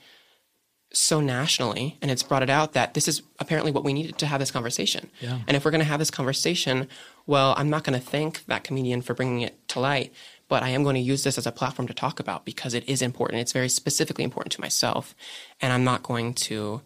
so 0.93 1.21
nationally 1.21 1.99
and 2.01 2.11
it's 2.11 2.23
brought 2.23 2.43
it 2.43 2.51
out 2.51 2.73
that 2.73 2.95
this 2.95 3.09
is 3.09 3.23
apparently 3.39 3.73
what 3.73 3.85
we 3.85 3.93
needed 3.93 4.19
to 4.19 4.27
have 4.27 4.41
this 4.41 4.51
conversation. 4.51 5.11
Yeah. 5.21 5.41
And 5.47 5.57
if 5.57 5.65
we're 5.65 5.71
going 5.71 5.81
to 5.81 5.87
have 5.87 5.99
this 5.99 6.11
conversation, 6.11 6.89
well, 7.27 7.55
I'm 7.57 7.69
not 7.69 7.85
going 7.85 7.99
to 7.99 8.05
thank 8.05 8.45
that 8.47 8.65
comedian 8.65 9.03
for 9.03 9.15
bringing 9.15 9.41
it 9.41 9.69
to 9.69 9.81
light, 9.81 10.13
but 10.49 10.63
I 10.63 10.69
am 10.71 10.83
going 10.83 10.95
to 10.95 11.01
use 11.01 11.25
this 11.25 11.39
as 11.39 11.47
a 11.47 11.53
platform 11.53 11.89
to 11.89 11.95
talk 11.95 12.21
about 12.21 12.45
because 12.45 12.75
it 12.75 12.89
is 12.89 13.03
important. 13.03 13.41
It's 13.41 13.53
very 13.53 13.69
specifically 13.69 14.25
important 14.25 14.53
to 14.53 14.61
myself. 14.61 15.15
And 15.61 15.73
I'm 15.73 15.85
not 15.85 16.03
going 16.03 16.35
to, 16.35 16.81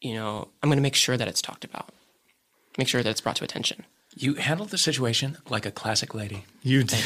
you 0.00 0.14
know, 0.14 0.48
I'm 0.62 0.68
going 0.68 0.76
to 0.78 0.82
make 0.82 0.94
sure 0.94 1.16
that 1.16 1.28
it's 1.28 1.40
talked 1.42 1.64
about, 1.64 1.90
make 2.76 2.88
sure 2.88 3.02
that 3.02 3.08
it's 3.10 3.20
brought 3.20 3.36
to 3.36 3.44
attention. 3.44 3.84
You 4.16 4.34
handled 4.34 4.68
the 4.68 4.78
situation 4.78 5.38
like 5.48 5.66
a 5.66 5.70
classic 5.70 6.14
lady. 6.14 6.44
You 6.62 6.84
do. 6.84 6.96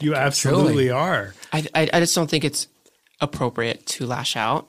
You 0.00 0.14
absolutely 0.16 0.90
are. 0.90 1.34
I, 1.52 1.66
I, 1.74 1.88
I 1.92 2.00
just 2.00 2.14
don't 2.14 2.28
think 2.30 2.44
it's 2.44 2.66
appropriate 3.20 3.86
to 3.86 4.06
lash 4.06 4.36
out. 4.36 4.66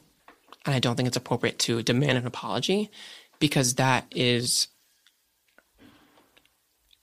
And 0.65 0.75
I 0.75 0.79
don't 0.79 0.95
think 0.95 1.07
it's 1.07 1.17
appropriate 1.17 1.59
to 1.59 1.81
demand 1.83 2.17
an 2.17 2.25
apology 2.27 2.89
because 3.39 3.75
that 3.75 4.05
is. 4.11 4.67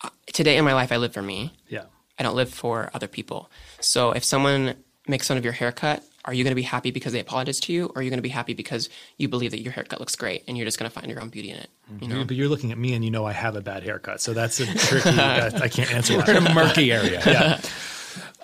uh, 0.05 0.11
Today 0.33 0.57
in 0.57 0.65
my 0.65 0.75
life, 0.75 0.93
I 0.93 0.97
live 0.97 1.13
for 1.15 1.23
me. 1.23 1.53
Yeah. 1.69 1.85
I 2.23 2.25
don't 2.25 2.37
live 2.37 2.55
for 2.55 2.89
other 2.95 3.09
people. 3.09 3.51
So 3.81 4.13
if 4.13 4.23
someone 4.23 4.77
makes 5.09 5.27
fun 5.27 5.37
of 5.37 5.43
your 5.43 5.53
haircut, 5.53 6.05
are 6.25 6.33
you 6.33 6.45
going 6.45 6.53
to 6.53 6.57
be 6.57 6.63
happy 6.63 6.93
because 6.93 7.13
they 7.13 7.19
apologize 7.19 7.59
to 7.61 7.73
you, 7.73 7.87
or 7.87 7.99
are 7.99 8.03
you 8.03 8.11
going 8.11 8.19
to 8.19 8.23
be 8.23 8.29
happy 8.29 8.55
because 8.55 8.89
you 9.17 9.29
believe 9.29 9.51
that 9.51 9.61
your 9.61 9.73
haircut 9.73 9.99
looks 9.99 10.15
great 10.15 10.45
and 10.47 10.57
you're 10.57 10.65
just 10.65 10.79
going 10.79 10.89
to 10.89 10.95
find 10.95 11.11
your 11.11 11.21
own 11.21 11.31
beauty 11.31 11.51
in 11.51 11.57
it? 11.57 11.69
You 11.89 11.97
mm-hmm. 11.97 12.19
know, 12.19 12.25
But 12.25 12.37
you're 12.37 12.49
looking 12.49 12.71
at 12.71 12.79
me 12.79 12.95
and 12.95 13.05
you 13.05 13.11
know 13.11 13.27
I 13.27 13.33
have 13.33 13.57
a 13.57 13.61
bad 13.61 13.83
haircut. 13.83 14.21
So 14.21 14.33
that's 14.33 14.61
a 14.61 14.67
tricky, 14.67 15.11
that, 15.17 15.61
I 15.61 15.67
can't 15.67 15.93
answer 15.93 16.17
We're 16.17 16.37
in 16.37 16.47
a 16.47 16.55
murky 16.55 16.93
area. 16.93 17.21
Yeah. 17.33 17.61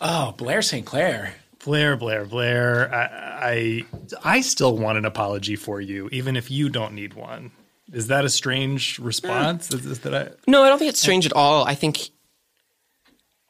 Oh, 0.01 0.33
Blair 0.33 0.62
St. 0.62 0.87
Clair. 0.87 1.35
Blair, 1.64 1.97
Blair, 1.97 2.24
Blair. 2.24 2.93
I, 2.93 3.05
I, 3.05 3.85
I 4.24 4.41
still 4.41 4.76
want 4.76 4.97
an 4.97 5.05
apology 5.05 5.57
for 5.57 5.81
you, 5.81 6.09
even 6.11 6.37
if 6.37 6.51
you 6.51 6.68
don't 6.70 6.95
need 6.95 7.14
one. 7.14 7.53
Is 7.93 8.09
that 8.09 8.24
a 8.24 8.29
strange 8.29 8.99
response? 8.99 9.68
Mm. 9.68 9.74
Is, 9.74 9.87
is 9.87 10.01
that 10.01 10.14
I, 10.14 10.31
No, 10.47 10.64
I 10.64 10.68
don't 10.68 10.79
think 10.79 10.89
it's 10.89 11.01
strange 11.01 11.26
at 11.26 11.33
all. 11.33 11.64
I 11.64 11.74
think 11.74 12.11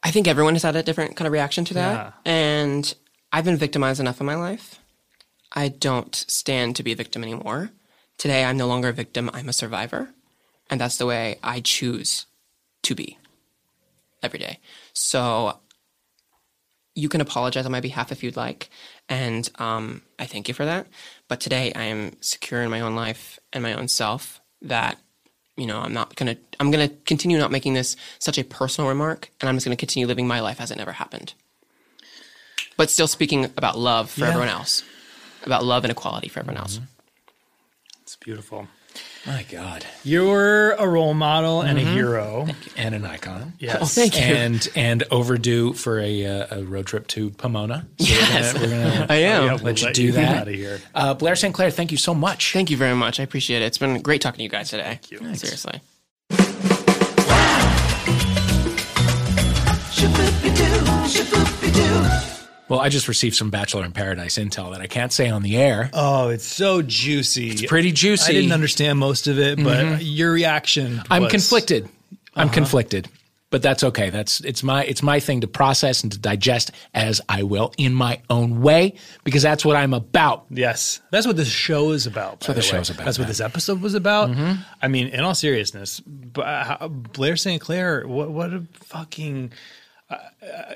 I 0.08 0.10
think 0.10 0.26
everyone 0.26 0.54
has 0.54 0.62
had 0.62 0.74
a 0.74 0.82
different 0.82 1.16
kind 1.16 1.26
of 1.26 1.34
reaction 1.34 1.66
to 1.66 1.74
that. 1.74 2.14
And 2.24 2.94
I've 3.30 3.44
been 3.44 3.58
victimized 3.58 4.00
enough 4.00 4.20
in 4.20 4.26
my 4.26 4.36
life. 4.36 4.80
I 5.52 5.68
don't 5.68 6.14
stand 6.14 6.76
to 6.76 6.82
be 6.82 6.92
a 6.92 6.96
victim 6.96 7.22
anymore. 7.22 7.72
Today 8.16 8.42
I'm 8.42 8.56
no 8.56 8.66
longer 8.66 8.88
a 8.88 8.92
victim, 8.94 9.28
I'm 9.34 9.50
a 9.50 9.52
survivor. 9.52 10.08
And 10.70 10.80
that's 10.80 10.96
the 10.96 11.04
way 11.04 11.38
I 11.42 11.60
choose 11.60 12.24
to 12.84 12.94
be 12.94 13.18
every 14.22 14.38
day. 14.38 14.60
So 14.94 15.58
you 16.94 17.10
can 17.10 17.20
apologize 17.20 17.66
on 17.66 17.72
my 17.72 17.80
behalf 17.80 18.10
if 18.10 18.22
you'd 18.22 18.34
like. 18.34 18.70
And 19.10 19.50
um, 19.58 20.00
I 20.18 20.24
thank 20.24 20.48
you 20.48 20.54
for 20.54 20.64
that. 20.64 20.86
But 21.28 21.38
today 21.38 21.70
I 21.74 21.82
am 21.82 22.16
secure 22.22 22.62
in 22.62 22.70
my 22.70 22.80
own 22.80 22.94
life 22.94 23.38
and 23.52 23.62
my 23.62 23.74
own 23.74 23.88
self 23.88 24.40
that, 24.62 24.98
you 25.58 25.66
know, 25.66 25.80
I'm 25.80 25.92
not 25.92 26.14
going 26.16 26.34
to, 26.34 26.40
I'm 26.60 26.70
going 26.70 26.88
to 26.88 26.94
continue 27.04 27.36
not 27.36 27.50
making 27.50 27.74
this 27.74 27.96
such 28.18 28.38
a 28.38 28.44
personal 28.44 28.88
remark. 28.88 29.30
And 29.40 29.48
I'm 29.48 29.56
just 29.56 29.66
going 29.66 29.76
to 29.76 29.80
continue 29.80 30.06
living 30.06 30.26
my 30.26 30.40
life 30.40 30.60
as 30.60 30.70
it 30.70 30.78
never 30.78 30.92
happened. 30.92 31.34
but 32.76 32.90
still 32.90 33.08
speaking 33.08 33.44
about 33.56 33.76
love 33.76 34.08
for 34.10 34.20
Yeah. 34.20 34.28
everyone 34.28 34.48
else, 34.48 34.84
about 35.44 35.64
love 35.64 35.84
and 35.84 35.90
equality 35.90 36.28
for 36.28 36.38
everyone 36.40 36.58
else. 36.62 36.76
Mm-hmm. 36.76 36.84
It's 38.02 38.16
beautiful. 38.16 38.68
My 39.26 39.44
God. 39.50 39.84
You're 40.04 40.70
a 40.72 40.88
role 40.88 41.12
model 41.12 41.60
and 41.60 41.76
a 41.78 41.82
hero. 41.82 42.46
And 42.76 42.94
an 42.94 43.04
icon. 43.04 43.52
Yes. 43.58 43.78
Oh, 43.80 43.84
thank 43.84 44.14
you. 44.16 44.22
And 44.22 44.66
and 44.74 45.04
overdue 45.10 45.74
for 45.74 45.98
a, 46.00 46.24
uh, 46.24 46.58
a 46.60 46.62
road 46.64 46.86
trip 46.86 47.06
to 47.08 47.30
Pomona. 47.30 47.86
So 47.98 48.04
Yes. 48.06 48.54
we're 48.54 48.60
gonna, 48.60 48.76
we're 48.84 48.90
gonna 48.92 49.06
I 49.10 49.14
am. 49.16 49.44
Yeah, 49.44 49.54
we'll 49.54 49.64
let 49.64 49.80
you 49.80 49.86
let 49.86 49.94
do 49.94 50.02
you 50.04 50.12
that. 50.12 50.36
out 50.42 50.48
of 50.48 50.54
here. 50.54 50.80
Uh, 50.94 51.12
Blair 51.14 51.36
St. 51.36 51.52
Clair, 51.54 51.70
thank 51.70 51.90
you 51.92 51.98
so 51.98 52.14
much. 52.14 52.52
Thank 52.54 52.70
you 52.70 52.76
very 52.78 52.94
much. 52.94 53.20
I 53.20 53.22
appreciate 53.22 53.60
it. 53.60 53.66
It's 53.66 53.78
been 53.78 54.00
great 54.00 54.22
talking 54.22 54.38
to 54.38 54.42
you 54.44 54.48
guys 54.48 54.70
today. 54.70 54.84
Thank 55.02 55.10
you. 55.10 55.20
Nice. 55.20 55.40
Seriously. 55.40 55.80
Well, 62.68 62.80
I 62.80 62.88
just 62.88 63.08
received 63.08 63.34
some 63.36 63.50
Bachelor 63.50 63.84
in 63.84 63.92
Paradise 63.92 64.36
intel 64.36 64.72
that 64.72 64.80
I 64.80 64.86
can't 64.86 65.12
say 65.12 65.30
on 65.30 65.42
the 65.42 65.56
air. 65.56 65.90
Oh, 65.92 66.28
it's 66.28 66.46
so 66.46 66.82
juicy. 66.82 67.50
It's 67.50 67.66
pretty 67.66 67.92
juicy. 67.92 68.30
I 68.30 68.34
didn't 68.34 68.52
understand 68.52 68.98
most 68.98 69.26
of 69.26 69.38
it, 69.38 69.56
but 69.56 69.84
mm-hmm. 69.84 70.00
your 70.02 70.32
reaction. 70.32 71.02
I'm 71.10 71.22
was- 71.22 71.32
conflicted. 71.32 71.88
I'm 72.34 72.46
uh-huh. 72.46 72.54
conflicted, 72.54 73.08
but 73.50 73.62
that's 73.62 73.82
okay. 73.82 74.10
That's 74.10 74.40
it's 74.40 74.62
my 74.62 74.84
it's 74.84 75.02
my 75.02 75.18
thing 75.18 75.40
to 75.40 75.48
process 75.48 76.02
and 76.02 76.12
to 76.12 76.18
digest 76.18 76.70
as 76.94 77.20
I 77.28 77.42
will 77.42 77.72
in 77.76 77.94
my 77.94 78.20
own 78.30 78.60
way 78.60 78.94
because 79.24 79.42
that's 79.42 79.64
what 79.64 79.74
I'm 79.74 79.92
about. 79.92 80.46
Yes, 80.50 81.00
that's 81.10 81.26
what 81.26 81.36
this 81.36 81.48
show 81.48 81.90
is 81.90 82.06
about. 82.06 82.40
That's 82.40 82.48
what 82.48 82.54
the 82.56 82.62
show's 82.62 82.90
about, 82.90 83.04
That's 83.06 83.18
what 83.18 83.26
this 83.26 83.40
episode 83.40 83.80
was 83.80 83.94
about. 83.94 84.30
Mm-hmm. 84.30 84.62
I 84.80 84.88
mean, 84.88 85.08
in 85.08 85.20
all 85.20 85.34
seriousness, 85.34 86.00
Blair 86.00 87.36
St. 87.36 87.60
Clair, 87.60 88.06
what 88.06 88.30
what 88.30 88.52
a 88.52 88.62
fucking 88.74 89.52
uh, 90.10 90.14
uh, 90.44 90.74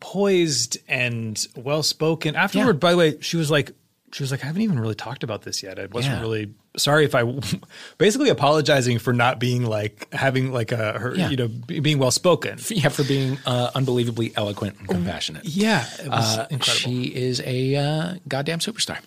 poised 0.00 0.78
and 0.88 1.46
well 1.56 1.82
spoken. 1.82 2.34
Afterward, 2.36 2.76
Yeah. 2.76 2.80
by 2.80 2.90
the 2.92 2.96
way, 2.98 3.20
she 3.20 3.36
was 3.36 3.50
like, 3.50 3.72
she 4.12 4.22
was 4.22 4.30
like, 4.30 4.42
I 4.42 4.46
haven't 4.46 4.62
even 4.62 4.78
really 4.80 4.94
talked 4.94 5.22
about 5.22 5.42
this 5.42 5.62
yet. 5.62 5.78
I 5.78 5.86
wasn't 5.86 6.14
Yeah. 6.16 6.20
really 6.20 6.54
sorry 6.76 7.04
if 7.04 7.14
I, 7.14 7.22
basically 7.98 8.28
apologizing 8.30 8.98
for 8.98 9.12
not 9.12 9.38
being 9.38 9.64
like 9.66 10.12
having 10.14 10.52
like 10.52 10.72
a 10.72 10.98
her, 10.98 11.14
Yeah. 11.14 11.28
you 11.30 11.36
know, 11.36 11.48
be- 11.48 11.80
being 11.80 11.98
well 11.98 12.10
spoken. 12.10 12.58
Yeah, 12.70 12.88
for 12.88 13.04
being 13.04 13.38
uh, 13.46 13.70
unbelievably 13.74 14.32
eloquent 14.36 14.78
and 14.78 14.88
compassionate. 14.88 15.44
Yeah, 15.44 15.84
it 16.02 16.08
was 16.08 16.38
Uh, 16.38 16.46
incredible. 16.50 16.78
she 16.80 17.02
is 17.04 17.40
a 17.44 17.76
uh, 17.76 18.14
goddamn 18.28 18.60
superstar. 18.60 18.98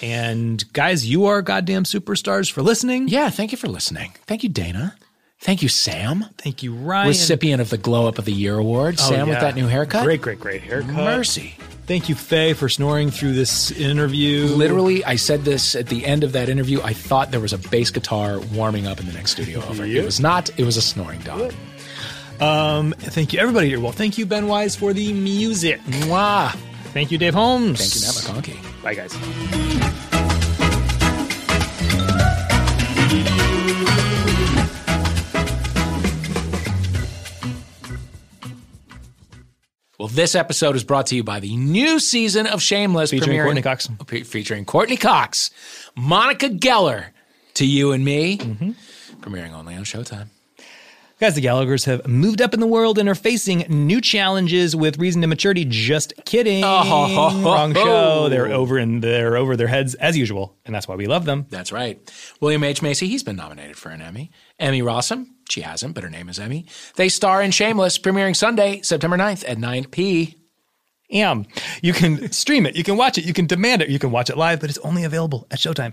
And 0.00 0.70
guys, 0.72 1.04
you 1.06 1.26
are 1.26 1.42
goddamn 1.42 1.84
superstars 1.84 2.50
for 2.50 2.62
listening. 2.62 3.08
Yeah, 3.08 3.30
thank 3.30 3.52
you 3.52 3.58
for 3.58 3.68
listening. 3.68 4.12
Thank 4.26 4.42
you, 4.44 4.48
Dana. 4.48 4.94
Thank 5.42 5.60
you, 5.60 5.68
Sam. 5.68 6.24
Thank 6.38 6.62
you, 6.62 6.72
Ryan. 6.72 7.08
Recipient 7.08 7.60
of 7.60 7.68
the 7.68 7.76
Glow 7.76 8.06
Up 8.06 8.18
of 8.18 8.24
the 8.24 8.32
Year 8.32 8.56
award. 8.56 8.94
Oh, 9.00 9.08
Sam 9.08 9.28
with 9.28 9.40
that 9.40 9.56
new 9.56 9.66
haircut. 9.66 10.04
Great, 10.04 10.22
great, 10.22 10.38
great 10.38 10.62
haircut. 10.62 10.94
Mercy. 10.94 11.56
Thank 11.84 12.08
you, 12.08 12.14
Faye, 12.14 12.52
for 12.52 12.68
snoring 12.68 13.10
through 13.10 13.32
this 13.32 13.72
interview. 13.72 14.46
Literally, 14.46 15.04
I 15.04 15.16
said 15.16 15.44
this 15.44 15.74
at 15.74 15.88
the 15.88 16.06
end 16.06 16.22
of 16.22 16.30
that 16.32 16.48
interview. 16.48 16.80
I 16.80 16.92
thought 16.92 17.32
there 17.32 17.40
was 17.40 17.52
a 17.52 17.58
bass 17.58 17.90
guitar 17.90 18.38
warming 18.54 18.86
up 18.86 19.00
in 19.00 19.06
the 19.06 19.12
next 19.12 19.32
studio 19.32 19.58
over. 19.66 19.84
It 19.84 20.04
was 20.04 20.20
not. 20.20 20.48
It 20.60 20.64
was 20.64 20.76
a 20.76 20.82
snoring 20.82 21.20
dog. 21.22 21.52
Um, 22.40 22.94
thank 22.96 23.32
you, 23.32 23.40
everybody 23.40 23.68
here. 23.68 23.80
Well, 23.80 23.90
thank 23.90 24.18
you, 24.18 24.26
Ben 24.26 24.46
Wise, 24.46 24.76
for 24.76 24.92
the 24.92 25.12
music. 25.12 25.80
Mwah. 25.82 26.52
Thank 26.92 27.10
you, 27.10 27.18
Dave 27.18 27.34
Holmes. 27.34 27.80
Thank 27.80 27.96
you, 27.96 28.36
Matt 28.36 28.54
McConkey. 28.54 28.82
Bye, 28.82 28.94
guys. 28.94 30.11
Well, 40.02 40.08
this 40.08 40.34
episode 40.34 40.74
is 40.74 40.82
brought 40.82 41.06
to 41.06 41.14
you 41.14 41.22
by 41.22 41.38
the 41.38 41.54
new 41.54 42.00
season 42.00 42.48
of 42.48 42.60
Shameless, 42.60 43.12
Featuring 43.12 43.40
Courteney 43.40 43.62
Cox. 43.62 43.88
Featuring 44.24 44.64
Courteney 44.64 44.96
Cox, 44.96 45.52
Monica 45.94 46.48
Geller, 46.48 47.10
to 47.54 47.64
you 47.64 47.92
and 47.92 48.04
me, 48.04 48.36
Mm-hmm. 48.38 48.70
premiering 49.20 49.52
only 49.52 49.76
on 49.76 49.84
Showtime. 49.84 50.26
Guys, 51.20 51.36
the 51.36 51.40
Gallaghers 51.40 51.84
have 51.86 52.04
moved 52.08 52.42
up 52.42 52.52
in 52.52 52.58
the 52.58 52.66
world 52.66 52.98
and 52.98 53.08
are 53.08 53.14
facing 53.14 53.58
new 53.68 54.00
challenges 54.00 54.74
with 54.74 54.98
reason 54.98 55.20
to 55.20 55.28
maturity. 55.28 55.64
Just 55.64 56.14
kidding. 56.24 56.64
Oh. 56.66 57.40
Wrong 57.44 57.72
show. 57.76 58.28
They're 58.28 58.48
over 58.52 58.78
and 58.78 59.04
they're 59.04 59.36
over 59.36 59.56
their 59.56 59.68
heads 59.68 59.94
as 59.94 60.18
usual, 60.18 60.56
and 60.66 60.74
that's 60.74 60.88
why 60.88 60.96
we 60.96 61.06
love 61.06 61.26
them. 61.26 61.46
That's 61.48 61.70
right. 61.70 62.00
William 62.40 62.64
H. 62.64 62.82
Macy, 62.82 63.06
he's 63.06 63.22
been 63.22 63.36
nominated 63.36 63.76
for 63.76 63.90
an 63.90 64.02
Emmy. 64.02 64.32
Emmy 64.58 64.82
Rossum, 64.82 65.28
she 65.52 65.60
hasn't, 65.60 65.94
but 65.94 66.02
her 66.02 66.10
name 66.10 66.28
is 66.28 66.38
Emmy. 66.38 66.66
They 66.96 67.08
star 67.08 67.42
in 67.42 67.50
Shameless, 67.50 67.98
premiering 67.98 68.34
Sunday, 68.34 68.80
September 68.82 69.16
9th 69.16 69.44
at 69.46 69.58
9 69.58 69.86
p. 69.86 70.38
Am. 71.10 71.44
You 71.82 71.92
can 71.92 72.32
stream 72.32 72.64
it, 72.64 72.74
you 72.74 72.82
can 72.82 72.96
watch 72.96 73.18
it, 73.18 73.26
you 73.26 73.34
can 73.34 73.46
demand 73.46 73.82
it, 73.82 73.90
you 73.90 73.98
can 73.98 74.10
watch 74.10 74.30
it 74.30 74.38
live, 74.38 74.60
but 74.60 74.70
it's 74.70 74.78
only 74.78 75.04
available 75.04 75.46
at 75.50 75.58
Showtime. 75.58 75.92